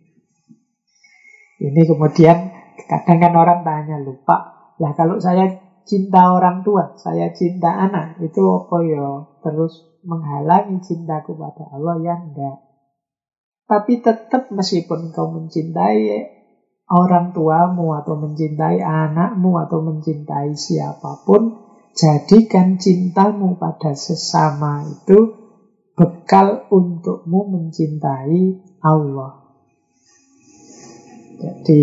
[1.56, 2.52] Ini kemudian
[2.84, 8.42] kadang kan orang tanya lupa, lah kalau saya cinta orang tua, saya cinta anak, itu
[8.42, 9.06] apa ya?
[9.40, 12.58] Terus menghalangi cintaku pada Allah ya enggak.
[13.66, 16.02] Tapi tetap meskipun kau mencintai
[16.86, 25.34] orang tuamu atau mencintai anakmu atau mencintai siapa pun, jadikan cintamu pada sesama itu
[25.98, 29.45] bekal untukmu mencintai Allah.
[31.36, 31.82] Jadi,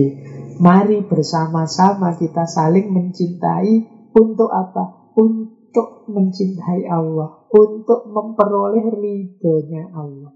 [0.57, 3.73] mari bersama-sama kita saling mencintai
[4.17, 5.13] untuk apa?
[5.13, 10.33] Untuk mencintai Allah, untuk memperoleh ridhonya Allah.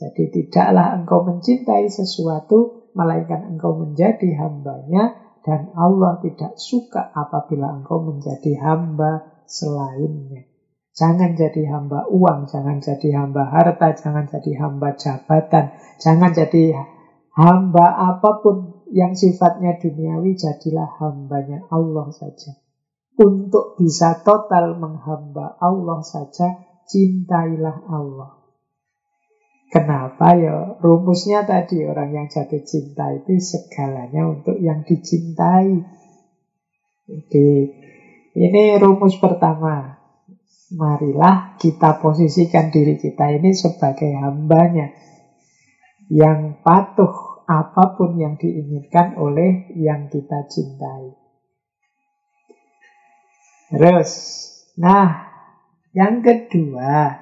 [0.00, 5.12] Jadi tidaklah engkau mencintai sesuatu, melainkan engkau menjadi hambanya,
[5.44, 10.48] dan Allah tidak suka apabila engkau menjadi hamba selainnya.
[10.96, 16.76] Jangan jadi hamba uang, jangan jadi hamba harta, jangan jadi hamba jabatan, jangan jadi
[17.40, 22.58] hamba apa pun yang sifatnya duniawi, jadilah hambanya Allah saja.
[23.16, 28.40] Untuk bisa total menghamba Allah saja, cintailah Allah.
[29.70, 30.74] Kenapa ya?
[30.82, 35.78] Rumusnya tadi orang yang jatuh cinta itu segalanya untuk yang dicintai.
[37.06, 37.48] Jadi
[38.34, 39.94] ini rumus pertama.
[40.74, 44.90] Marilah kita posisikan diri kita ini sebagai hambanya
[46.10, 51.18] yang patuh apa pun yang diinginkan oleh yang kita cintai.
[53.74, 54.10] Terus,
[54.78, 55.26] nah,
[55.90, 57.18] yang kedua,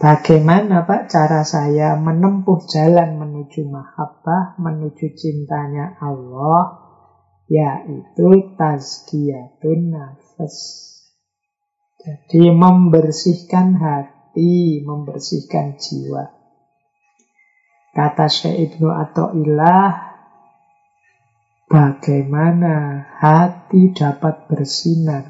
[0.00, 6.80] bagaimana Pak cara saya menempuh jalan menuju mahabbah, menuju cintanya Allah,
[7.52, 10.56] yaitu tazkiyatun nafas.
[12.02, 16.41] Jadi membersihkan hati, membersihkan jiwa.
[17.92, 19.92] Kata Syekh Ibnu Atta'illah,
[21.68, 25.28] bagaimana hati dapat bersinar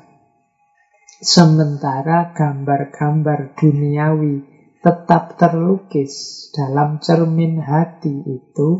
[1.18, 4.46] sementara gambar-gambar duniawi
[4.78, 8.78] tetap terlukis dalam cermin hati itu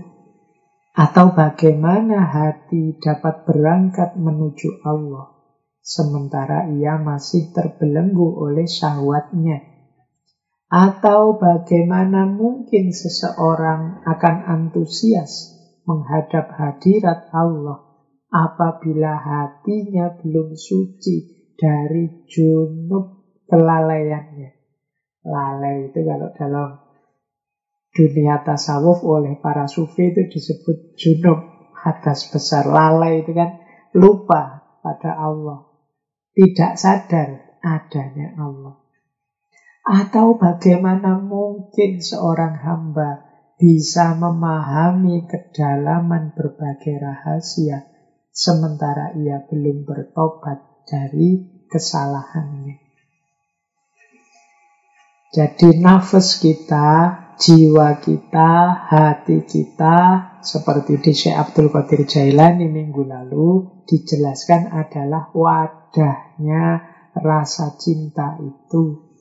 [0.95, 5.33] atau bagaimana hati dapat berangkat menuju Allah
[5.83, 9.72] sementara ia masih terbelenggu oleh syahwatnya.
[10.73, 15.53] Atau bagaimana mungkin seseorang akan antusias
[15.85, 17.93] menghadap hadirat Allah
[18.33, 23.21] apabila hatinya belum suci dari junub
[23.53, 24.51] kelalaiannya.
[25.29, 26.81] Lalai itu kalau dalam
[27.93, 32.65] dunia tasawuf oleh para sufi itu disebut junub hadas besar.
[32.65, 33.61] Lalai itu kan
[33.93, 35.69] lupa pada Allah
[36.33, 38.82] tidak sadar adanya Allah.
[39.83, 43.27] Atau bagaimana mungkin seorang hamba
[43.59, 47.91] bisa memahami kedalaman berbagai rahasia
[48.31, 52.79] sementara ia belum bertobat dari kesalahannya.
[55.33, 56.91] Jadi nafas kita,
[57.41, 59.97] jiwa kita, hati kita,
[60.45, 66.85] seperti di Syekh Abdul Qadir Jailani minggu lalu, dijelaskan adalah wadahnya
[67.17, 69.12] rasa cinta itu.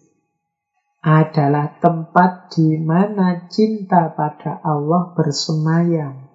[1.01, 6.29] Adalah tempat di mana cinta pada Allah bersemayam.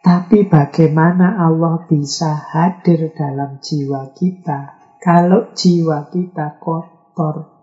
[0.00, 7.60] Tapi bagaimana Allah bisa hadir dalam jiwa kita kalau jiwa kita kotor?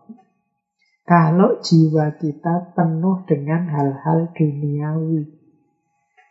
[1.09, 5.25] Kalau jiwa kita penuh dengan hal-hal duniawi.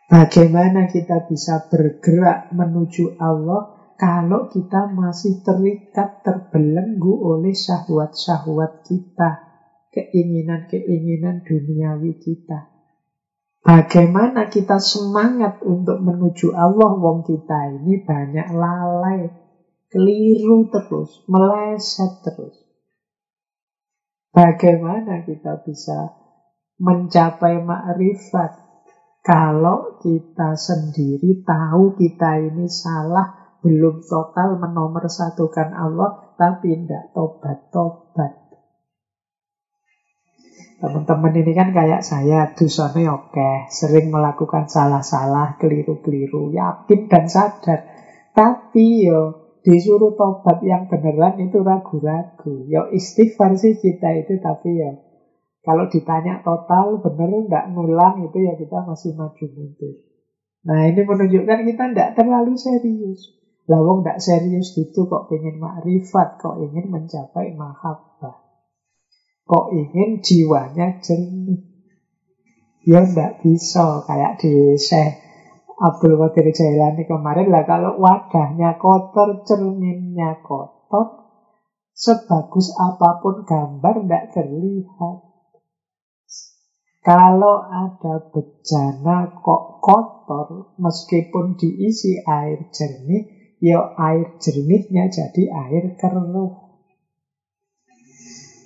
[0.07, 9.39] Bagaimana kita bisa bergerak menuju Allah kalau kita masih terikat, terbelenggu oleh syahwat-syahwat kita,
[9.95, 12.75] keinginan-keinginan duniawi kita.
[13.65, 19.31] Bagaimana kita semangat untuk menuju Allah, wong kita ini banyak lalai,
[19.89, 22.61] keliru terus, meleset terus.
[24.35, 26.11] Bagaimana kita bisa
[26.77, 28.51] mencapai makrifat
[29.23, 38.45] kalau kita sendiri tahu kita ini salah, belum total menomorsatukan Allah, tapi tidak tobat-tobat.
[40.77, 47.89] Teman-teman ini kan kayak saya, dusone oke, sering melakukan salah-salah, keliru-keliru, yakin dan sadar.
[48.37, 52.69] Tapi yo disuruh tobat yang beneran itu ragu-ragu.
[52.69, 55.01] Yo istighfar sih kita itu, tapi yo
[55.65, 60.05] kalau ditanya total, bener nggak ngulang itu ya kita masih maju mundur.
[60.65, 63.44] Nah ini menunjukkan kita tidak terlalu serius.
[63.65, 68.37] Lawang tidak serius itu kok ingin makrifat, kok ingin mencapai mahabbah.
[69.45, 71.65] Kok ingin jiwanya jernih.
[72.85, 75.25] Ya tidak bisa kayak di Syekh
[75.75, 81.27] Abdul Qadir Jailani kemarin lah kalau wadahnya kotor, cerminnya kotor,
[81.91, 85.17] sebagus apa pun gambar tidak terlihat.
[87.03, 96.53] Kalau ada bejana kok kotor, meskipun diisi air jernih, ya air jernihnya jadi air keruh.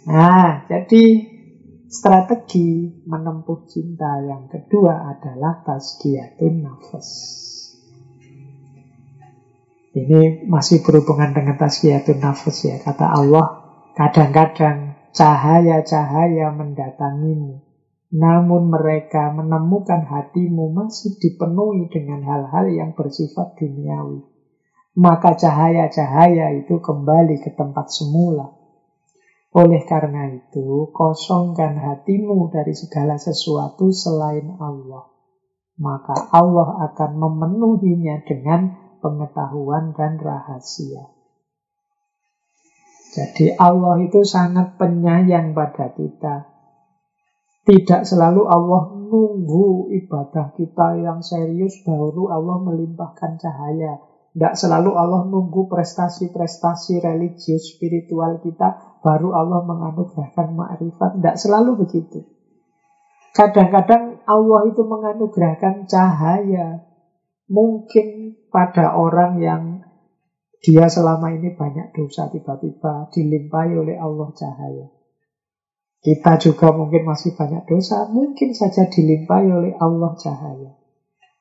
[0.09, 1.03] Nah, jadi
[1.89, 7.09] strategi menempuh cinta yang kedua adalah tasgiyatun nafas.
[9.89, 12.77] Ini masih berhubungan dengan tasgiyatun nafas ya.
[12.81, 13.45] Kata Allah,
[13.97, 17.69] kadang-kadang cahaya-cahaya mendatangimu
[18.09, 24.25] namun mereka menemukan hatimu masih dipenuhi dengan hal-hal yang bersifat duniawi.
[24.99, 28.51] Maka cahaya-cahaya itu kembali ke tempat semula.
[29.55, 35.07] Oleh karena itu, kosongkan hatimu dari segala sesuatu selain Allah.
[35.80, 41.07] Maka Allah akan memenuhinya dengan pengetahuan dan rahasia.
[43.15, 46.45] Jadi Allah itu sangat penyayang pada kita.
[47.63, 54.09] Tidak selalu Allah nunggu ibadah kita yang serius baru Allah melimpahkan cahaya.
[54.30, 61.18] Tidak selalu Allah nunggu prestasi-prestasi religius spiritual kita baru Allah menganugerahkan makrifat.
[61.18, 62.30] Tidak selalu begitu.
[63.34, 66.85] Kadang-kadang Allah itu menganugerahkan cahaya.
[67.49, 69.64] Mungkin pada orang yang
[70.60, 74.88] dia selama ini banyak dosa tiba-tiba dilimpahi oleh Allah cahaya.
[75.99, 80.78] Kita juga mungkin masih banyak dosa, mungkin saja dilimpahi oleh Allah cahaya.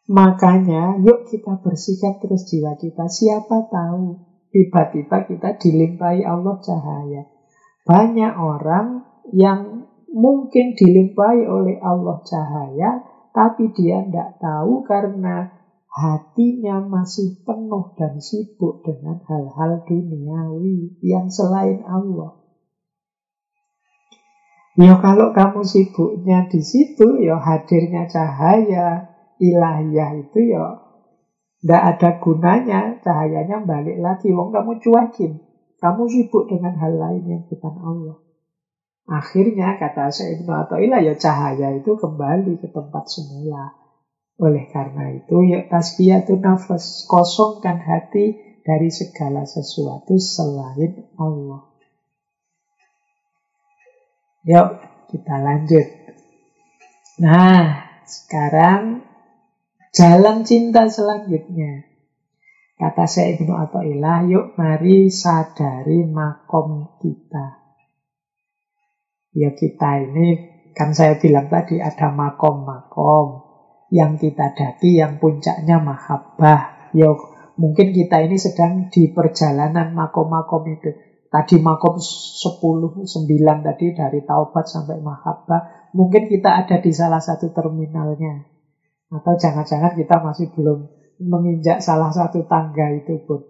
[0.08, 3.12] Makanya, yuk kita bersihkan terus jiwa kita.
[3.12, 4.16] Siapa tahu,
[4.48, 7.28] tiba-tiba kita dilimpahi Allah cahaya.
[7.84, 9.04] Banyak orang
[9.36, 13.04] yang mungkin dilimpahi oleh Allah cahaya,
[13.36, 15.52] tapi dia tidak tahu karena
[15.92, 22.32] hatinya masih penuh dan sibuk dengan hal-hal duniawi yang selain Allah.
[24.78, 30.88] Ya kalau kamu sibuknya di situ, ya hadirnya cahaya ilahiyah itu ya
[31.58, 34.30] tidak ada gunanya, cahayanya balik lagi.
[34.30, 35.42] Wong kamu cuekin,
[35.82, 38.18] kamu sibuk dengan hal lain yang bukan Allah.
[39.08, 43.74] Akhirnya kata saya Ibnu Atta'illah ya cahaya itu kembali ke tempat semula.
[44.38, 51.66] Oleh karena itu ya tasbiyatun nafas, kosongkan hati dari segala sesuatu selain Allah.
[54.46, 54.68] Yuk,
[55.10, 55.86] kita lanjut.
[57.18, 59.07] Nah, sekarang
[59.92, 61.88] jalan cinta selanjutnya.
[62.78, 67.58] Kata saya Ibnu Atta'illah, yuk mari sadari makom kita.
[69.34, 70.28] Ya kita ini,
[70.78, 73.50] kan saya bilang tadi ada makom-makom.
[73.90, 76.92] Yang kita daki, yang puncaknya mahabbah.
[76.94, 77.18] Yuk,
[77.58, 80.94] mungkin kita ini sedang di perjalanan makom-makom itu.
[81.28, 85.92] Tadi makom 10, 9 tadi dari taubat sampai mahabbah.
[85.98, 88.57] Mungkin kita ada di salah satu terminalnya.
[89.08, 90.88] Atau jangan-jangan kita masih belum
[91.24, 93.44] menginjak salah satu tangga itu pun.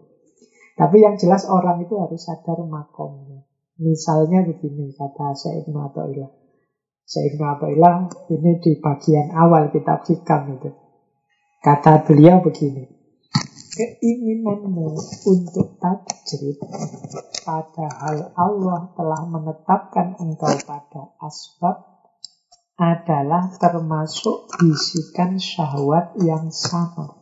[0.78, 3.42] Tapi yang jelas orang itu harus sadar makomnya.
[3.82, 6.26] Misalnya begini kata Syekh Ibnu.
[7.08, 7.34] Syekh
[8.30, 10.70] ini di bagian awal kitab Hikam itu.
[11.58, 12.86] Kata beliau begini.
[13.78, 14.86] Keinginanmu
[15.26, 16.58] untuk tajrid
[17.48, 21.97] padahal Allah telah menetapkan engkau pada asbab
[22.78, 27.18] adalah termasuk bisikan syahwat yang sama.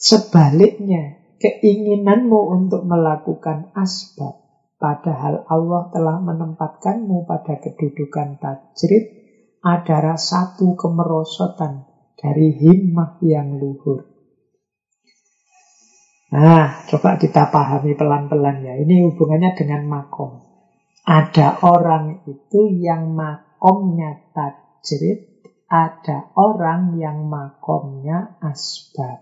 [0.00, 4.40] Sebaliknya, keinginanmu untuk melakukan asbab
[4.80, 9.04] Padahal Allah telah menempatkanmu pada kedudukan tajrid
[9.60, 11.84] adalah satu kemerosotan
[12.16, 14.08] dari himmah yang luhur.
[16.32, 18.74] Nah, coba kita pahami pelan-pelan ya.
[18.80, 20.48] Ini hubungannya dengan makom.
[21.04, 23.12] Ada orang itu yang
[23.60, 29.20] makomnya tajrid, ada orang yang makomnya asbab.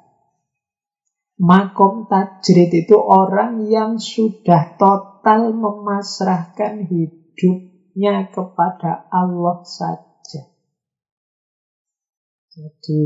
[1.43, 10.47] Makom tajrid itu orang yang sudah total memasrahkan hidupnya kepada Allah saja.
[12.55, 13.02] Jadi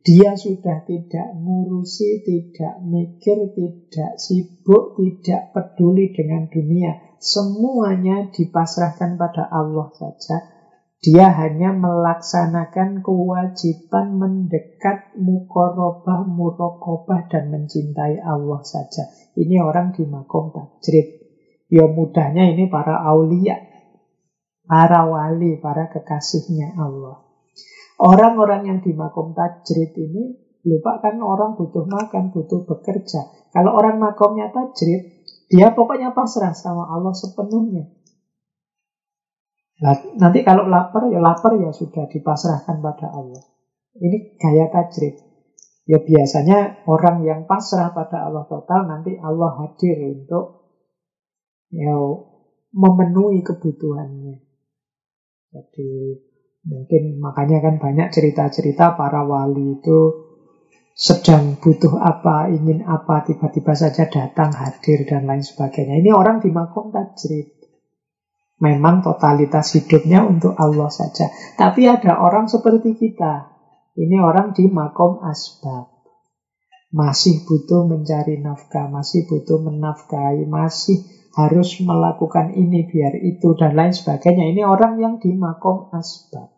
[0.00, 7.16] dia sudah tidak ngurusi, tidak mikir, tidak sibuk, tidak peduli dengan dunia.
[7.20, 10.59] Semuanya dipasrahkan pada Allah saja.
[11.00, 19.08] Dia hanya melaksanakan kewajiban mendekat mukorobah, murokobah, dan mencintai Allah saja.
[19.32, 21.24] Ini orang di makom tajrid.
[21.72, 23.56] Ya mudahnya ini para aulia,
[24.68, 27.24] para wali, para kekasihnya Allah.
[27.96, 30.36] Orang-orang yang di makom tajrid ini
[30.68, 33.24] lupa kan orang butuh makan, butuh bekerja.
[33.56, 37.88] Kalau orang makomnya tajrid, dia pokoknya pasrah sama Allah sepenuhnya.
[40.20, 43.40] Nanti kalau lapar, ya lapar ya sudah dipasrahkan pada Allah.
[43.96, 45.16] Ini gaya tajrid.
[45.88, 50.70] Ya biasanya orang yang pasrah pada Allah total nanti Allah hadir untuk
[51.72, 51.96] ya
[52.70, 54.36] memenuhi kebutuhannya.
[55.50, 55.90] Jadi
[56.68, 60.30] mungkin makanya kan banyak cerita-cerita para wali itu
[60.94, 65.96] sedang butuh apa, ingin apa, tiba-tiba saja datang, hadir, dan lain sebagainya.
[65.96, 67.59] Ini orang di makom tajrid.
[68.60, 71.32] Memang totalitas hidupnya untuk Allah saja.
[71.56, 73.48] Tapi ada orang seperti kita.
[73.96, 75.88] Ini orang di makom asbab.
[76.92, 81.00] Masih butuh mencari nafkah, masih butuh menafkahi, masih
[81.38, 84.50] harus melakukan ini biar itu dan lain sebagainya.
[84.52, 86.52] Ini orang yang di makom asbab.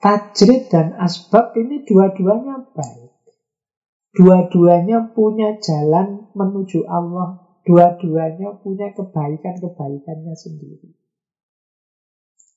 [0.00, 3.12] Tajrid dan asbab ini dua-duanya baik.
[4.16, 7.39] Dua-duanya punya jalan menuju Allah.
[7.60, 10.90] Dua-duanya punya kebaikan-kebaikannya sendiri.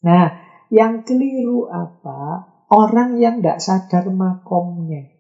[0.04, 0.28] Nah,
[0.72, 2.50] yang keliru apa?
[2.72, 5.14] Orang yang tidak sadar makomnya.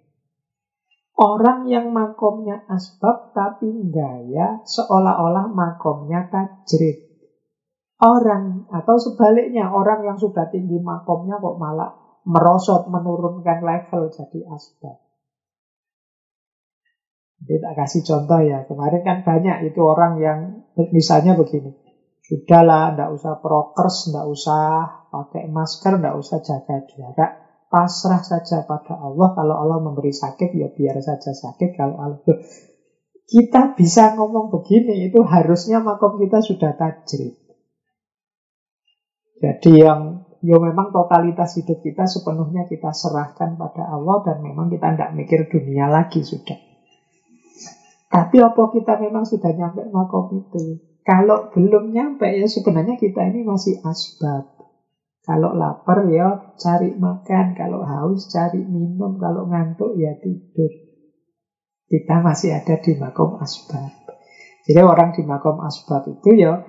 [1.14, 7.14] Orang yang makomnya asbab tapi gaya seolah-olah makomnya tajrid.
[8.02, 11.94] Orang atau sebaliknya orang yang sudah tinggi makomnya kok malah
[12.26, 15.03] merosot menurunkan level jadi asbab.
[17.44, 18.64] Tak kasih contoh ya.
[18.64, 20.40] Kemarin kan banyak itu orang yang
[20.96, 21.76] misalnya begini.
[22.24, 24.64] Sudahlah, ndak usah prokers, ndak usah
[25.12, 27.32] pakai masker, ndak usah jaga jarak
[27.68, 29.34] pasrah saja pada Allah.
[29.34, 31.74] Kalau Allah memberi sakit, ya biar saja sakit.
[31.74, 32.22] Kalau Allah
[33.28, 37.34] kita bisa ngomong begini, itu harusnya makom kita sudah tajrid.
[39.44, 44.96] Jadi yang ya memang totalitas hidup kita sepenuhnya kita serahkan pada Allah dan memang kita
[44.96, 46.73] tidak mikir dunia lagi sudah.
[48.14, 50.78] Tapi apa kita memang sudah nyampe makom itu?
[51.02, 54.54] Kalau belum nyampe ya sebenarnya kita ini masih asbab.
[55.26, 60.70] Kalau lapar ya cari makan, kalau haus cari minum, kalau ngantuk ya tidur.
[61.90, 63.90] Kita masih ada di makom asbab.
[64.70, 66.62] Jadi orang di makom asbab itu ya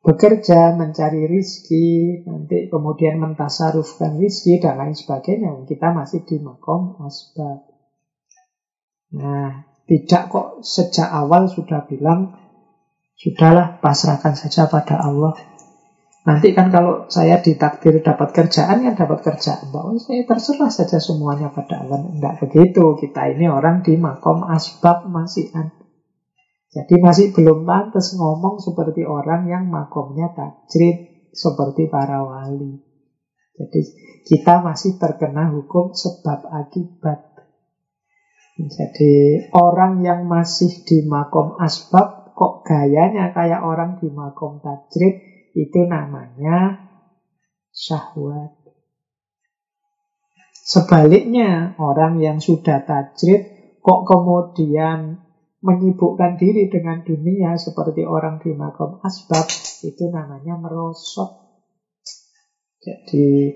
[0.00, 5.68] bekerja, mencari rizki, nanti kemudian mentasarufkan rizki dan lain sebagainya.
[5.68, 7.68] Kita masih di makom asbab.
[9.14, 12.32] Nah, tidak kok sejak awal sudah bilang,
[13.20, 15.36] sudahlah pasrahkan saja pada Allah.
[16.24, 19.68] Nanti kan kalau saya ditakdir dapat kerjaan, ya dapat kerjaan.
[19.68, 22.00] Bahwa saya terserah saja semuanya pada Allah.
[22.00, 22.96] Tidak begitu.
[22.96, 25.68] Kita ini orang di makom asbab masihan.
[26.72, 32.80] Jadi masih belum pantas ngomong seperti orang yang makomnya tajrid seperti para wali.
[33.54, 33.80] Jadi
[34.26, 37.33] kita masih terkena hukum sebab akibat.
[38.54, 45.18] Jadi orang yang masih di makom asbab kok gayanya kayak orang di makom tajrid
[45.58, 46.86] itu namanya
[47.74, 48.54] syahwat.
[50.64, 53.42] Sebaliknya, orang yang sudah tajrid
[53.84, 55.20] kok kemudian
[55.60, 59.44] menyibukkan diri dengan dunia seperti orang di makom asbab,
[59.84, 61.60] itu namanya merosot.
[62.80, 63.52] Jadi,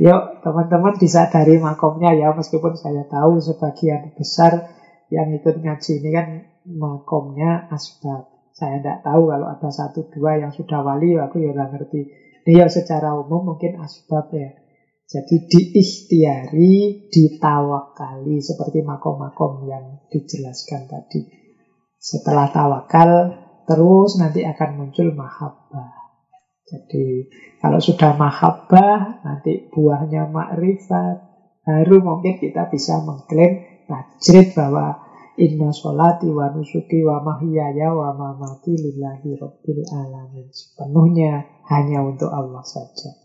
[0.00, 4.72] yuk teman-teman disadari makomnya ya, meskipun saya tahu sebagian besar
[5.12, 6.28] yang ikut ngaji ini kan
[6.64, 8.30] makomnya asbab.
[8.56, 12.00] Saya tidak tahu kalau ada satu dua yang sudah wali, aku ya nggak ngerti.
[12.48, 14.56] Ini ya secara umum mungkin asbab ya.
[15.10, 21.26] Jadi diikhtiari, ditawakali seperti makom-makom yang dijelaskan tadi.
[21.98, 23.10] Setelah tawakal,
[23.66, 25.99] terus nanti akan muncul mahabbah.
[26.70, 27.26] Jadi
[27.58, 31.16] kalau sudah mahabbah, nanti buahnya makrifat.
[31.66, 35.10] Baru mungkin kita bisa mengklaim tajrid bahwa
[35.40, 40.46] Inna sholati wa nusuki wa mahyaya wa mamati lillahi rabbil alamin.
[40.52, 43.16] Sepenuhnya hanya untuk Allah saja.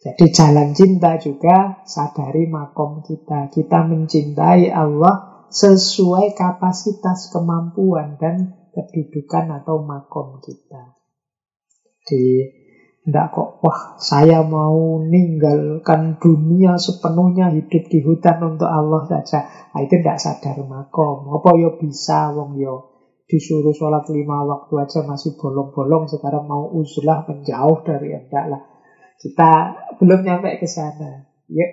[0.00, 3.52] Jadi jalan cinta juga sadari makom kita.
[3.52, 10.99] Kita mencintai Allah sesuai kapasitas kemampuan dan kedudukan atau makom kita.
[12.10, 12.58] Jadi
[13.06, 19.70] tidak kok, wah saya mau ninggalkan dunia sepenuhnya hidup di hutan untuk Allah saja.
[19.72, 21.30] Nah, itu tidak sadar makom.
[21.30, 22.74] Apa yo ya bisa wong yo ya
[23.30, 28.62] disuruh sholat lima waktu aja masih bolong-bolong sekarang mau uzlah menjauh dari endak lah
[29.20, 29.50] kita
[30.00, 31.28] belum nyampe ke sana.
[31.52, 31.70] Yuk,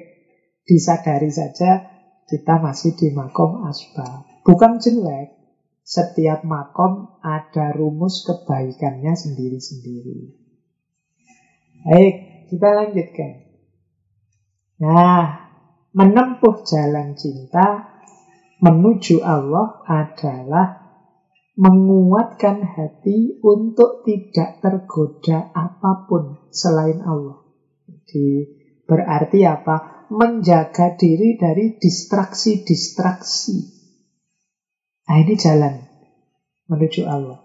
[0.68, 1.88] disadari saja
[2.28, 4.44] kita masih di makom asbab.
[4.44, 5.37] Bukan jelek.
[5.88, 10.36] Setiap makom ada rumus kebaikannya sendiri-sendiri.
[11.88, 12.16] Baik,
[12.52, 13.32] kita lanjutkan.
[14.84, 15.48] Nah,
[15.96, 17.88] menempuh jalan cinta
[18.60, 20.92] menuju Allah adalah
[21.56, 27.48] menguatkan hati untuk tidak tergoda apa pun selain Allah.
[27.88, 28.44] Jadi
[28.84, 30.04] berarti apa?
[30.12, 33.77] Menjaga diri dari distraksi-distraksi.
[35.08, 35.88] Nah ini jalan
[36.68, 37.40] menuju Allah.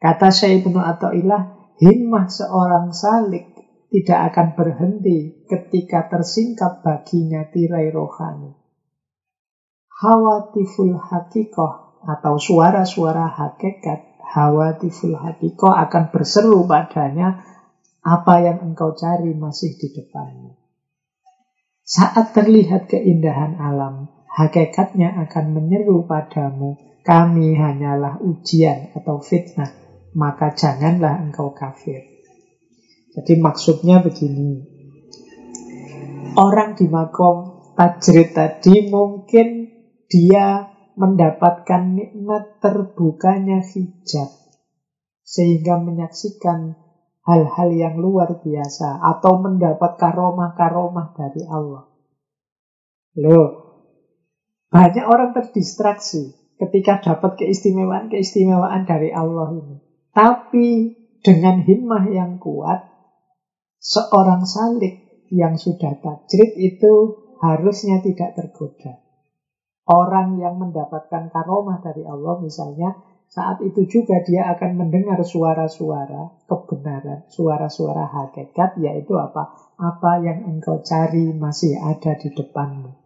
[0.00, 3.52] Kata Syekh Ibnu Atta'illah, himmah seorang salik
[3.92, 8.56] tidak akan berhenti ketika tersingkap baginya tirai rohani.
[9.94, 17.38] Hawatiful hakikoh atau suara-suara hakikat hawatiful hakiko akan berseru padanya
[18.04, 20.58] apa yang engkau cari masih di depanmu.
[21.84, 29.68] Saat terlihat keindahan alam, hakikatnya akan menyeru padamu, kami hanyalah ujian atau fitnah,
[30.16, 32.00] maka janganlah engkau kafir.
[33.12, 34.64] Jadi maksudnya begini,
[36.40, 39.68] orang di makom tajrid tadi mungkin
[40.08, 44.32] dia mendapatkan nikmat terbukanya hijab
[45.20, 46.72] sehingga menyaksikan
[47.28, 51.84] hal-hal yang luar biasa atau mendapat karomah-karomah dari Allah.
[53.20, 53.48] Loh,
[54.72, 59.76] banyak orang terdistraksi ketika dapat keistimewaan-keistimewaan dari Allah ini.
[60.14, 60.68] Tapi
[61.24, 62.84] dengan himmah yang kuat,
[63.82, 66.92] seorang salik yang sudah tajrid itu
[67.42, 69.02] harusnya tidak tergoda.
[69.84, 72.96] Orang yang mendapatkan karomah dari Allah misalnya
[73.28, 79.58] saat itu juga dia akan mendengar suara-suara kebenaran, suara-suara hakikat, yaitu apa?
[79.74, 83.03] Apa yang engkau cari masih ada di depanmu.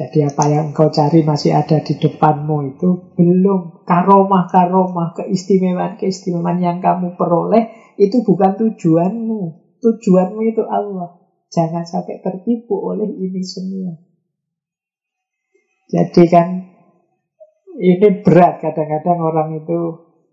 [0.00, 7.20] Jadi apa yang engkau cari masih ada di depanmu itu belum karomah-karomah, keistimewaan-keistimewaan yang kamu
[7.20, 7.68] peroleh
[8.00, 9.40] itu bukan tujuanmu.
[9.84, 11.20] Tujuanmu itu Allah.
[11.52, 14.00] Jangan sampai tertipu oleh ini semua.
[15.92, 16.48] Jadi kan
[17.76, 19.78] ini berat kadang-kadang orang itu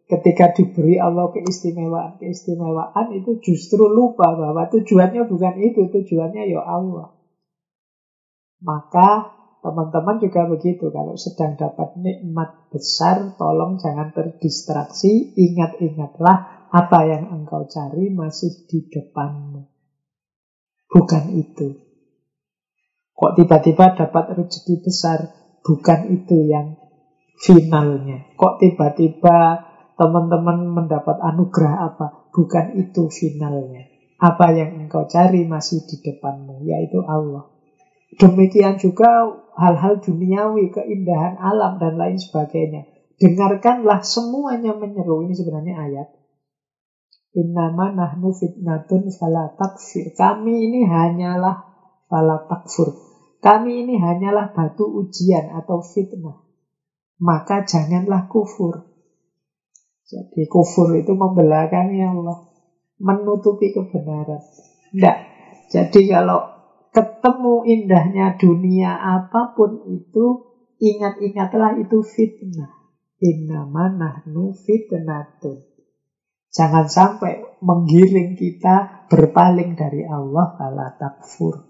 [0.08, 7.12] ketika diberi Allah keistimewaan keistimewaan itu justru lupa bahwa tujuannya bukan itu tujuannya ya Allah
[8.64, 17.32] maka teman-teman juga begitu kalau sedang dapat nikmat besar tolong jangan terdistraksi ingat-ingatlah apa yang
[17.34, 19.66] engkau cari masih di depanmu
[20.88, 21.78] bukan itu
[23.18, 25.20] kok tiba-tiba dapat rezeki besar
[25.68, 26.80] bukan itu yang
[27.38, 28.34] finalnya.
[28.34, 29.68] Kok tiba-tiba
[30.00, 32.08] teman-teman mendapat anugerah apa?
[32.34, 33.86] Bukan itu finalnya.
[34.18, 37.54] Apa yang engkau cari masih di depanmu, yaitu Allah.
[38.18, 42.86] Demikian juga hal-hal duniawi, keindahan alam, dan lain sebagainya.
[43.18, 45.26] Dengarkanlah semuanya menyeru.
[45.26, 46.08] Ini sebenarnya ayat.
[47.34, 50.14] Innama nahnu fitnatun fala takfir.
[50.14, 51.66] Kami ini hanyalah
[52.06, 52.94] fala takfur.
[53.42, 56.46] Kami ini hanyalah batu ujian atau fitnah.
[57.18, 58.86] Maka janganlah kufur.
[60.06, 62.46] Jadi kufur itu membelakangi Allah.
[62.98, 64.42] Menutupi kebenaran.
[64.94, 65.18] Tidak.
[65.70, 66.57] Jadi kalau
[66.94, 70.26] ketemu indahnya dunia apa pun itu,
[70.80, 72.72] ingat-ingatlah itu fitnah.
[73.18, 75.66] Innama nahnu fitnatun.
[76.54, 81.68] Jangan sampai menggiring kita berpaling dari Allah ala takfur.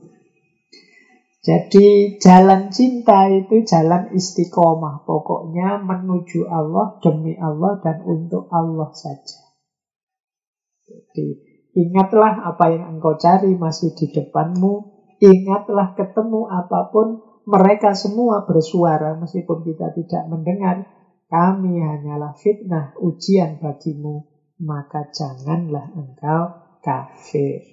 [1.48, 5.08] Jadi jalan cinta itu jalan istiqomah.
[5.08, 9.48] Pokoknya menuju Allah, demi Allah, dan untuk Allah saja.
[10.84, 11.28] Jadi
[11.72, 14.97] ingatlah apa yang engkau cari masih di depanmu.
[15.18, 20.86] Ingatlah ketemu apa pun mereka semua bersuara meskipun kita tidak mendengar.
[21.28, 24.24] Kami hanyalah fitnah, ujian bagimu,
[24.64, 26.44] maka janganlah engkau
[26.80, 27.68] kafir.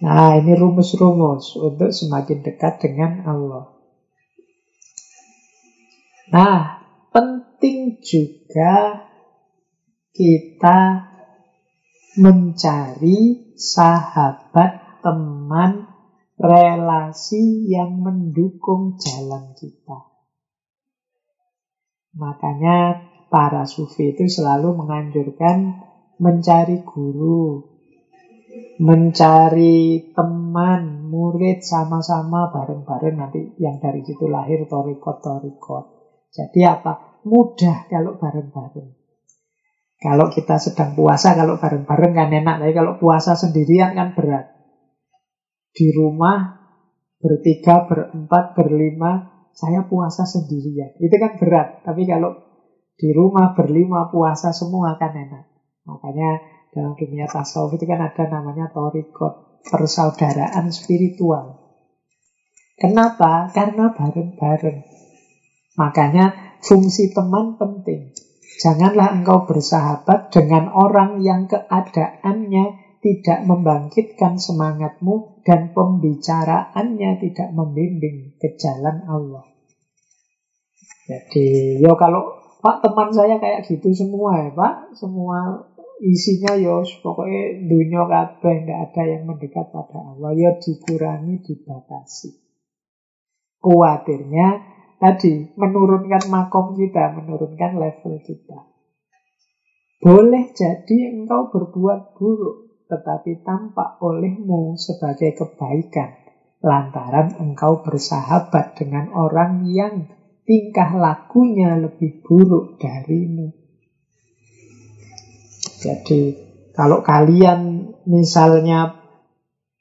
[0.00, 3.66] Nah, ini rumus-rumus untuk semakin dekat dengan Allah.
[6.30, 9.04] Nah, penting juga
[10.14, 11.10] kita
[12.16, 15.90] mencari sahabat, teman,
[16.40, 20.08] relasi yang mendukung jalan kita.
[22.16, 22.96] Makanya
[23.28, 25.78] para sufi itu selalu menganjurkan
[26.16, 27.60] mencari guru,
[28.80, 35.84] mencari teman, murid sama-sama bareng-bareng nanti yang dari situ lahir torikot-torikot.
[36.32, 37.20] Jadi apa?
[37.28, 38.96] Mudah kalau bareng-bareng.
[40.00, 42.56] Kalau kita sedang puasa, kalau bareng-bareng kan enak.
[42.64, 44.59] Tapi kalau puasa sendirian kan berat.
[45.70, 46.60] Di rumah
[47.20, 50.96] bertiga, berempat, berlima, saya puasa sendirian.
[50.98, 51.84] Itu kan berat.
[51.84, 52.36] Tapi kalau
[52.96, 55.44] di rumah berlima puasa semua kan enak.
[55.88, 56.30] Makanya
[56.70, 61.60] dalam dunia tasawuf itu kan ada namanya torikot, persaudaraan spiritual.
[62.80, 63.52] Kenapa?
[63.52, 64.80] Karena bareng-bareng.
[65.76, 68.16] Makanya fungsi teman penting.
[68.60, 78.60] Janganlah engkau bersahabat dengan orang yang keadaannya tidak membangkitkan semangatmu dan pembicaraannya tidak membimbing ke
[78.60, 79.44] jalan Allah.
[81.08, 85.64] Jadi, yo kalau Pak teman saya kayak gitu semua ya Pak, semua
[86.04, 92.30] isinya yo pokoknya dunia kabeh tidak ada yang mendekat pada Allah, yo dikurangi, dibatasi.
[93.64, 94.48] Kuatirnya
[95.00, 98.60] tadi menurunkan makom kita, menurunkan level kita.
[100.00, 106.18] Boleh jadi engkau berbuat buruk, tetapi tampak olehmu sebagai kebaikan
[106.60, 110.10] lantaran engkau bersahabat dengan orang yang
[110.42, 113.54] tingkah lakunya lebih buruk darimu.
[115.80, 116.36] Jadi
[116.74, 119.00] kalau kalian misalnya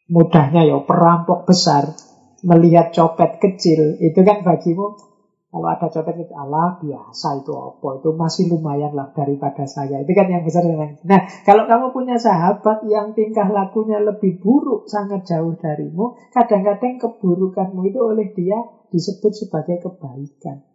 [0.08, 1.98] mudahnya ya perampok besar
[2.46, 5.09] melihat copet kecil itu kan bagimu
[5.50, 7.90] kalau ada copet itu Allah biasa itu apa?
[7.98, 9.98] Itu masih lumayan lah daripada saya.
[10.06, 10.62] Itu kan yang besar.
[10.62, 17.82] Nah, kalau kamu punya sahabat yang tingkah lakunya lebih buruk, sangat jauh darimu, kadang-kadang keburukanmu
[17.90, 18.62] itu oleh dia
[18.94, 20.70] disebut sebagai kebaikan.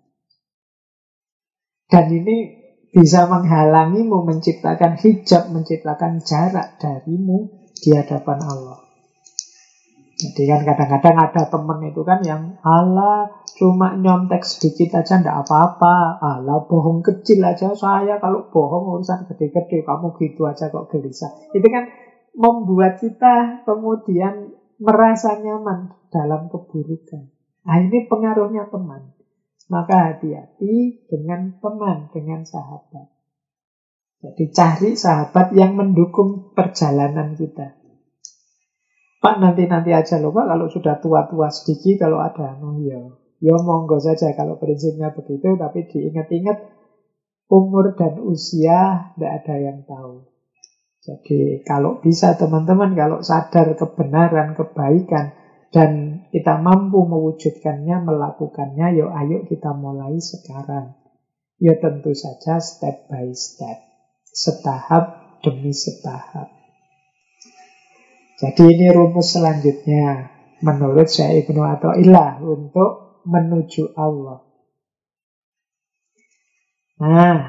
[1.87, 2.37] Dan ini
[2.91, 8.83] bisa menghalangimu menciptakan hijab, menciptakan jarak darimu di hadapan Allah.
[10.15, 16.19] Jadi kan kadang-kadang ada temen itu kan yang Allah cuma nyontek sedikit aja ndak apa-apa.
[16.19, 21.31] Allah bohong kecil aja saya kalau bohong urusan gede-gede kamu gitu aja kok gelisah.
[21.55, 21.87] Itu kan
[22.35, 27.31] membuat kita kemudian merasa nyaman dalam keburukan.
[27.65, 29.15] Nah ini pengaruhnya teman.
[29.65, 33.09] Maka hati-hati dengan teman, dengan sahabat.
[34.21, 37.77] Jadi cari sahabat yang mendukung perjalanan kita.
[39.25, 43.24] Pak nanti-nanti aja loh Pak kalau sudah tua-tua sedikit kalau ada anu ya.
[43.45, 46.65] Ya monggo saja kalau prinsipnya begitu tapi diingat-ingat
[47.53, 50.25] umur dan usia tidak ada yang tahu.
[51.05, 55.37] Jadi kalau bisa teman-teman kalau sadar kebenaran, kebaikan
[55.69, 60.97] dan kita mampu mewujudkannya, melakukannya, yuk ayo kita mulai sekarang.
[61.61, 63.85] Ya tentu saja step by step.
[64.25, 66.49] Setahap demi setahap.
[68.41, 70.33] Jadi ini rumus selanjutnya
[70.65, 71.61] menurut saya Ibnu
[72.01, 74.45] Ilah untuk menuju Allah.
[77.01, 77.41] Nah,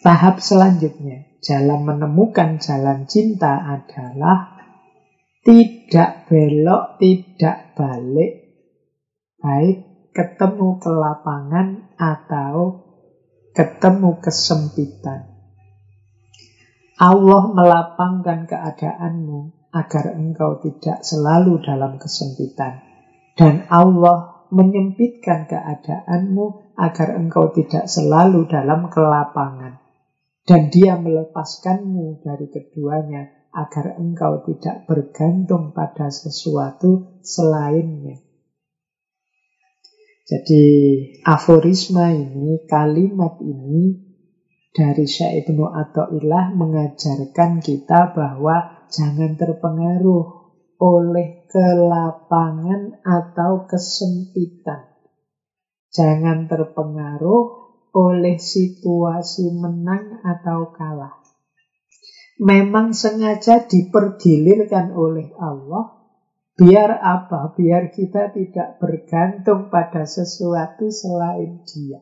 [0.00, 4.56] tahap selanjutnya jalan menemukan jalan cinta adalah
[5.46, 8.32] tidak belok, tidak balik,
[9.38, 12.82] baik ketemu ke lapangan atau
[13.52, 15.36] ketemu kesempitan.
[16.96, 22.85] Allah melapangkan keadaanmu agar engkau tidak selalu dalam kesempitan.
[23.36, 29.76] Dan Allah menyempitkan keadaanmu agar engkau tidak selalu dalam kelapangan.
[30.46, 38.20] Dan dia melepaskanmu dari keduanya agar engkau tidak bergantung pada sesuatu selainnya.
[40.26, 40.64] Jadi
[41.22, 44.06] aforisma ini, kalimat ini
[44.76, 50.35] dari Syekh Ibnu Athaillah mengajarkan kita bahwa jangan terpengaruh
[50.80, 54.86] oleh kelapangan atau kesempitan.
[55.92, 57.44] Jangan terpengaruh
[57.96, 61.16] oleh situasi menang atau kalah.
[62.36, 65.96] Memang sengaja dipergilirkan oleh Allah
[66.56, 67.52] Biar apa?
[67.52, 72.00] Biar kita tidak bergantung pada sesuatu selain dia.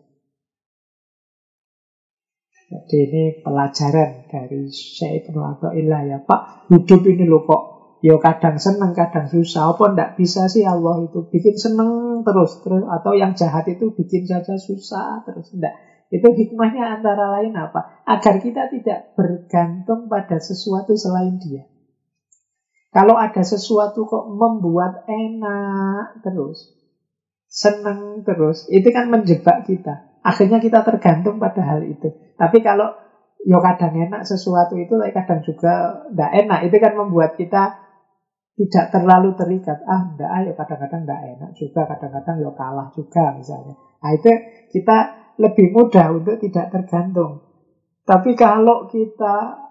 [2.71, 6.71] Jadi ini pelajaran dari Syekh Ibnu Athaillah ya Pak.
[6.71, 7.63] Hidup ini loh kok
[8.05, 9.73] Ya kadang senang, kadang susah.
[9.73, 14.29] Apa ndak bisa sih Allah itu bikin seneng terus, terus atau yang jahat itu bikin
[14.29, 15.73] saja susah terus ndak.
[16.13, 18.05] Itu hikmahnya antara lain apa?
[18.05, 21.65] Agar kita tidak bergantung pada sesuatu selain Dia.
[22.93, 26.77] Kalau ada sesuatu kok membuat enak terus,
[27.49, 30.21] senang terus, itu kan menjebak kita.
[30.21, 32.13] Akhirnya kita tergantung pada hal itu.
[32.37, 33.01] Tapi kalau
[33.49, 37.84] yo kadang enak sesuatu itu, kadang juga tidak enak, itu kan membuat kita
[38.55, 39.83] tidak terlalu terikat.
[39.85, 43.75] Ah, enggak, ayo kadang-kadang enggak enak juga, kadang-kadang yo kalah juga misalnya.
[43.75, 44.31] Nah, itu
[44.71, 44.99] kita
[45.43, 47.43] lebih mudah untuk tidak tergantung.
[48.05, 49.65] Tapi kalau kita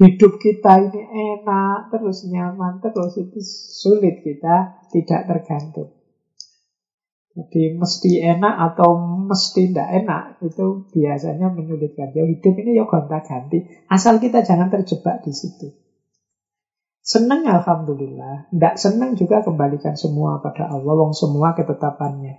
[0.00, 3.40] hidup kita ini enak terus nyaman terus itu
[3.82, 5.92] sulit kita tidak tergantung.
[7.30, 12.10] Jadi mesti enak atau mesti tidak enak itu biasanya menyulitkan.
[12.10, 13.64] Jauh hidup ini ya gonta ganti.
[13.86, 15.70] Asal kita jangan terjebak di situ.
[17.10, 22.38] Senang alhamdulillah, tidak senang juga kembalikan semua pada Allah, wong semua ketetapannya.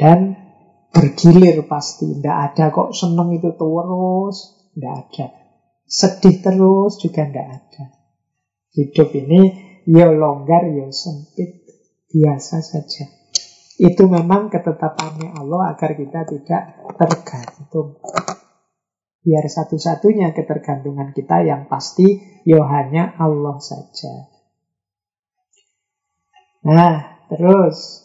[0.00, 0.32] Dan
[0.96, 5.26] bergilir pasti, tidak ada kok senang itu terus, tidak ada.
[5.84, 7.84] Sedih terus juga tidak ada.
[8.72, 9.40] Hidup ini
[9.84, 11.60] ya longgar, ya sempit.
[12.08, 13.04] Biasa saja.
[13.76, 18.00] Itu memang ketetapannya Allah agar kita tidak tergantung.
[19.22, 24.26] Biar satu-satunya ketergantungan kita yang pasti ya hanya Allah saja.
[26.66, 28.02] Nah, terus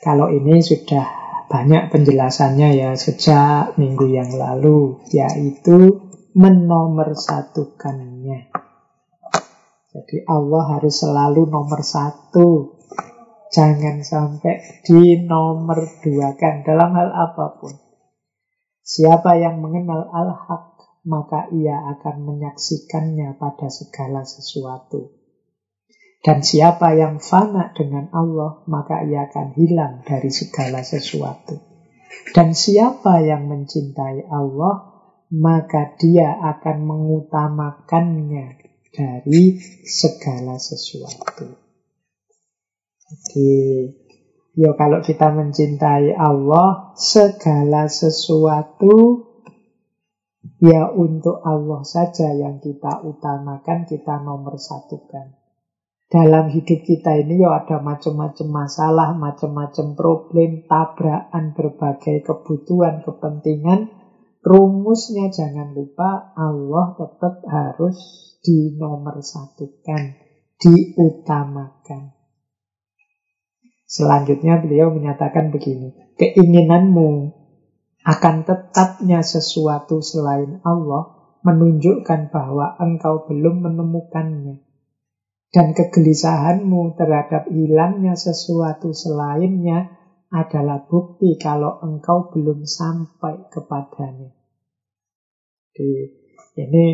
[0.00, 6.00] kalau ini sudah banyak penjelasannya ya sejak minggu yang lalu, yaitu
[6.36, 8.52] menomorsatukannya.
[9.88, 12.76] Jadi Allah harus selalu nomor satu.
[13.48, 17.87] Jangan sampai di nomor dua kan dalam hal apa pun.
[18.88, 25.12] Siapa yang mengenal al-haq, maka ia akan menyaksikannya pada segala sesuatu.
[26.24, 31.60] Dan siapa yang fana dengan Allah, maka ia akan hilang dari segala sesuatu.
[32.32, 34.88] Dan siapa yang mencintai Allah,
[35.36, 38.56] maka dia akan mengutamakannya
[38.88, 41.60] dari segala sesuatu.
[43.04, 43.52] Jadi,
[44.58, 49.22] ya kalau kita mencintai Allah, segala sesuatu
[50.58, 55.38] ya untuk Allah saja yang kita utamakan, kita nomor satukan
[56.08, 63.92] dalam hidup kita ini ya ada macam-macam masalah, macam-macam problem, tabrakan berbagai kebutuhan, kepentingan.
[64.40, 68.00] Rumusnya jangan lupa Allah tetap harus
[68.40, 70.16] dinomorsatukan,
[70.56, 72.17] diutamakan.
[73.88, 77.32] Selanjutnya beliau menyatakan begini, keinginanmu
[78.04, 84.60] akan tetapnya sesuatu selain Allah menunjukkan bahwa engkau belum menemukannya.
[85.48, 89.96] Dan kegelisahanmu terhadap hilangnya sesuatu selainnya
[90.28, 94.36] adalah bukti kalau engkau belum sampai kepadanya.
[95.72, 95.88] Jadi,
[96.60, 96.86] ini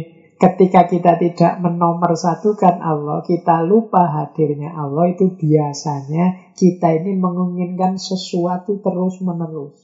[0.45, 8.85] ketika kita tidak menomorsatukan Allah, kita lupa hadirnya Allah, itu biasanya kita ini menginginkan sesuatu
[8.85, 9.81] terus-menerus.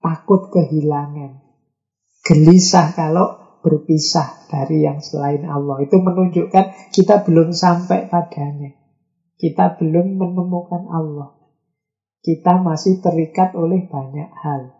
[0.00, 1.44] Takut kehilangan.
[2.24, 5.84] Gelisah kalau berpisah dari yang selain Allah.
[5.84, 8.72] Itu menunjukkan kita belum sampai padanya.
[9.36, 11.36] Kita belum menemukan Allah.
[12.24, 14.79] Kita masih terikat oleh banyak hal.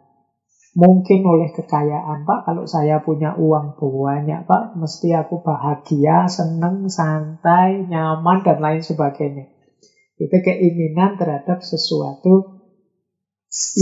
[0.71, 2.47] Mungkin oleh kekayaan, Pak.
[2.47, 9.51] Kalau saya punya uang banyak, Pak, mesti aku bahagia, senang, santai, nyaman, dan lain sebagainya.
[10.15, 12.63] Itu keinginan terhadap sesuatu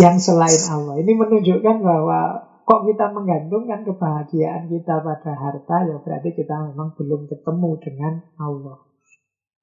[0.01, 0.97] yang selain Allah.
[0.97, 7.25] Ini menunjukkan bahwa Kok kita menggantungkan kebahagiaan kita pada harta, ya berarti kita memang belum
[7.25, 8.85] ketemu dengan Allah.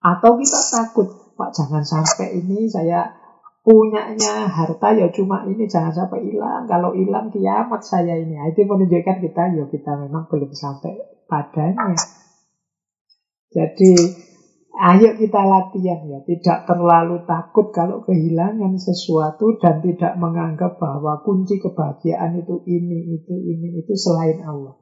[0.01, 3.13] Atau kita takut, Pak jangan sampai ini saya
[3.65, 6.69] punyanya harta ya cuma ini, jangan sampai hilang.
[6.69, 8.37] Kalau hilang kiamat saya ini.
[8.37, 11.97] Nah, itu menunjukkan kita, ya kita memang belum sampai padanya.
[13.49, 13.93] Jadi
[14.75, 21.63] Ayo kita latihan ya, tidak terlalu takut kalau kehilangan sesuatu dan tidak menganggap bahwa kunci
[21.63, 24.75] kebahagiaan itu ini, itu, ini, itu selain Allah.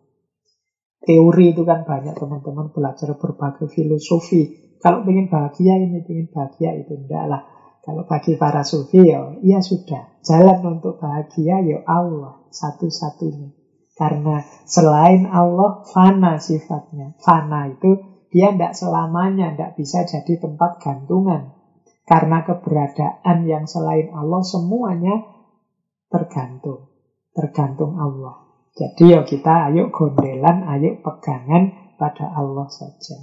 [1.06, 4.74] Teori itu kan banyak teman-teman belajar berbagai filosofi.
[4.82, 7.46] Kalau ingin bahagia ini, ingin bahagia itu enggak lah.
[7.84, 10.24] Kalau bagi para sufi ya, ya sudah.
[10.24, 13.52] Jalan untuk bahagia ya Allah satu-satunya.
[13.94, 17.20] Karena selain Allah, fana sifatnya.
[17.20, 21.54] Fana itu dia tidak selamanya, tidak bisa jadi tempat gantungan.
[22.08, 25.28] Karena keberadaan yang selain Allah semuanya
[26.08, 26.88] tergantung.
[27.36, 28.48] Tergantung Allah.
[28.74, 33.22] Jadi ya kita ayo gondelan, ayo pegangan pada Allah saja.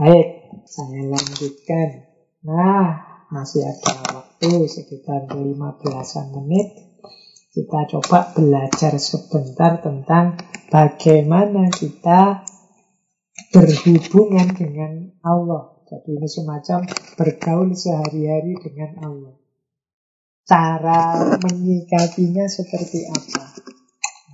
[0.00, 2.13] Baik, saya lanjutkan.
[2.44, 3.00] Nah,
[3.32, 5.56] masih ada waktu sekitar 15
[6.36, 6.76] menit.
[7.56, 10.36] Kita coba belajar sebentar tentang
[10.68, 12.44] bagaimana kita
[13.48, 14.92] berhubungan dengan
[15.24, 15.72] Allah.
[15.88, 16.84] Jadi ini semacam
[17.16, 19.34] bergaul sehari-hari dengan Allah.
[20.44, 23.44] Cara menyikapinya seperti apa?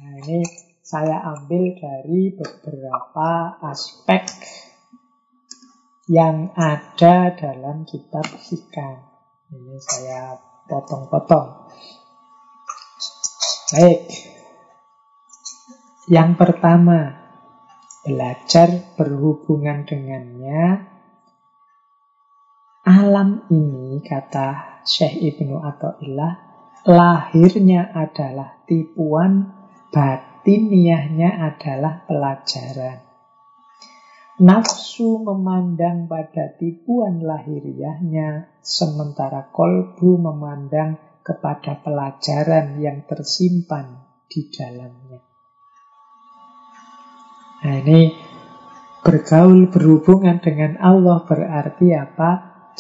[0.03, 0.43] Nah ini
[0.83, 4.27] saya ambil dari beberapa aspek
[6.11, 8.99] yang ada dalam kitab hikam.
[9.55, 10.35] Ini saya
[10.67, 11.71] potong-potong.
[13.71, 14.11] Baik.
[16.11, 17.15] Yang pertama,
[18.03, 20.91] belajar berhubungan dengannya
[22.81, 26.33] alam ini kata Syekh Ibnu Athaillah
[26.89, 29.53] lahirnya adalah tipuan
[29.93, 33.10] batiniahnya adalah pelajaran
[34.41, 45.31] nafsu memandang pada tipuan lahiriahnya sementara kolbu memandang kepada pelajaran yang tersimpan di dalamnya
[47.61, 48.09] Nah ini
[49.05, 52.31] bergaul berhubungan dengan Allah berarti apa?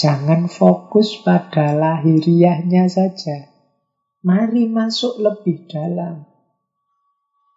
[0.01, 3.53] Jangan fokus pada lahiriahnya saja.
[4.25, 6.25] Mari masuk lebih dalam.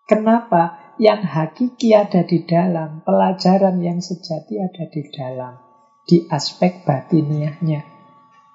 [0.04, 0.83] Kenapa?
[1.04, 5.60] Yang hakiki ada di dalam, pelajaran yang sejati ada di dalam,
[6.08, 7.84] di aspek batiniahnya.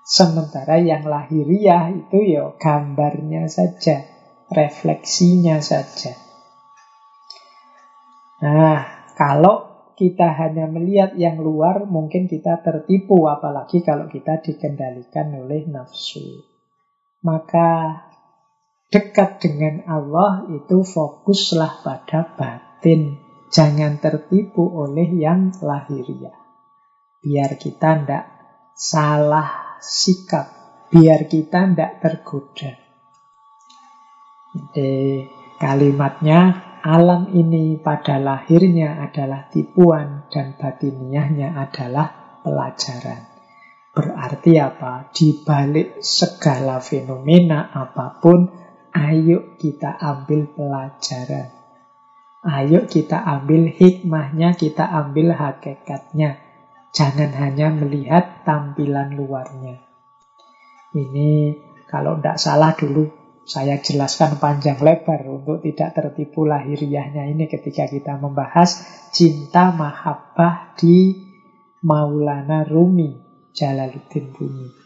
[0.01, 4.01] Sementara yang lahiriah itu ya gambarnya saja,
[4.49, 6.17] refleksinya saja.
[8.41, 15.69] Nah, kalau kita hanya melihat yang luar, mungkin kita tertipu, apalagi kalau kita dikendalikan oleh
[15.69, 16.49] nafsu.
[17.21, 18.01] Maka
[18.89, 23.21] dekat dengan Allah itu fokuslah pada batin.
[23.49, 26.37] Jangan tertipu oleh yang lahiriah.
[27.25, 28.25] Biar kita tidak
[28.77, 30.47] salah sikap.
[30.93, 32.73] Biar kita tidak tergoda.
[34.53, 35.25] Jadi
[35.61, 43.29] kalimatnya alam ini pada lahirnya adalah tipuan dan batiniahnya adalah pelajaran.
[43.93, 45.11] Berarti apa?
[45.11, 48.47] Di balik segala fenomena apa pun,
[48.99, 51.55] ayo kita ambil pelajaran.
[52.43, 56.39] Ayo kita ambil hikmahnya, kita ambil hakikatnya.
[56.91, 59.79] Jangan hanya melihat tampilan luarnya.
[60.97, 61.55] Ini
[61.87, 63.07] kalau tidak salah dulu
[63.49, 71.17] saya jelaskan panjang lebar untuk tidak tertipu lahiriahnya ini ketika kita membahas cinta mahabbah di
[71.81, 73.17] Maulana Rumi
[73.57, 74.78] Jalaluddin Rumi.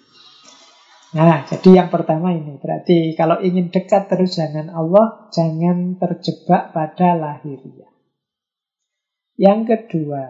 [1.13, 7.13] Nah, jadi yang pertama ini berarti kalau ingin dekat terus dengan Allah, jangan terjebak pada
[7.13, 7.93] lahiriah.
[9.37, 10.25] Yang kedua,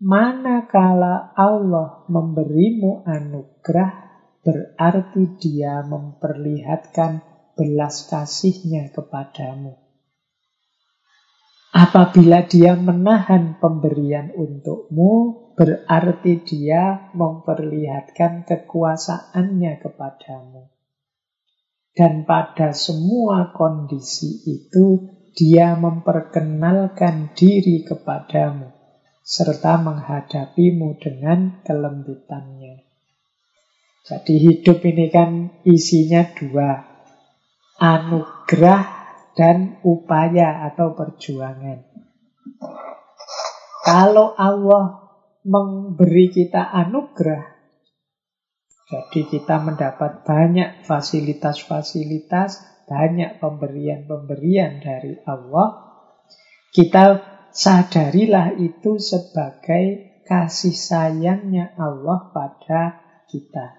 [0.00, 3.92] manakala Allah memberimu anugerah
[4.40, 7.20] berarti dia memperlihatkan
[7.52, 9.76] belas kasihnya kepadamu.
[11.68, 15.12] Apabila dia menahan pemberian untukmu,
[15.58, 20.70] berarti dia memperlihatkan kekuasaannya kepadamu.
[21.90, 28.70] Dan pada semua kondisi itu, dia memperkenalkan diri kepadamu,
[29.26, 32.86] serta menghadapimu dengan kelembutannya.
[34.06, 36.86] Jadi hidup ini kan isinya dua.
[37.82, 38.82] Anugerah
[39.34, 41.82] dan upaya atau perjuangan.
[43.82, 45.07] Kalau Allah
[45.48, 47.58] memberi kita anugerah,
[48.88, 55.88] jadi kita mendapat banyak fasilitas-fasilitas, banyak pemberian-pemberian dari Allah,
[56.72, 57.20] kita
[57.52, 63.76] sadarilah itu sebagai kasih sayangnya Allah pada kita.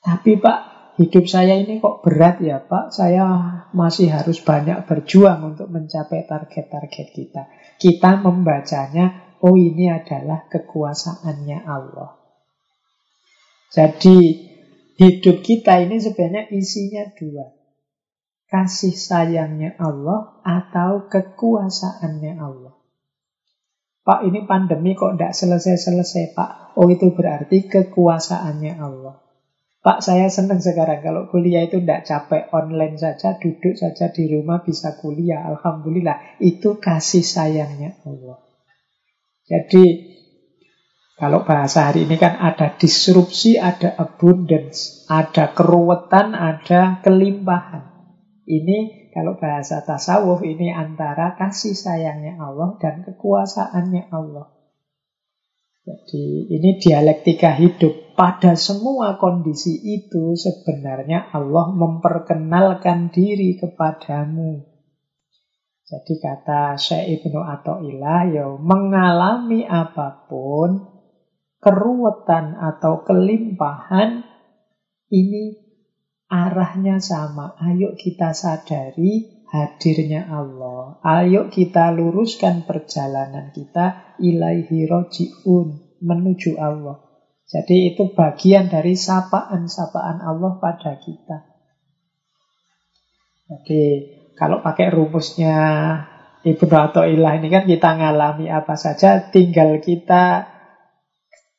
[0.00, 0.58] Tapi Pak,
[1.02, 2.94] hidup saya ini kok berat ya Pak.
[2.94, 3.26] Saya
[3.74, 7.42] masih harus banyak berjuang untuk mencapai target-target kita.
[7.82, 12.16] Kita membacanya oh ini adalah kekuasaannya Allah.
[13.70, 14.18] Jadi
[14.98, 17.46] hidup kita ini sebenarnya isinya dua.
[18.50, 22.74] Kasih sayangnya Allah atau kekuasaannya Allah.
[24.02, 26.74] Pak ini pandemi kok tidak selesai-selesai Pak.
[26.74, 29.22] Oh itu berarti kekuasaannya Allah.
[29.80, 34.60] Pak saya senang sekarang kalau kuliah itu tidak capek online saja, duduk saja di rumah
[34.60, 35.46] bisa kuliah.
[35.46, 38.49] Alhamdulillah itu kasih sayangnya Allah.
[39.50, 40.14] Jadi
[41.18, 47.84] kalau bahasa hari ini kan ada disrupsi, ada abundance, ada keruwetan, ada kelimpahan.
[48.46, 54.54] Ini kalau bahasa tasawuf ini antara kasih sayangnya Allah dan kekuasaannya Allah.
[55.82, 58.14] Jadi ini dialektika hidup.
[58.14, 64.69] Pada semua kondisi itu sebenarnya Allah memperkenalkan diri kepadamu.
[65.90, 70.86] Jadi kata Syekh Ibnu Atta'illah, ya mengalami apa pun
[71.58, 74.22] keruwetan atau kelimpahan
[75.10, 75.58] ini
[76.30, 77.58] arahnya sama.
[77.58, 81.02] Ayo kita sadari hadirnya Allah.
[81.02, 87.02] Ayo kita luruskan perjalanan kita ilaihi roji'un menuju Allah.
[87.50, 91.50] Jadi itu bagian dari sapaan-sapaan Allah pada kita.
[93.50, 93.82] Jadi
[94.40, 95.60] kalau pakai rumusnya
[96.40, 100.48] Ibnu Atta'illah ini kan kita ngalami apa saja, tinggal kita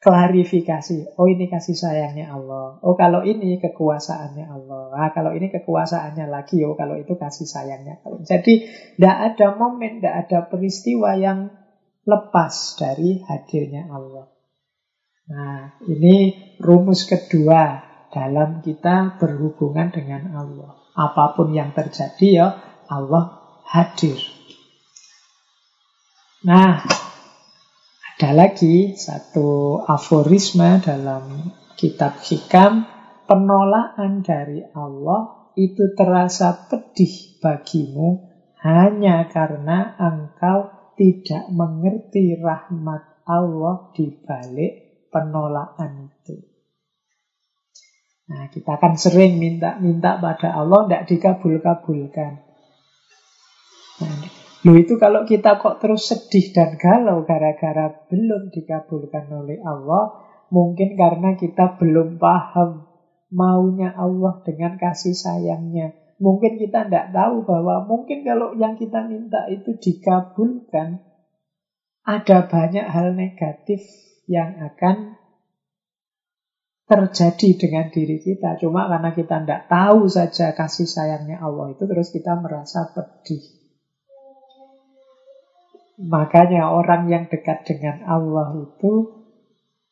[0.02, 1.14] klarifikasi.
[1.22, 2.82] Oh ini kasih sayangnya Allah.
[2.82, 4.98] Oh kalau ini kekuasaannya Allah.
[4.98, 6.66] Ah, kalau ini kekuasaannya lagi.
[6.66, 8.26] Oh kalau itu kasih sayangnya Allah.
[8.26, 8.66] Jadi
[8.98, 11.53] tidak ada momen, tidak ada peristiwa yang
[12.02, 14.26] lepas dari hadirnya Allah.
[15.30, 20.82] Nah ini rumus kedua dalam kita berhubungan dengan Allah.
[20.98, 24.19] Apa pun yang terjadi ya Allah hadir.
[26.43, 26.84] Nah,
[28.19, 32.84] ada lagi satu aforisme dalam kitab hikam,
[33.26, 38.27] penolakan dari Allah itu terasa pedih bagimu
[38.59, 46.35] hanya karena engkau tidak mengerti rahmat Allah di balik penolakan itu.
[48.31, 52.51] Nah, kita kan sering minta-minta pada Allah, tidak dikabul-kabulkan.
[54.02, 60.22] Nah, Loh itu kalau kita kok terus sedih dan galau gara-gara belum dikabulkan oleh Allah,
[60.53, 62.86] mungkin karena kita belum paham
[63.34, 65.98] maunya Allah dengan kasih sayangnya.
[66.22, 71.02] Mungkin kita tidak tahu bahwa mungkin kalau yang kita minta itu dikabulkan,
[72.06, 73.82] ada banyak hal negatif
[74.30, 75.18] yang akan
[76.86, 78.61] terjadi dengan diri kita.
[78.61, 83.61] Cuma karena kita tidak tahu saja kasih sayangnya Allah itu, terus kita merasa pedih.
[86.02, 89.22] Makanya orang yang dekat dengan Allah itu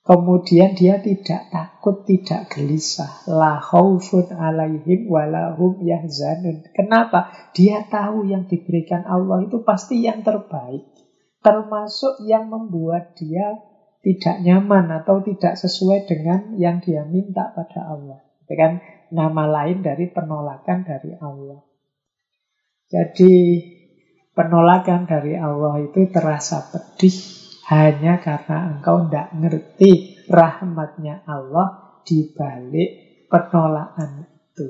[0.02, 3.30] kemudian dia tidak takut, tidak gelisah.
[3.30, 6.66] La khaufun alaihim walahum yahzanun.
[6.74, 7.30] Kenapa?
[7.54, 10.90] Dia tahu yang diberikan Allah itu pasti yang terbaik.
[11.46, 13.62] Termasuk yang membuat dia
[14.02, 18.20] tidak nyaman atau tidak sesuai dengan yang dia minta pada Allah.
[18.44, 18.82] Itu kan
[19.14, 21.62] nama lain dari penolakan dari Allah.
[22.90, 23.34] Jadi
[24.40, 27.12] penolakan dari Allah itu terasa pedih
[27.68, 29.92] hanya karena engkau tidak ngerti
[30.32, 32.92] rahmatnya Allah di balik
[33.28, 34.68] penolakan itu.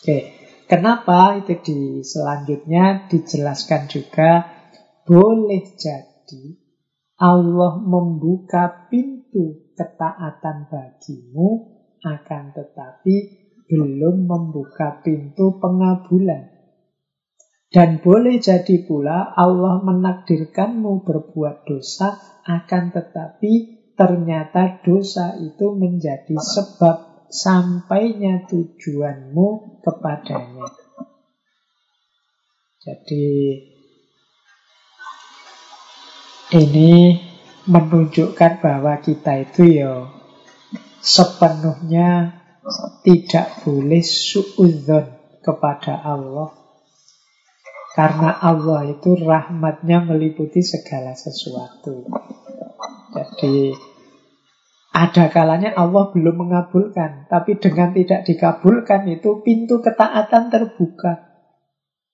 [0.00, 0.18] Oke,
[0.64, 4.48] kenapa itu di selanjutnya dijelaskan juga
[5.04, 6.56] boleh jadi
[7.20, 11.48] Allah membuka pintu ketaatan bagimu
[12.00, 13.14] akan tetapi
[13.68, 16.57] belum membuka pintu pengabulan.
[17.68, 22.16] Dan boleh jadi pula Allah menakdirkanmu berbuat dosa,
[22.48, 23.52] akan tetapi
[23.92, 30.64] ternyata dosa itu menjadi sebab sampainya tujuanmu kepadanya.
[32.80, 33.28] Jadi
[36.56, 37.20] ini
[37.68, 40.08] menunjukkan bahwa kita itu ya
[41.04, 42.32] sepenuhnya
[43.04, 45.04] tidak boleh suudzon
[45.44, 46.57] kepada Allah
[47.98, 52.06] karena Allah itu rahmatnya meliputi segala sesuatu.
[53.10, 53.74] Jadi
[54.94, 61.26] ada kalanya Allah belum mengabulkan, tapi dengan tidak dikabulkan itu pintu ketaatan terbuka.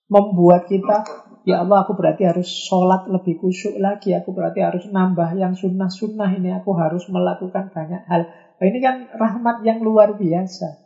[0.09, 1.05] Membuat kita,
[1.45, 6.33] ya Allah aku berarti harus sholat lebih khusyuk lagi, aku berarti harus nambah yang sunnah-sunnah
[6.33, 8.25] ini, aku harus melakukan banyak hal.
[8.57, 10.81] Nah, ini kan rahmat yang luar biasa.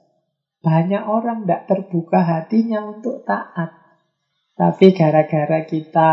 [0.58, 3.87] Banyak orang tidak terbuka hatinya untuk taat.
[4.58, 6.10] Tapi gara-gara kita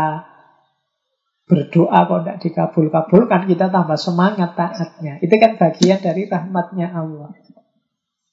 [1.46, 5.22] Berdoa kok tidak dikabul-kabulkan, kita tambah semangat taatnya.
[5.22, 7.30] Itu kan bagian dari rahmatnya Allah.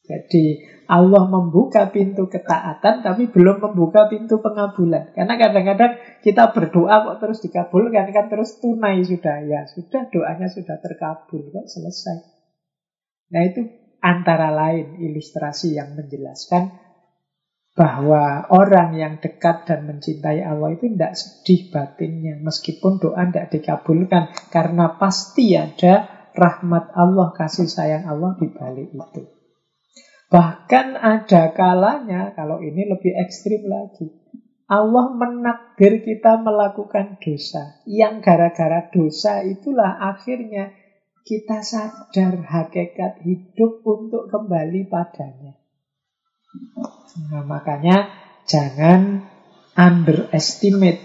[0.02, 5.14] Jadi Allah membuka pintu ketaatan tapi belum membuka pintu pengabulan.
[5.14, 5.94] Karena kadang-kadang
[6.26, 11.70] kita berdoa kok terus dikabulkan kan terus tunai sudah ya sudah doanya sudah terkabul kok
[11.70, 12.18] selesai.
[13.30, 13.62] Nah itu
[14.02, 16.83] antara lain ilustrasi yang menjelaskan
[17.74, 24.30] bahwa orang yang dekat dan mencintai Allah itu tidak sedih batinnya meskipun doa tidak dikabulkan
[24.54, 26.06] karena pasti ada
[26.38, 29.24] rahmat Allah kasih sayang Allah di balik itu.
[30.34, 34.10] Bahkan ada kalanya, kalau ini lebih ekstrim lagi,
[34.66, 37.78] Allah menakdir kita melakukan dosa.
[37.86, 40.74] Yang gara-gara dosa itulah akhirnya
[41.22, 45.63] kita sadar hakikat hidup untuk kembali padanya.
[47.30, 48.10] Nah, makanya
[48.50, 49.26] jangan
[49.74, 51.02] underestimate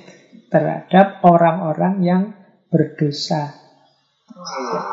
[0.49, 2.23] terhadap orang-orang yang
[2.69, 3.57] berdosa.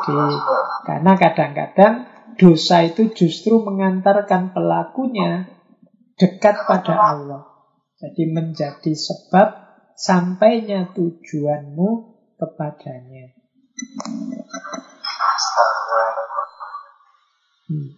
[0.04, 0.36] Jadi,
[0.84, 1.94] karena kadang-kadang
[2.36, 5.48] dosa itu justru mengantarkan pelakunya
[6.16, 7.42] dekat pada Allah.
[7.96, 9.48] Jadi menjadi sebab
[9.96, 11.88] sampainya tujuanmu
[12.36, 13.32] kepadanya.
[17.66, 17.88] Hmm.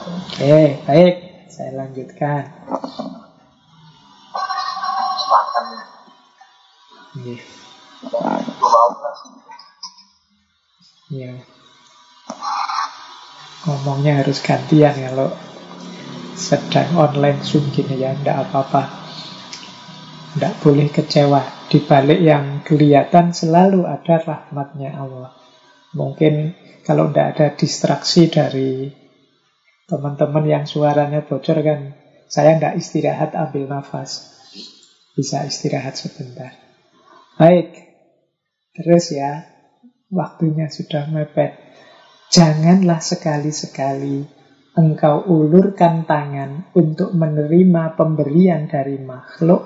[0.00, 1.14] Oke, baik.
[1.50, 2.42] Saya lanjutkan.
[7.20, 7.42] Yeah.
[11.10, 11.34] Ya.
[13.66, 15.34] Ngomongnya harus gantian kalau
[16.38, 18.82] sedang online Zoom gini ya, tidak apa-apa.
[20.38, 21.66] Tidak boleh kecewa.
[21.66, 25.34] Di balik yang kelihatan selalu ada rahmatnya Allah.
[25.98, 26.54] Mungkin
[26.86, 28.99] kalau tidak ada distraksi dari
[29.90, 31.98] teman-teman yang suaranya bocor kan,
[32.30, 34.38] saya tidak istirahat ambil nafas.
[35.18, 36.54] Bisa istirahat sebentar.
[37.34, 37.74] Baik,
[38.78, 39.50] terus ya,
[40.10, 41.54] Waktunya sudah mepet.
[42.34, 44.26] Janganlah sekali-sekali
[44.74, 49.62] engkau ulurkan tangan untuk menerima pemberian dari makhluk,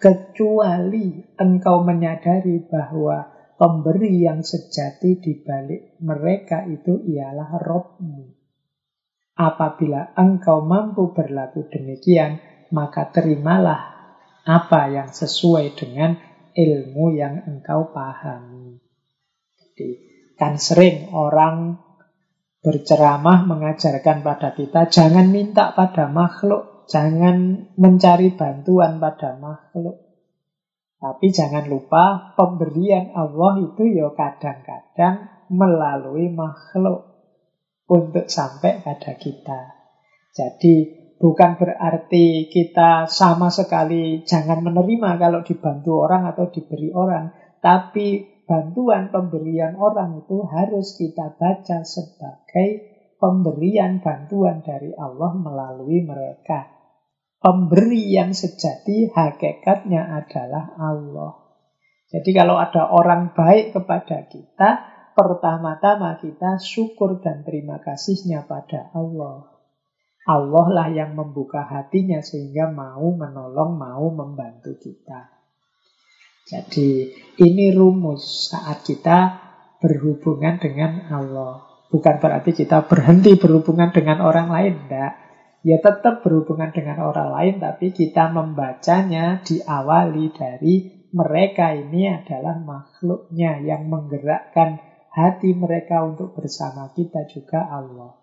[0.00, 8.41] kecuali engkau menyadari bahwa pemberi yang sejati di balik mereka itu ialah Robmu.
[9.32, 12.36] Apabila engkau mampu berlaku demikian,
[12.68, 13.80] maka terimalah
[14.44, 16.20] apa yang sesuai dengan
[16.52, 18.76] ilmu yang engkau pahami.
[19.56, 19.88] Jadi
[20.36, 21.80] kan sering orang
[22.60, 29.96] berceramah mengajarkan pada kita jangan minta pada makhluk, jangan mencari bantuan pada makhluk.
[31.02, 37.11] Tapi jangan lupa pemberian Allah itu ya kadang-kadang melalui makhluk
[37.88, 39.60] untuk sampai pada kita.
[40.32, 40.74] Jadi
[41.20, 47.30] bukan berarti kita sama sekali jangan menerima kalau dibantu orang atau diberi orang,
[47.60, 52.68] tapi bantuan pemberian orang itu harus kita baca sebagai
[53.22, 56.66] pemberian bantuan dari Allah melalui mereka.
[57.42, 61.42] Pemberi yang sejati hakikatnya adalah Allah.
[62.12, 69.52] Jadi kalau ada orang baik kepada kita, pertama-tama kita syukur dan terima kasihnya pada Allah.
[70.22, 75.32] Allah lah yang membuka hatinya sehingga mau menolong, mau membantu kita.
[76.46, 77.10] Jadi
[77.42, 79.18] ini rumus saat kita
[79.82, 81.66] berhubungan dengan Allah.
[81.90, 85.12] Bukan berarti kita berhenti berhubungan dengan orang lain, enggak.
[85.62, 90.74] Ya tetap berhubungan dengan orang lain, tapi kita membacanya diawali dari
[91.12, 98.16] mereka ini adalah makhluknya yang menggerakkan hati mereka untuk bersama kita juga Allah.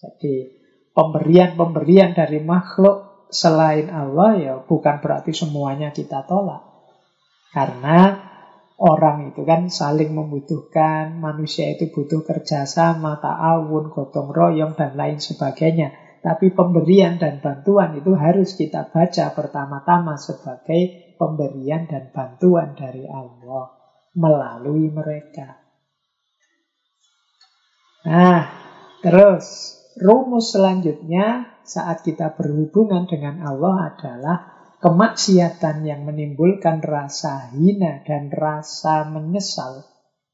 [0.00, 0.48] Jadi
[0.96, 6.64] pemberian-pemberian dari makhluk selain Allah ya bukan berarti semuanya kita tolak.
[7.52, 8.16] Karena
[8.80, 15.92] orang itu kan saling membutuhkan, manusia itu butuh kerjasama, ta'awun, gotong royong, dan lain sebagainya.
[16.22, 23.74] Tapi pemberian dan bantuan itu harus kita baca pertama-tama sebagai pemberian dan bantuan dari Allah
[24.14, 25.61] melalui mereka.
[28.02, 28.50] Nah,
[28.98, 34.36] terus rumus selanjutnya saat kita berhubungan dengan Allah adalah
[34.82, 39.86] kemaksiatan yang menimbulkan rasa hina dan rasa menyesal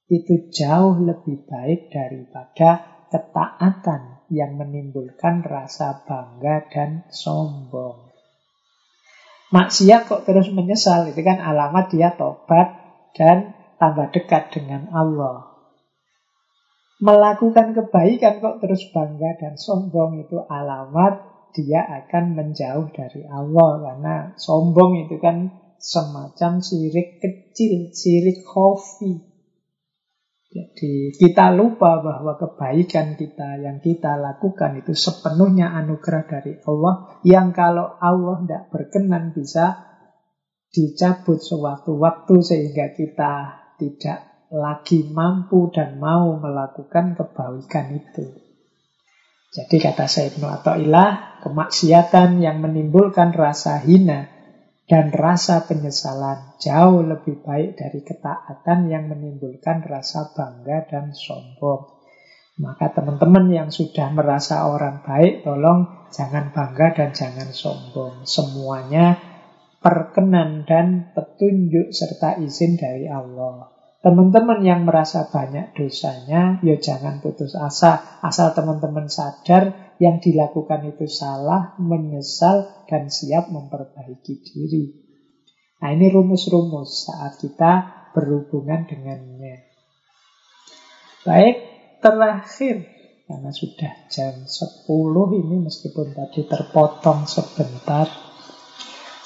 [0.09, 8.09] itu jauh lebih baik daripada ketaatan yang menimbulkan rasa bangga dan sombong.
[9.49, 12.69] Maksiat kok terus menyesal, itu kan alamat dia tobat
[13.17, 15.48] dan tambah dekat dengan Allah.
[16.99, 21.23] Melakukan kebaikan kok terus bangga dan sombong itu alamat
[21.55, 29.15] dia akan menjauh dari Allah karena sombong itu kan semacam sirik kecil, sirik kofi.
[30.49, 37.53] Jadi kita lupa bahwa kebaikan kita yang kita lakukan itu sepenuhnya anugerah dari Allah yang
[37.53, 39.87] kalau Allah tidak berkenan bisa
[40.73, 43.33] dicabut sewaktu-waktu sehingga kita
[43.77, 48.49] tidak lagi mampu dan mau melakukan kebaikan itu.
[49.49, 54.29] Jadi kata Sayyidina Atta'illah, kemaksiatan yang menimbulkan rasa hina
[54.89, 61.97] dan rasa penyesalan jauh lebih baik dari ketaatan yang menimbulkan rasa bangga dan sombong.
[62.59, 68.27] Maka teman-teman yang sudah merasa orang baik, tolong jangan bangga dan jangan sombong.
[68.29, 69.17] Semuanya
[69.79, 73.78] perkenan dan petunjuk serta izin dari Allah.
[73.99, 78.23] Teman-teman yang merasa banyak dosanya, ya jangan putus asa.
[78.23, 84.95] Asal teman-teman sadar yang dilakukan itu salah, menyesal, dan siap memperbaiki diri.
[85.83, 89.67] Nah ini rumus-rumus saat kita berhubungan dengannya.
[91.27, 91.57] Baik,
[91.99, 92.87] terakhir.
[93.27, 98.07] Karena sudah jam 10 ini meskipun tadi terpotong sebentar.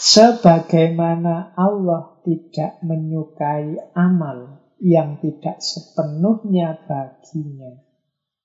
[0.01, 7.93] Sebagaimana Allah tidak menyukai amal yang tidak sepenuhnya baginya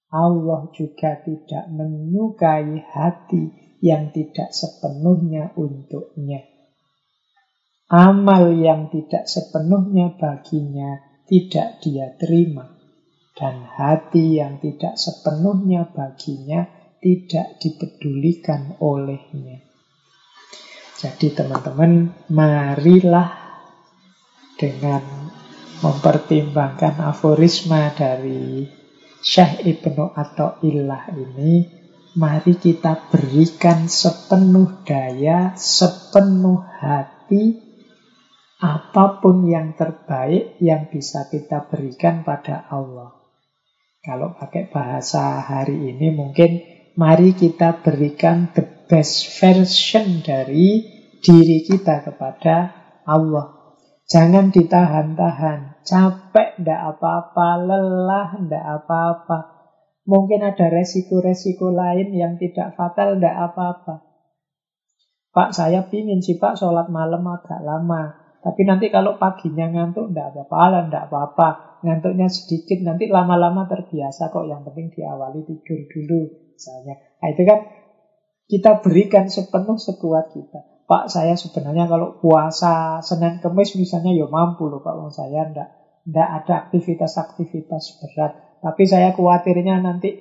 [0.07, 6.47] Allah juga tidak menyukai hati yang tidak sepenuhnya untuknya.
[7.91, 12.71] Amal yang tidak sepenuhnya baginya tidak dia terima.
[13.37, 16.65] Dan hati yang tidak sepenuhnya baginya
[17.03, 19.61] tidak dipedulikan olehnya.
[20.97, 23.29] Jadi teman-teman, marilah
[24.57, 25.16] dengan
[25.81, 28.65] mempertimbangkan aforisma dari
[29.21, 31.65] Syekh Ibnu Atta'illah ini
[32.17, 37.61] mari kita berikan sepenuh daya, sepenuh hati
[38.57, 43.13] apa pun yang terbaik yang bisa kita berikan pada Allah.
[44.01, 46.63] Kalau pakai bahasa hari ini mungkin
[46.97, 50.81] mari kita berikan the best version dari
[51.21, 52.73] diri kita kepada
[53.05, 53.56] Allah.
[54.07, 55.83] Jangan ditahan-tahan.
[55.83, 59.39] Capek ndak apa-apa, lelah ndak apa-apa.
[60.07, 64.07] Mungkin ada resiko-resiko lain yang tidak fatal ndak apa-apa.
[65.35, 68.15] Pak saya pingin sih Pak sholat malam agak lama.
[68.39, 71.49] Tapi nanti kalau paginya ngantuk ndak apa-apa, ndak apa-apa.
[71.83, 74.47] Ngantuknya sedikit, nanti lama-lama terbiasa kok.
[74.47, 76.21] Yang penting diawali tidur dulu
[76.55, 76.95] misalnya.
[77.19, 77.59] Nah itu kan
[78.47, 80.76] kita berikan sepenuh sekuat kita.
[80.87, 85.69] Pak saya sebenarnya kalau puasa Senin Kemis misalnya ya mampu loh Pak Wong saya ndak
[86.07, 88.63] ndak ada aktivitas-aktivitas berat.
[88.63, 90.15] Tapi saya khawatirnya nanti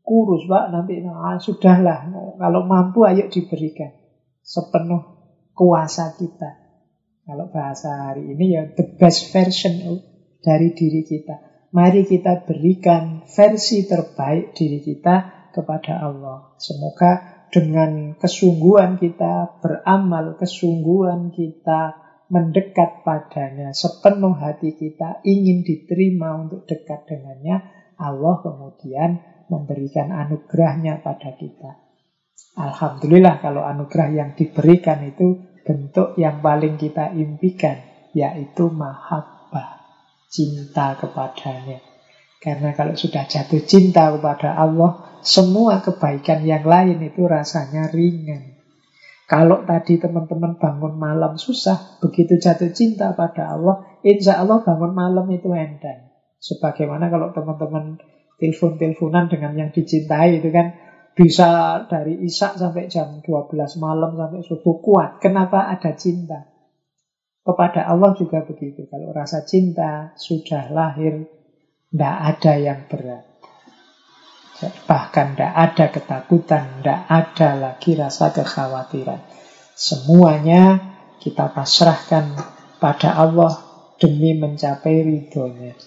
[0.00, 2.08] kurus Pak nanti nah, sudahlah
[2.40, 3.92] kalau mampu ayo diberikan
[4.40, 5.04] sepenuh
[5.52, 6.56] kuasa kita.
[7.28, 10.00] Kalau bahasa hari ini ya the best version
[10.40, 11.68] dari diri kita.
[11.68, 16.56] Mari kita berikan versi terbaik diri kita kepada Allah.
[16.56, 21.96] Semoga dengan kesungguhan kita beramal, kesungguhan kita
[22.28, 27.64] mendekat padanya, sepenuh hati kita ingin diterima untuk dekat dengannya,
[27.96, 29.10] Allah kemudian
[29.48, 31.88] memberikan anugerahnya pada kita.
[32.60, 37.80] Alhamdulillah kalau anugerah yang diberikan itu bentuk yang paling kita impikan,
[38.12, 39.80] yaitu mahabbah,
[40.28, 41.87] cinta kepadanya.
[42.38, 48.58] Karena kalau sudah jatuh cinta kepada Allah, semua kebaikan yang lain itu rasanya ringan.
[49.28, 55.26] Kalau tadi teman-teman bangun malam susah, begitu jatuh cinta pada Allah, insya Allah bangun malam
[55.28, 56.08] itu enteng.
[56.38, 57.98] Sebagaimana kalau teman-teman
[58.38, 60.78] telepon-teleponan dengan yang dicintai itu kan
[61.18, 63.50] bisa dari isak sampai jam 12
[63.82, 65.18] malam sampai subuh kuat.
[65.18, 66.46] Kenapa ada cinta?
[67.42, 68.86] Kepada Allah juga begitu.
[68.86, 71.26] Kalau rasa cinta sudah lahir,
[71.88, 73.24] tidak ada yang berat.
[74.58, 79.22] Bahkan tidak ada ketakutan, tidak ada lagi rasa kekhawatiran.
[79.78, 80.82] Semuanya
[81.22, 82.34] kita pasrahkan
[82.82, 83.54] pada Allah
[84.02, 85.78] demi mencapai ridhonya.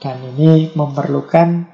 [0.00, 1.68] Dan ini memerlukan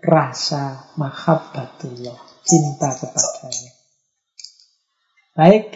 [0.00, 2.16] rasa mahabbatullah,
[2.46, 3.72] cinta kepadanya.
[5.34, 5.66] Baik,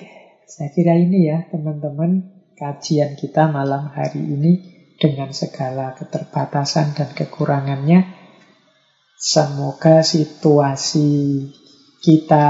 [0.48, 8.06] saya kira ini ya teman-teman kajian kita malam hari ini dengan segala keterbatasan dan kekurangannya.
[9.16, 11.46] Semoga situasi
[12.02, 12.48] kita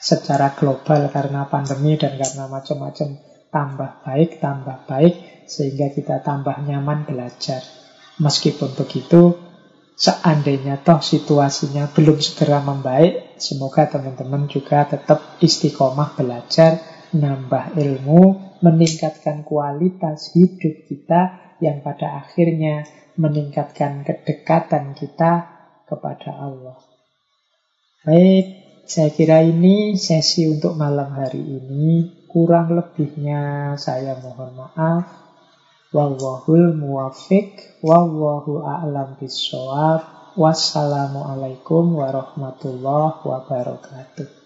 [0.00, 3.08] secara global karena pandemi dan karena macam-macam
[3.52, 5.14] tambah baik, tambah baik,
[5.44, 7.60] sehingga kita tambah nyaman belajar.
[8.20, 9.36] Meskipun begitu,
[9.96, 16.80] seandainya toh situasinya belum segera membaik, semoga teman-teman juga tetap istiqomah belajar,
[17.12, 22.88] nambah ilmu, meningkatkan kualitas hidup kita yang pada akhirnya
[23.20, 25.48] meningkatkan kedekatan kita
[25.84, 26.78] kepada Allah.
[28.00, 28.46] Baik,
[28.88, 32.24] saya kira ini sesi untuk malam hari ini.
[32.30, 35.04] Kurang lebihnya saya mohon maaf.
[35.90, 40.32] Wallahul muwafiq, wallahu a'lam bishawab.
[40.38, 44.39] Wassalamualaikum warahmatullahi wabarakatuh.